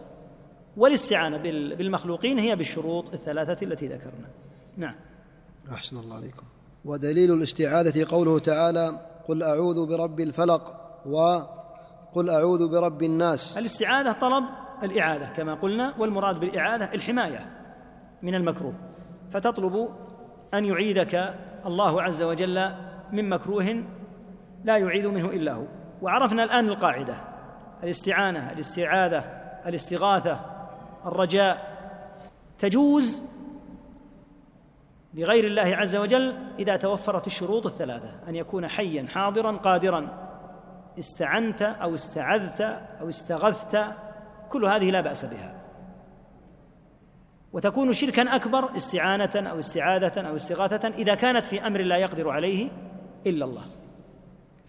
والاستعانة 0.78 1.38
بالمخلوقين 1.76 2.39
هي 2.39 2.55
بالشروط 2.55 3.13
الثلاثة 3.13 3.65
التي 3.65 3.88
ذكرنا. 3.88 4.30
نعم. 4.78 4.95
أحسن 5.72 5.97
الله 5.97 6.15
عليكم. 6.15 6.43
ودليل 6.86 7.34
الاستعاذه 7.34 8.05
قوله 8.09 8.39
تعالى 8.39 8.99
قل 9.28 9.44
أعوذ 9.44 9.90
برب 9.90 10.20
الفلق 10.20 10.78
وقل 11.06 12.30
أعوذ 12.30 12.72
برب 12.72 13.04
الناس. 13.04 13.58
الاستعاذة 13.58 14.12
طلب 14.12 14.44
الإعاذة 14.84 15.26
كما 15.26 15.54
قلنا 15.56 15.94
والمراد 16.00 16.40
بالإعاذة 16.40 16.94
الحماية 16.94 17.46
من 18.22 18.36
المكروه. 18.36 18.74
فتطلب 19.32 19.90
أن 20.54 20.66
يعيذك 20.66 21.36
الله 21.66 22.02
عز 22.02 22.24
وجل 22.24 22.72
من 23.12 23.30
مكروه 23.30 23.84
لا 24.64 24.78
يعيذ 24.78 25.08
منه 25.08 25.26
إلا 25.26 25.54
هو. 25.54 25.64
وعرفنا 26.02 26.44
الآن 26.44 26.68
القاعدة 26.68 27.18
الاستعانة 27.84 28.52
الاستعاذة 28.52 29.20
الاستغاثة 29.66 30.40
الرجاء. 31.06 31.78
تجوز 32.60 33.37
لغير 35.18 35.45
الله 35.45 35.76
عز 35.76 35.95
وجل 35.95 36.36
إذا 36.59 36.78
توفرت 36.78 37.28
الشروط 37.28 37.65
الثلاثة. 37.65 38.11
أن 38.28 38.36
يكون 38.36 38.68
حيا 38.68 39.07
حاضرا 39.07 39.51
قادرا. 39.51 40.28
استعنت 40.99 41.61
أو 41.61 41.93
استعذت 41.93 42.61
أو 43.01 43.09
استغثت. 43.09 43.86
كل 44.49 44.65
هذه 44.65 44.91
لا 44.91 45.01
بأس 45.01 45.26
بها. 45.26 45.55
وتكون 47.53 47.93
شركا 47.93 48.36
أكبر 48.36 48.76
استعانة 48.78 49.49
أو 49.49 49.59
استعاذة 49.59 50.22
أو 50.22 50.36
استغاثة 50.36 50.88
إذا 50.88 51.15
كانت 51.15 51.45
في 51.45 51.68
أمر 51.68 51.82
لا 51.82 51.97
يقدر 51.97 52.30
عليه 52.30 52.70
إلا 53.26 53.45
الله. 53.45 53.63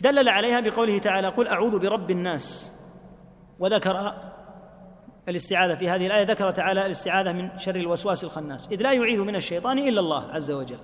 دلل 0.00 0.28
عليها 0.28 0.60
بقوله 0.60 0.98
تعالى 0.98 1.28
قل 1.28 1.48
أعوذ 1.48 1.78
برب 1.78 2.10
الناس. 2.10 2.78
وذكر 3.58 4.14
الاستعاذة. 5.28 5.74
في 5.74 5.90
هذه 5.90 6.06
الآية 6.06 6.24
ذكر 6.24 6.50
تعالى 6.50 6.86
الاستعاذة 6.86 7.32
من 7.32 7.58
شر 7.58 7.76
الوسواس 7.76 8.24
الخناس 8.24 8.72
إذ 8.72 8.82
لا 8.82 8.92
يعيذ 8.92 9.24
من 9.24 9.36
الشيطان 9.36 9.78
إلا 9.78 10.00
الله 10.00 10.30
عز 10.30 10.50
وجل. 10.50 10.78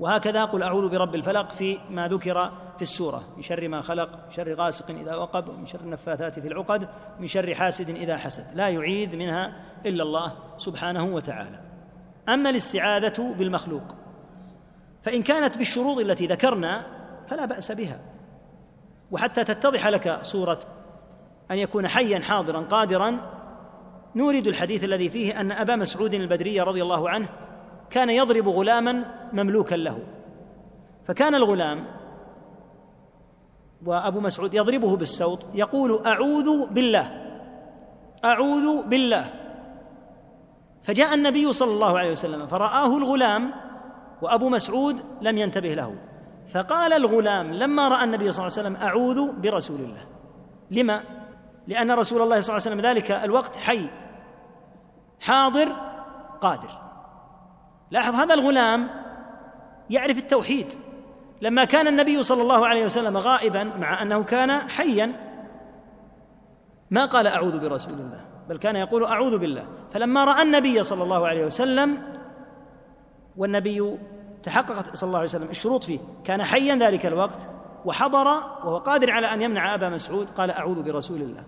وهكذا 0.00 0.44
قل 0.44 0.62
أعوذ 0.62 0.88
برب 0.88 1.14
الفلق 1.14 1.50
في 1.50 1.78
ما 1.90 2.08
ذكر 2.08 2.52
في 2.76 2.82
السورة 2.82 3.22
من 3.36 3.42
شر 3.42 3.68
ما 3.68 3.80
خلق 3.80 4.08
من 4.26 4.30
شر 4.30 4.54
غاسق 4.54 4.90
إذا 4.90 5.14
وقب 5.14 5.48
ومن 5.48 5.66
شر 5.66 5.80
النفاثات 5.80 6.38
في 6.38 6.48
العقد 6.48 6.88
من 7.20 7.26
شر 7.26 7.54
حاسد 7.54 7.90
إذا 7.90 8.16
حسد. 8.16 8.56
لا 8.56 8.68
يعيذ 8.68 9.16
منها 9.16 9.52
إلا 9.86 10.02
الله 10.02 10.32
سبحانه 10.56 11.04
وتعالى. 11.04 11.60
أما 12.28 12.50
الاستعاذة 12.50 13.34
بالمخلوق 13.38 13.94
فإن 15.02 15.22
كانت 15.22 15.58
بالشروط 15.58 15.98
التي 15.98 16.26
ذكرنا 16.26 16.86
فلا 17.26 17.44
بأس 17.44 17.72
بها. 17.72 18.00
وحتى 19.10 19.44
تتضح 19.44 19.86
لك 19.86 20.18
صوره 20.22 20.60
أن 21.50 21.58
يكون 21.58 21.88
حيا 21.88 22.20
حاضرا 22.20 22.60
قادرا 22.60 23.41
نورد 24.16 24.46
الحديث 24.46 24.84
الذي 24.84 25.08
فيه 25.08 25.40
أن 25.40 25.52
أبا 25.52 25.76
مسعود 25.76 26.14
البدري 26.14 26.60
رضي 26.60 26.82
الله 26.82 27.10
عنه 27.10 27.28
كان 27.90 28.10
يضرب 28.10 28.48
غلاما 28.48 29.04
مملوكا 29.32 29.74
له. 29.74 29.98
فكان 31.04 31.34
الغلام 31.34 31.86
وأبو 33.86 34.20
مسعود 34.20 34.54
يضربه 34.54 34.96
بالسوط 34.96 35.46
يقول 35.54 36.06
أعوذ 36.06 36.66
بالله 36.66 37.10
أعوذ 38.24 38.82
بالله. 38.82 39.32
فجاء 40.82 41.14
النبي 41.14 41.52
صلى 41.52 41.72
الله 41.72 41.98
عليه 41.98 42.10
وسلم 42.10 42.46
فرآه 42.46 42.96
الغلام 42.96 43.52
وأبو 44.22 44.48
مسعود 44.48 45.00
لم 45.20 45.38
ينتبه 45.38 45.74
له. 45.74 45.94
فقال 46.48 46.92
الغلام 46.92 47.52
لما 47.54 47.88
رأى 47.88 48.04
النبي 48.04 48.32
صلى 48.32 48.46
الله 48.46 48.58
عليه 48.58 48.68
وسلم 48.68 48.88
أعوذ 48.88 49.32
برسول 49.32 49.80
الله. 49.80 50.04
لما؟ 50.70 51.02
لأن 51.66 51.90
رسول 51.90 52.22
الله 52.22 52.40
صلى 52.40 52.56
الله 52.56 52.66
عليه 52.66 52.76
وسلم 52.76 52.90
ذلك 52.90 53.10
الوقت 53.10 53.56
حي. 53.56 53.86
حاضر 55.22 55.76
قادر. 56.40 56.70
لاحظ 57.90 58.14
هذا 58.14 58.34
الغلام 58.34 58.88
يعرف 59.90 60.18
التوحيد. 60.18 60.72
لما 61.40 61.64
كان 61.64 61.88
النبي 61.88 62.22
صلى 62.22 62.42
الله 62.42 62.66
عليه 62.66 62.84
وسلم 62.84 63.16
غائبا 63.16 63.64
مع 63.64 64.02
أنه 64.02 64.22
كان 64.22 64.68
حيا 64.68 65.12
ما 66.90 67.04
قال 67.04 67.26
أعوذ 67.26 67.58
برسول 67.58 67.94
الله 67.94 68.20
بل 68.48 68.58
كان 68.58 68.76
يقول 68.76 69.04
أعوذ 69.04 69.38
بالله. 69.38 69.64
فلما 69.92 70.24
رأى 70.24 70.42
النبي 70.42 70.82
صلى 70.82 71.02
الله 71.02 71.26
عليه 71.26 71.44
وسلم 71.44 72.02
والنبي 73.36 73.98
تحققت 74.42 74.96
صلى 74.96 75.06
الله 75.06 75.18
عليه 75.18 75.28
وسلم 75.28 75.50
الشروط 75.50 75.84
فيه. 75.84 75.98
كان 76.24 76.42
حيا 76.42 76.76
ذلك 76.76 77.06
الوقت 77.06 77.48
وحضر 77.84 78.26
وهو 78.64 78.78
قادر 78.78 79.10
على 79.10 79.34
أن 79.34 79.42
يمنع 79.42 79.74
أبا 79.74 79.88
مسعود 79.88 80.30
قال 80.30 80.50
أعوذ 80.50 80.82
برسول 80.82 81.20
الله. 81.20 81.44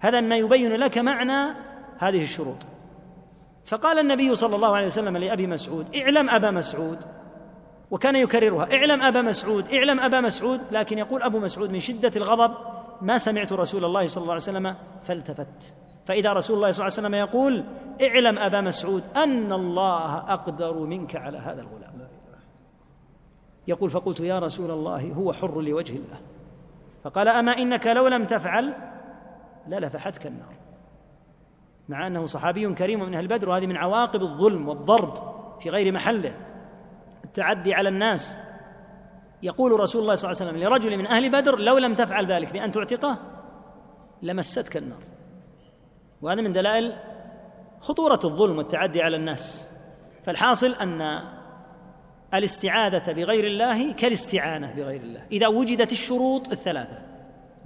هذا 0.00 0.20
ما 0.20 0.36
يبين 0.36 0.72
لك 0.72 0.98
معنى 0.98 1.56
هذه 1.98 2.22
الشروط. 2.22 2.66
فقال 3.64 3.98
النبي 3.98 4.34
صلى 4.34 4.56
الله 4.56 4.76
عليه 4.76 4.86
وسلم 4.86 5.16
لأبي 5.16 5.46
مسعود 5.46 5.96
اعلم 5.96 6.30
أبا 6.30 6.50
مسعود. 6.50 6.98
وكان 7.90 8.16
يكررها 8.16 8.72
اعلم 8.72 9.02
أبا 9.02 9.22
مسعود 9.22 9.68
اعلم 9.68 10.00
أبا 10.00 10.20
مسعود. 10.20 10.60
لكن 10.70 10.98
يقول 10.98 11.22
أبو 11.22 11.38
مسعود 11.38 11.70
من 11.70 11.80
شدة 11.80 12.10
الغضب 12.16 12.54
ما 13.02 13.18
سمعت 13.18 13.52
رسول 13.52 13.84
الله 13.84 14.06
صلى 14.06 14.22
الله 14.22 14.32
عليه 14.32 14.42
وسلم 14.42 14.74
فالتفت. 15.02 15.74
فإذا 16.06 16.32
رسول 16.32 16.56
الله 16.56 16.70
صلى 16.70 16.86
الله 16.86 16.98
عليه 16.98 17.08
وسلم 17.08 17.14
يقول 17.14 17.64
اعلم 18.02 18.38
أبا 18.38 18.60
مسعود 18.60 19.02
أن 19.16 19.52
الله 19.52 20.16
أقدر 20.16 20.78
منك 20.78 21.16
على 21.16 21.38
هذا 21.38 21.60
الغلام. 21.60 22.08
يقول 23.68 23.90
فقلت 23.90 24.20
يا 24.20 24.38
رسول 24.38 24.70
الله 24.70 25.12
هو 25.12 25.32
حر 25.32 25.60
لوجه 25.60 25.92
الله. 25.92 26.20
فقال 27.04 27.28
أما 27.28 27.52
إنك 27.52 27.86
لو 27.86 28.08
لم 28.08 28.24
تفعل 28.24 28.74
للفحتك 29.68 30.26
النار. 30.26 30.54
مع 31.88 32.06
أنه 32.06 32.26
صحابي 32.26 32.74
كريم 32.74 33.02
من 33.02 33.14
أهل 33.14 33.28
بدر 33.28 33.48
وهذه 33.48 33.66
من 33.66 33.76
عواقب 33.76 34.22
الظلم 34.22 34.68
والضرب 34.68 35.36
في 35.60 35.70
غير 35.70 35.92
محله. 35.92 36.34
التعدي 37.24 37.74
على 37.74 37.88
الناس. 37.88 38.36
يقول 39.42 39.80
رسول 39.80 40.02
الله 40.02 40.14
صلى 40.14 40.30
الله 40.30 40.42
عليه 40.42 40.50
وسلم 40.50 40.62
لرجل 40.64 40.96
من 40.98 41.06
أهل 41.06 41.30
بدر 41.30 41.58
لو 41.58 41.78
لم 41.78 41.94
تفعل 41.94 42.32
ذلك 42.32 42.52
بأن 42.52 42.72
تعتقه 42.72 43.18
لمستك 44.22 44.76
النار. 44.76 45.02
وهذا 46.22 46.40
من 46.40 46.52
دلائل 46.52 46.96
خطورة 47.80 48.20
الظلم 48.24 48.58
والتعدي 48.58 49.02
على 49.02 49.16
الناس. 49.16 49.72
فالحاصل 50.24 50.72
أن 50.72 51.22
الاستعاذة 52.34 53.12
بغير 53.12 53.44
الله 53.44 53.92
كالاستعانة 53.92 54.72
بغير 54.72 55.00
الله. 55.00 55.22
إذا 55.32 55.46
وجدت 55.46 55.92
الشروط 55.92 56.52
الثلاثة 56.52 57.02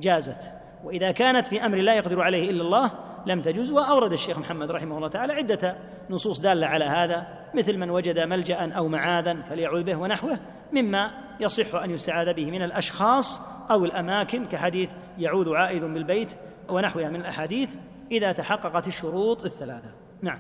جازت. 0.01 0.53
وإذا 0.85 1.13
كانت 1.13 1.47
في 1.47 1.67
أمر 1.67 1.79
لا 1.79 1.95
يقدر 1.95 2.23
عليه 2.23 2.51
إلا 2.51 2.63
الله 2.63 2.91
لم 3.27 3.43
تجوز 3.43 3.73
وأورد 3.73 4.13
الشيخ 4.13 4.39
محمد 4.39 4.71
رحمه 4.71 4.97
الله 4.97 5.09
تعالى 5.09 5.33
عدة 5.33 5.77
نصوص 6.11 6.41
دالة 6.41 6.67
على 6.67 6.85
هذا 6.85 7.27
مثل 7.55 7.79
من 7.79 7.91
وجد 7.91 8.19
ملجأ 8.19 8.73
أو 8.73 8.89
معاذا 8.89 9.43
فليعوذ 9.43 9.83
به 9.83 9.97
ونحوه 9.97 10.39
مما 10.73 11.11
يصح 11.41 11.75
أن 11.75 11.91
يستعاذ 11.91 12.33
به 12.33 12.51
من 12.51 12.63
الأشخاص 12.63 13.41
أو 13.71 13.85
الأماكن 13.85 14.47
كحديث 14.47 14.91
يعوذ 15.19 15.55
عائذ 15.55 15.81
بالبيت 15.81 16.33
ونحوها 16.69 17.09
من 17.09 17.21
الأحاديث 17.21 17.71
إذا 18.11 18.33
تحققت 18.33 18.87
الشروط 18.87 19.45
الثلاثة. 19.45 19.93
نعم. 20.23 20.39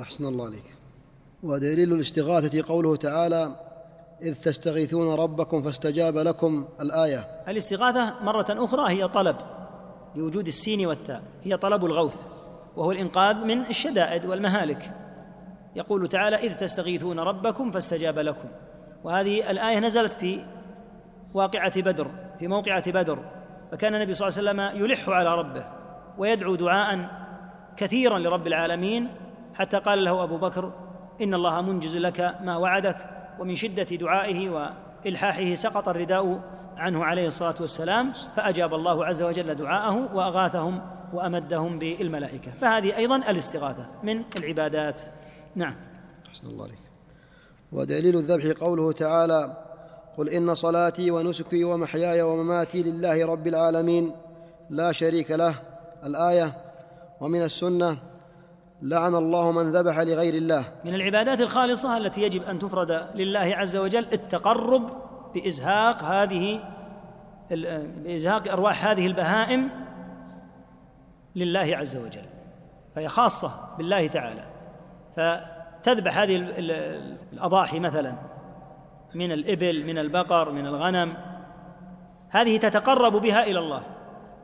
أحسن 0.00 0.26
الله 0.26 0.44
عليك. 0.44 0.76
ودليل 1.42 1.92
الاستغاثة 1.92 2.64
قوله 2.68 2.96
تعالى 2.96 3.56
إذ 4.22 4.34
تستغيثون 4.34 5.14
ربكم 5.14 5.62
فاستجاب 5.62 6.18
لكم 6.18 6.68
الآية. 6.80 7.26
الاستغاثة 7.48 8.14
مرة 8.22 8.46
أخرى 8.48 8.92
هي 8.92 9.08
طلب 9.08 9.36
لوجود 10.16 10.46
السين 10.46 10.86
والتاء 10.86 11.22
هي 11.42 11.56
طلب 11.56 11.84
الغوث 11.84 12.16
وهو 12.76 12.92
الإنقاذ 12.92 13.36
من 13.36 13.66
الشدائد 13.66 14.26
والمهالك. 14.26 14.92
يقول 15.76 16.08
تعالى 16.08 16.36
إذ 16.36 16.58
تستغيثون 16.58 17.20
ربكم 17.20 17.70
فاستجاب 17.70 18.18
لكم. 18.18 18.48
وهذه 19.04 19.50
الآية 19.50 19.78
نزلت 19.78 20.12
في 20.12 20.40
واقعة 21.34 21.82
بدر 21.82 22.10
في 22.38 22.48
موقعة 22.48 22.92
بدر 22.92 23.18
فكان 23.72 23.94
النبي 23.94 24.14
صلى 24.14 24.28
الله 24.28 24.50
عليه 24.50 24.70
وسلم 24.70 24.84
يلح 24.84 25.08
على 25.08 25.34
ربه 25.34 25.64
ويدعو 26.18 26.54
دعاء 26.54 27.08
كثيرا 27.76 28.18
لرب 28.18 28.46
العالمين 28.46 29.08
حتى 29.54 29.78
قال 29.78 30.04
له 30.04 30.24
أبو 30.24 30.36
بكر 30.36 30.72
إن 31.22 31.34
الله 31.34 31.62
منجز 31.62 31.96
لك 31.96 32.34
ما 32.42 32.56
وعدك 32.56 32.96
ومن 33.38 33.54
شدة 33.54 33.96
دعائه 33.96 34.50
وإلحاحه 34.50 35.54
سقط 35.54 35.88
الرداء 35.88 36.40
عنه 36.80 37.04
عليه 37.04 37.26
الصلاة 37.26 37.54
والسلام 37.60 38.12
فأجاب 38.36 38.74
الله 38.74 39.06
عز 39.06 39.22
وجل 39.22 39.54
دعاءه 39.54 40.14
وأغاثهم 40.14 40.80
وأمدهم 41.12 41.78
بالملائكة. 41.78 42.50
فهذه 42.60 42.96
أيضا 42.96 43.16
الاستغاثة 43.16 43.86
من 44.02 44.22
العبادات. 44.36 45.00
نعم. 45.54 45.76
أحسن 46.28 46.46
الله 46.46 46.64
عليك. 46.64 46.78
ودليل 47.72 48.16
الذبح 48.16 48.60
قوله 48.60 48.92
تعالى 48.92 49.56
قل 50.18 50.28
إن 50.28 50.54
صلاتي 50.54 51.10
ونسكي 51.10 51.64
ومحياي 51.64 52.22
ومماتي 52.22 52.82
لله 52.82 53.26
رب 53.26 53.46
العالمين 53.46 54.12
لا 54.70 54.92
شريك 54.92 55.30
له 55.30 55.54
الآية 56.04 56.56
ومن 57.20 57.42
السنة 57.42 57.96
لعن 58.82 59.14
الله 59.14 59.52
من 59.52 59.72
ذبح 59.72 59.98
لغير 59.98 60.34
الله. 60.34 60.64
من 60.84 60.94
العبادات 60.94 61.40
الخالصة 61.40 61.96
التي 61.96 62.22
يجب 62.22 62.42
أن 62.42 62.58
تفرد 62.58 63.06
لله 63.14 63.40
عز 63.56 63.76
وجل 63.76 64.06
التقرب 64.12 65.09
بإزهاق 65.34 66.02
هذه 66.02 66.60
بإزهاق 68.04 68.48
أرواح 68.48 68.86
هذه 68.86 69.06
البهائم 69.06 69.70
لله 71.36 71.76
عز 71.76 71.96
وجل 71.96 72.26
فهي 72.94 73.08
خاصة 73.08 73.76
بالله 73.78 74.06
تعالى. 74.06 74.44
فتذبح 75.16 76.18
هذه 76.18 76.36
الأضاحي 77.32 77.80
مثلا 77.80 78.14
من 79.14 79.32
الإبل 79.32 79.84
من 79.84 79.98
البقر 79.98 80.50
من 80.50 80.66
الغنم 80.66 81.16
هذه 82.30 82.56
تتقرب 82.56 83.12
بها 83.12 83.42
إلى 83.42 83.58
الله. 83.58 83.82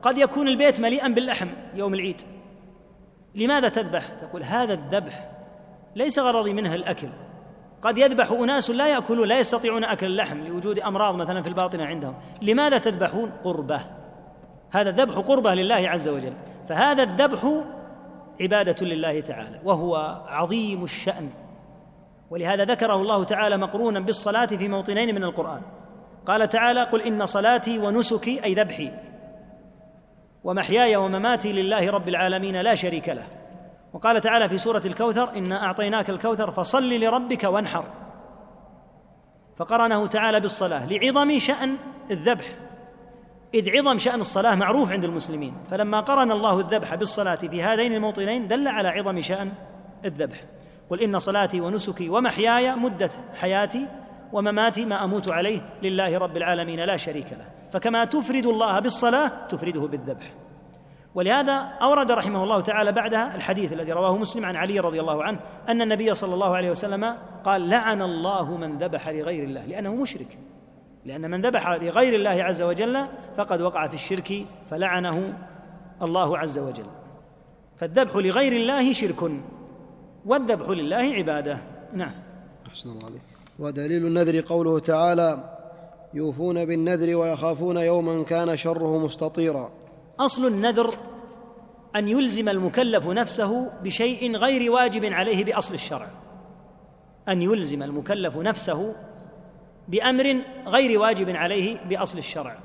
قد 0.02 0.18
يكون 0.18 0.48
البيت 0.48 0.80
مليئا 0.80 1.08
باللحم 1.08 1.48
يوم 1.74 1.94
العيد. 1.94 2.22
لماذا 3.34 3.68
تذبح؟ 3.68 4.08
تقول 4.08 4.42
هذا 4.42 4.74
الذبح 4.74 5.30
ليس 5.96 6.18
غرضي 6.18 6.52
منه 6.52 6.74
الأكل. 6.74 7.08
قد 7.86 7.98
يذبح 7.98 8.30
أناس 8.30 8.70
لا 8.70 8.86
يأكلون 8.86 9.28
لا 9.28 9.38
يستطيعون 9.38 9.84
أكل 9.84 10.06
اللحم 10.06 10.38
لوجود 10.38 10.78
أمراض 10.78 11.14
مثلا 11.14 11.42
في 11.42 11.48
الباطنه 11.48 11.84
عندهم. 11.84 12.14
لماذا 12.42 12.78
تذبحون 12.78 13.30
قربة؟ 13.44 13.80
هذا 14.70 14.90
الذبح 14.90 15.14
قربة 15.14 15.54
لله 15.54 15.88
عز 15.88 16.08
وجل. 16.08 16.32
فهذا 16.68 17.02
الذبح 17.02 17.62
عبادة 18.40 18.86
لله 18.86 19.20
تعالى 19.20 19.60
وهو 19.64 19.96
عظيم 20.28 20.84
الشأن. 20.84 21.30
ولهذا 22.30 22.64
ذكره 22.64 22.94
الله 22.94 23.24
تعالى 23.24 23.56
مقرونا 23.56 24.00
بالصلاة 24.00 24.46
في 24.46 24.68
موطنين 24.68 25.14
من 25.14 25.24
القرآن. 25.24 25.60
قال 26.26 26.48
تعالى 26.48 26.82
قل 26.82 27.02
إن 27.02 27.26
صلاتي 27.26 27.78
ونسكي 27.78 28.44
أي 28.44 28.54
ذبحي. 28.54 28.92
ومحياي 30.44 30.96
ومماتي 30.96 31.52
لله 31.52 31.90
رب 31.90 32.08
العالمين 32.08 32.60
لا 32.60 32.74
شريك 32.74 33.08
له. 33.08 33.26
وقال 33.96 34.20
تعالى 34.20 34.48
في 34.48 34.58
سورة 34.58 34.82
الكوثر 34.84 35.36
إنا 35.36 35.62
أعطيناك 35.62 36.10
الكوثر 36.10 36.50
فصل 36.50 36.90
لربك 36.90 37.44
وانحر. 37.44 37.84
فقرنه 39.56 40.06
تعالى 40.06 40.40
بالصلاة 40.40 40.86
لعظم 40.86 41.38
شأن 41.38 41.76
الذبح. 42.10 42.44
إذ 43.54 43.78
عظم 43.78 43.98
شأن 43.98 44.20
الصلاة 44.20 44.54
معروف 44.54 44.90
عند 44.90 45.04
المسلمين 45.04 45.54
فلما 45.70 46.00
قرن 46.00 46.32
الله 46.32 46.60
الذبح 46.60 46.94
بالصلاة 46.94 47.34
في 47.34 47.62
هذين 47.62 47.94
الموطنين 47.94 48.48
دل 48.48 48.68
على 48.68 48.88
عظم 48.88 49.20
شأن 49.20 49.52
الذبح. 50.04 50.44
قل 50.90 51.00
إن 51.00 51.18
صلاتي 51.18 51.60
ونسكي 51.60 52.08
ومحياي 52.08 52.74
مدة 52.74 53.10
حياتي 53.34 53.86
ومماتي 54.32 54.84
ما 54.84 55.04
أموت 55.04 55.30
عليه 55.30 55.60
لله 55.82 56.18
رب 56.18 56.36
العالمين 56.36 56.80
لا 56.80 56.96
شريك 56.96 57.32
له. 57.32 57.48
فكما 57.72 58.04
تفرد 58.04 58.46
الله 58.46 58.80
بالصلاة 58.80 59.46
تفرده 59.48 59.80
بالذبح. 59.80 60.45
ولهذا 61.16 61.52
أورد 61.82 62.10
رحمه 62.10 62.44
الله 62.44 62.60
تعالى 62.60 62.92
بعدها 62.92 63.36
الحديث 63.36 63.72
الذي 63.72 63.92
رواه 63.92 64.16
مسلم 64.16 64.44
عن 64.44 64.56
علي 64.56 64.80
رضي 64.80 65.00
الله 65.00 65.24
عنه 65.24 65.40
أن 65.68 65.82
النبي 65.82 66.14
صلى 66.14 66.34
الله 66.34 66.56
عليه 66.56 66.70
وسلم 66.70 67.16
قال 67.44 67.68
لعن 67.68 68.02
الله 68.02 68.56
من 68.56 68.78
ذبح 68.78 69.08
لغير 69.08 69.44
الله 69.44 69.64
لأنه 69.64 69.94
مشرك 69.94 70.38
لأن 71.04 71.30
من 71.30 71.46
ذبح 71.46 71.68
لغير 71.68 72.14
الله 72.14 72.44
عز 72.44 72.62
وجل 72.62 72.98
فقد 73.36 73.60
وقع 73.60 73.86
في 73.86 73.94
الشرك 73.94 74.46
فلعنه 74.70 75.38
الله 76.02 76.38
عز 76.38 76.58
وجل. 76.58 76.86
فالذبح 77.76 78.16
لغير 78.16 78.52
الله 78.52 78.92
شرك 78.92 79.30
والذبح 80.26 80.68
لله 80.68 80.96
عبادة. 80.96 81.58
نعم. 81.92 82.12
أحسن 82.66 82.90
الله 82.90 83.04
عليك. 83.04 83.22
ودليل 83.58 84.06
النذر 84.06 84.40
قوله 84.40 84.78
تعالى 84.78 85.58
يوفون 86.14 86.64
بالنذر 86.64 87.16
ويخافون 87.16 87.76
يوما 87.76 88.24
كان 88.24 88.56
شره 88.56 88.98
مستطيرا. 88.98 89.70
أصل 90.20 90.46
النذر 90.46 90.94
أن 91.96 92.08
يلزم 92.08 92.48
المكلف 92.48 93.08
نفسه 93.08 93.72
بشيء 93.82 94.36
غير 94.36 94.72
واجب 94.72 95.04
عليه 95.04 95.44
بأصل 95.44 95.74
الشرع. 95.74 96.08
أن 97.28 97.42
يلزم 97.42 97.82
المكلف 97.82 98.36
نفسه 98.36 98.96
بأمر 99.88 100.40
غير 100.66 101.00
واجب 101.00 101.36
عليه 101.36 101.78
بأصل 101.84 102.18
الشرع. 102.18 102.58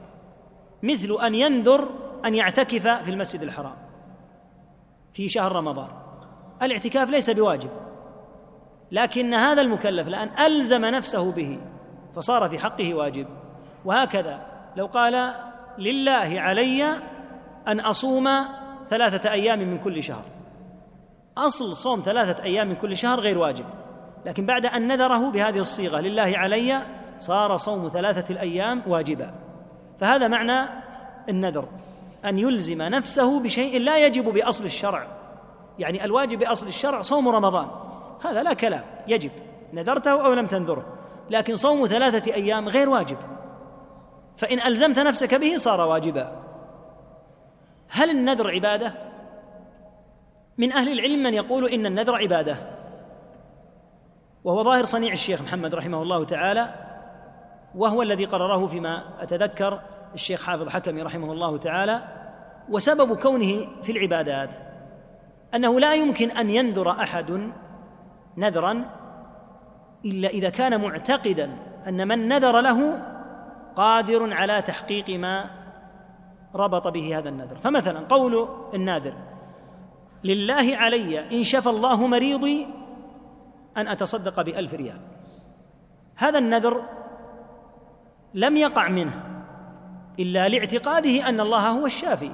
مثل 0.83 1.17
أن 1.25 1.35
ينذر 1.35 1.89
أن 2.25 2.35
يعتكف 2.35 2.87
في 2.87 3.11
المسجد 3.11 3.41
الحرام 3.41 3.75
في 5.13 5.29
شهر 5.29 5.51
رمضان. 5.51 5.89
الاعتكاف 6.61 7.09
ليس 7.09 7.29
بواجب 7.29 7.69
لكن 8.91 9.33
هذا 9.33 9.61
المكلف 9.61 10.07
الان 10.07 10.45
ألزم 10.45 10.85
نفسه 10.85 11.31
به 11.31 11.59
فصار 12.15 12.49
في 12.49 12.59
حقه 12.59 12.93
واجب. 12.93 13.27
وهكذا 13.85 14.45
لو 14.75 14.85
قال 14.85 15.33
لله 15.77 16.41
علي 16.41 17.01
أن 17.67 17.79
أصوم 17.79 18.29
ثلاثة 18.89 19.31
أيام 19.31 19.59
من 19.59 19.77
كل 19.77 20.03
شهر. 20.03 20.23
أصل 21.37 21.75
صوم 21.75 22.01
ثلاثة 22.05 22.43
أيام 22.43 22.67
من 22.67 22.75
كل 22.75 22.97
شهر 22.97 23.19
غير 23.19 23.37
واجب. 23.37 23.65
لكن 24.25 24.45
بعد 24.45 24.65
أن 24.65 24.87
نذره 24.87 25.31
بهذه 25.31 25.59
الصيغة 25.59 25.99
لله 25.99 26.33
علي 26.37 26.81
صار 27.17 27.57
صوم 27.57 27.89
ثلاثة 27.93 28.33
الأيام 28.33 28.83
واجبا. 28.87 29.33
فهذا 29.99 30.27
معنى 30.27 30.69
النذر 31.29 31.67
أن 32.25 32.39
يلزم 32.39 32.81
نفسه 32.81 33.39
بشيء 33.39 33.79
لا 33.79 34.05
يجب 34.05 34.33
بأصل 34.33 34.65
الشرع. 34.65 35.07
يعني 35.79 36.05
الواجب 36.05 36.39
بأصل 36.39 36.67
الشرع 36.67 37.01
صوم 37.01 37.29
رمضان. 37.29 37.67
هذا 38.23 38.43
لا 38.43 38.53
كلام 38.53 38.83
يجب. 39.07 39.31
نذرته 39.73 40.25
أو 40.25 40.33
لم 40.33 40.47
تنذره. 40.47 40.85
لكن 41.29 41.55
صوم 41.55 41.87
ثلاثة 41.87 42.33
أيام 42.33 42.69
غير 42.69 42.89
واجب. 42.89 43.17
فإن 44.37 44.59
ألزمت 44.59 44.99
نفسك 44.99 45.35
به 45.35 45.57
صار 45.57 45.81
واجبا. 45.81 46.31
هل 47.91 48.09
النذر 48.09 48.51
عبادة؟ 48.51 48.93
من 50.57 50.71
أهل 50.71 50.91
العلم 50.91 51.23
من 51.23 51.33
يقول 51.33 51.69
إن 51.69 51.85
النذر 51.85 52.15
عبادة. 52.15 52.57
وهو 54.43 54.63
ظاهر 54.63 54.85
صنيع 54.85 55.13
الشيخ 55.13 55.41
محمد 55.41 55.75
رحمه 55.75 56.01
الله 56.01 56.25
تعالى 56.25 56.73
وهو 57.75 58.01
الذي 58.01 58.25
قرره 58.25 58.67
فيما 58.67 59.03
أتذكر 59.23 59.79
الشيخ 60.13 60.43
حافظ 60.43 60.69
حكمي 60.69 61.01
رحمه 61.01 61.31
الله 61.31 61.57
تعالى 61.57 62.01
وسبب 62.69 63.17
كونه 63.17 63.67
في 63.83 63.91
العبادات. 63.91 64.55
أنه 65.55 65.79
لا 65.79 65.93
يمكن 65.93 66.31
أن 66.31 66.49
ينذر 66.49 66.91
أحد 66.91 67.51
نذرا 68.37 68.85
إلا 70.05 70.27
إذا 70.29 70.49
كان 70.49 70.81
معتقدا 70.81 71.57
أن 71.87 72.07
من 72.07 72.27
نذر 72.27 72.61
له 72.61 73.01
قادر 73.75 74.33
على 74.33 74.61
تحقيق 74.61 75.09
ما 75.09 75.60
ربط 76.55 76.87
به 76.87 77.17
هذا 77.17 77.29
النذر. 77.29 77.55
فمثلا 77.55 77.99
قول 77.99 78.47
الناذر 78.73 79.13
لله 80.23 80.77
علي 80.77 81.37
إن 81.37 81.43
شفى 81.43 81.69
الله 81.69 82.07
مريضي 82.07 82.67
أن 83.77 83.87
أتصدق 83.87 84.41
بألف 84.41 84.73
ريال. 84.73 84.99
هذا 86.15 86.39
النذر 86.39 86.83
لم 88.33 88.57
يقع 88.57 88.87
منه 88.87 89.23
إلا 90.19 90.49
لاعتقاده 90.49 91.29
أن 91.29 91.39
الله 91.39 91.69
هو 91.69 91.85
الشافي. 91.85 92.31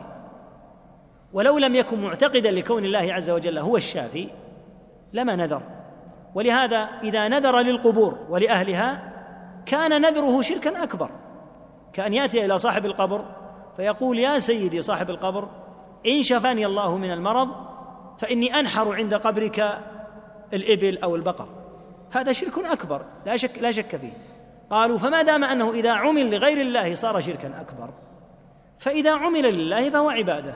ولو 1.33 1.57
لم 1.57 1.75
يكن 1.75 2.01
معتقدا 2.01 2.51
لكون 2.51 2.85
الله 2.85 3.13
عز 3.13 3.29
وجل 3.29 3.57
هو 3.57 3.77
الشافي 3.77 4.29
لما 5.13 5.35
نذر. 5.35 5.61
ولهذا 6.35 6.77
إذا 7.03 7.27
نذر 7.27 7.59
للقبور 7.59 8.17
ولأهلها 8.29 9.13
كان 9.65 10.01
نذره 10.01 10.41
شركا 10.41 10.83
أكبر. 10.83 11.09
كأن 11.93 12.13
يأتي 12.13 12.45
إلى 12.45 12.57
صاحب 12.57 12.85
القبر 12.85 13.25
فيقول 13.77 14.19
يا 14.19 14.39
سيدي 14.39 14.81
صاحب 14.81 15.09
القبر 15.09 15.49
إن 16.05 16.23
شفاني 16.23 16.65
الله 16.65 16.97
من 16.97 17.11
المرض 17.11 17.49
فإني 18.17 18.59
أنحر 18.59 18.95
عند 18.95 19.13
قبرك 19.13 19.79
الإبل 20.53 20.97
أو 20.97 21.15
البقر. 21.15 21.47
هذا 22.11 22.31
شرك 22.31 22.65
أكبر 22.65 23.05
لا 23.25 23.37
شك 23.37 23.61
لا 23.61 23.71
شك 23.71 23.95
فيه. 23.95 24.13
قالوا 24.69 24.97
فما 24.97 25.21
دام 25.21 25.43
أنه 25.43 25.71
إذا 25.71 25.91
عمل 25.91 26.35
لغير 26.35 26.61
الله 26.61 26.93
صار 26.93 27.19
شركا 27.19 27.61
أكبر. 27.61 27.89
فإذا 28.79 29.13
عمل 29.13 29.43
لله 29.43 29.89
فهو 29.89 30.09
عبادة. 30.09 30.55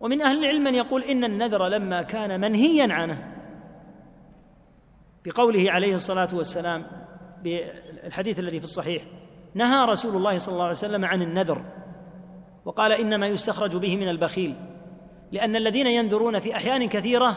ومن 0.00 0.22
أهل 0.22 0.38
العلم 0.38 0.64
من 0.64 0.74
يقول 0.74 1.04
إن 1.04 1.24
النذر 1.24 1.68
لما 1.68 2.02
كان 2.02 2.40
منهيا 2.40 2.92
عنه. 2.94 3.34
بقوله 5.24 5.70
عليه 5.70 5.94
الصلاة 5.94 6.28
والسلام 6.32 6.86
بالحديث 7.42 8.38
الذي 8.38 8.58
في 8.58 8.64
الصحيح 8.64 9.02
نهى 9.58 9.84
رسول 9.84 10.16
الله 10.16 10.38
صلى 10.38 10.52
الله 10.52 10.64
عليه 10.64 10.74
وسلم 10.74 11.04
عن 11.04 11.22
النذر 11.22 11.62
وقال 12.64 12.92
إنما 12.92 13.26
يستخرج 13.26 13.76
به 13.76 13.96
من 13.96 14.08
البخيل 14.08 14.54
لأن 15.32 15.56
الذين 15.56 15.86
ينذرون 15.86 16.40
في 16.40 16.56
أحيان 16.56 16.88
كثيرة 16.88 17.36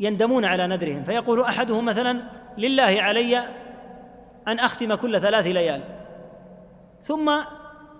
يندمون 0.00 0.44
على 0.44 0.66
نذرهم 0.66 1.04
فيقول 1.04 1.40
أحدهم 1.40 1.84
مثلا 1.84 2.22
لله 2.58 2.96
علي 3.02 3.38
أن 4.48 4.58
أختم 4.58 4.94
كل 4.94 5.20
ثلاث 5.20 5.46
ليال 5.46 5.82
ثم 7.00 7.30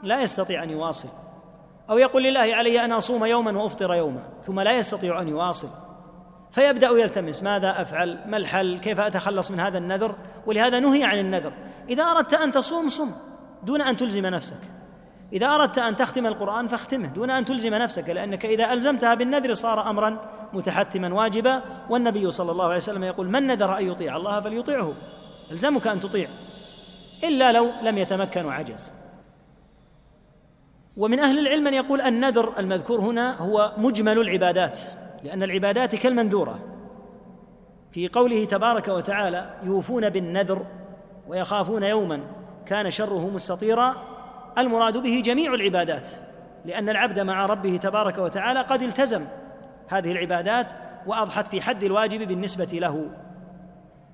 لا 0.03 0.20
يستطيع 0.20 0.62
أن 0.62 0.70
يواصل 0.70 1.09
أو 1.90 1.98
يقول 1.98 2.22
لله 2.22 2.40
علي 2.55 2.84
أن 2.84 2.92
أصوم 2.92 3.24
يوما 3.24 3.59
وأفطر 3.59 3.94
يوما 3.94 4.22
ثم 4.42 4.61
لا 4.61 4.72
يستطيع 4.72 5.20
أن 5.20 5.28
يواصل 5.28 5.68
فيبدأ 6.50 6.88
يلتمس 6.88 7.42
ماذا 7.42 7.82
أفعل؟ 7.82 8.18
ما 8.26 8.36
الحل؟ 8.36 8.78
كيف 8.78 9.00
أتخلص 9.00 9.50
من 9.50 9.61
هذا 9.61 9.78
النذر؟ 9.78 10.14
ولهذا 10.46 10.80
نهي 10.80 11.05
عن 11.05 11.18
النذر 11.18 11.53
إذا 11.89 12.05
أردت 12.05 12.35
أن 12.35 12.53
تصوم 12.53 12.89
صم. 12.89 13.11
دون 13.62 13.83
أن 13.83 13.97
تلزم 13.97 14.26
نفسك. 14.26 14.61
إذا 15.33 15.47
أردت 15.47 15.78
أن 15.78 15.97
تختم 15.97 16.26
القرآن 16.26 16.68
فاختمه. 16.68 17.09
دون 17.09 17.30
أن 17.30 17.45
تلزم 17.45 17.74
نفسك 17.74 18.09
لأنك 18.09 18.47
إذا 18.47 18.72
ألزمتها 18.72 19.14
بالنذر 19.14 19.55
صار 19.55 19.91
امرا 19.91 20.18
متحتما 20.53 21.14
واجبا. 21.14 21.62
والنبي 21.91 22.30
صلى 22.30 22.53
الله 22.53 22.64
عليه 22.64 22.76
وسلم 22.76 23.05
يقول 23.05 23.28
من 23.28 23.47
نذر 23.47 23.78
أن 23.78 23.87
يطيع 23.87 24.16
الله 24.16 24.41
فليطيعه. 24.41 24.93
ألزمك 25.51 25.87
أن 25.87 26.01
تطيع. 26.01 26.28
إلا 27.24 27.53
لو 27.53 27.70
لم 27.83 27.99
يتمكن 27.99 28.45
وعجز 28.45 28.93
ومن 30.97 31.18
أهل 31.18 31.39
العلم 31.39 31.64
من 31.64 31.74
يقول 31.74 32.01
النذر 32.01 32.59
المذكور 32.59 33.01
هنا 33.01 33.37
هو 33.37 33.72
مجمل 33.76 34.18
العبادات 34.18 34.78
لأن 35.24 35.43
العبادات 35.43 35.95
كالمنذورة. 35.95 36.59
في 37.93 38.09
قوله 38.09 38.45
تبارك 38.45 38.89
وتعالى 38.89 39.55
يوفون 39.64 40.09
بالنذر 40.09 40.66
ويخافون 41.27 41.83
يوما 41.83 42.20
كان 42.66 42.91
شره 42.91 43.31
مستطيرا 43.31 43.97
المراد 44.59 44.97
به 44.97 45.23
جميع 45.25 45.55
العبادات 45.55 46.09
لأن 46.64 46.89
العبد 46.89 47.20
مع 47.20 47.47
ربه 47.47 47.77
تبارك 47.77 48.18
وتعالى 48.18 48.61
قد 48.61 48.83
التزم 48.83 49.27
هذه 49.89 50.12
العبادات 50.12 50.73
وأضحت 51.07 51.49
في 51.49 51.61
حد 51.61 51.85
الواجب 51.85 52.29
بالنسبة 52.29 52.79
له. 52.79 53.11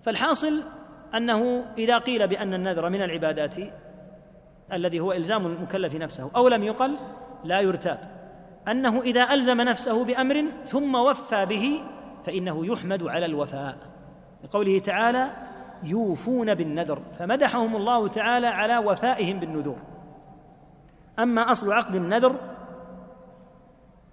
فالحاصل 0.02 0.62
أنه 1.14 1.64
إذا 1.78 1.98
قيل 1.98 2.28
بأن 2.28 2.54
النذر 2.54 2.88
من 2.88 3.02
العبادات 3.02 3.54
الذي 4.72 5.00
هو 5.00 5.12
إلزام 5.12 5.46
المكلف 5.46 5.94
نفسه 5.94 6.30
أو 6.36 6.48
لم 6.48 6.62
يقل 6.62 6.94
لا 7.44 7.60
يرتاب. 7.60 7.98
أنه 8.68 9.02
إذا 9.02 9.34
ألزم 9.34 9.60
نفسه 9.60 10.04
بأمر 10.04 10.44
ثم 10.64 10.94
وفى 10.94 11.46
به 11.46 11.80
فإنه 12.24 12.66
يحمد 12.66 13.02
على 13.02 13.26
الوفاء. 13.26 13.76
لقوله 14.44 14.78
تعالى 14.78 15.30
يوفون 15.84 16.54
بالنذر 16.54 17.02
فمدحهم 17.18 17.76
الله 17.76 18.08
تعالى 18.08 18.46
على 18.46 18.78
وفائهم 18.78 19.40
بالنذور. 19.40 19.76
أما 21.18 21.52
أصل 21.52 21.72
عقد 21.72 21.94
النذر 21.94 22.36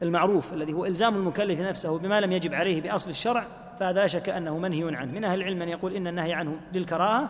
المعروف 0.01 0.53
الذي 0.53 0.73
هو 0.73 0.85
إلزام 0.85 1.15
المكلف 1.15 1.59
نفسه 1.59 1.99
بما 1.99 2.21
لم 2.21 2.31
يجب 2.31 2.53
عليه 2.53 2.81
بأصل 2.81 3.09
الشرع 3.09 3.45
فهذا 3.79 3.99
لا 3.99 4.07
شك 4.07 4.29
أنه 4.29 4.57
منهي 4.57 4.95
عنه. 4.95 5.11
من 5.11 5.23
أهل 5.23 5.39
العلم 5.39 5.59
من 5.59 5.69
يقول 5.69 5.93
إن 5.93 6.07
النهي 6.07 6.33
عنه 6.33 6.59
للكراهة 6.73 7.29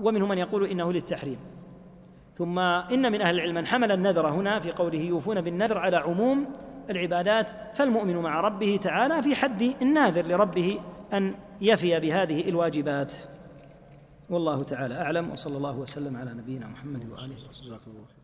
ومنهم 0.00 0.28
من 0.28 0.38
يقول 0.38 0.66
إنه 0.66 0.92
للتحريم. 0.92 1.38
ثم 2.34 2.58
إن 2.58 3.12
من 3.12 3.20
أهل 3.22 3.34
العلم 3.34 3.54
من 3.54 3.66
حمل 3.66 3.92
النذر 3.92 4.28
هنا 4.28 4.60
في 4.60 4.70
قوله 4.70 4.98
يوفون 4.98 5.40
بالنذر 5.40 5.78
على 5.78 5.96
عموم 5.96 6.46
العبادات 6.90 7.46
فالمؤمن 7.74 8.16
مع 8.16 8.40
ربه 8.40 8.78
تعالى 8.82 9.22
في 9.22 9.34
حد 9.34 9.74
الناذر 9.82 10.26
لربه 10.26 10.80
أن 11.12 11.34
يفي 11.60 12.00
بهذه 12.00 12.48
الواجبات. 12.48 13.14
والله 14.30 14.62
تعالى 14.62 14.94
أعلم 14.94 15.30
وصلى 15.30 15.56
الله 15.56 15.76
وسلم 15.76 16.16
على 16.16 16.34
نبينا 16.34 16.66
محمد 16.66 17.10
وآله 17.10 17.48
وصحبه. 17.50 18.15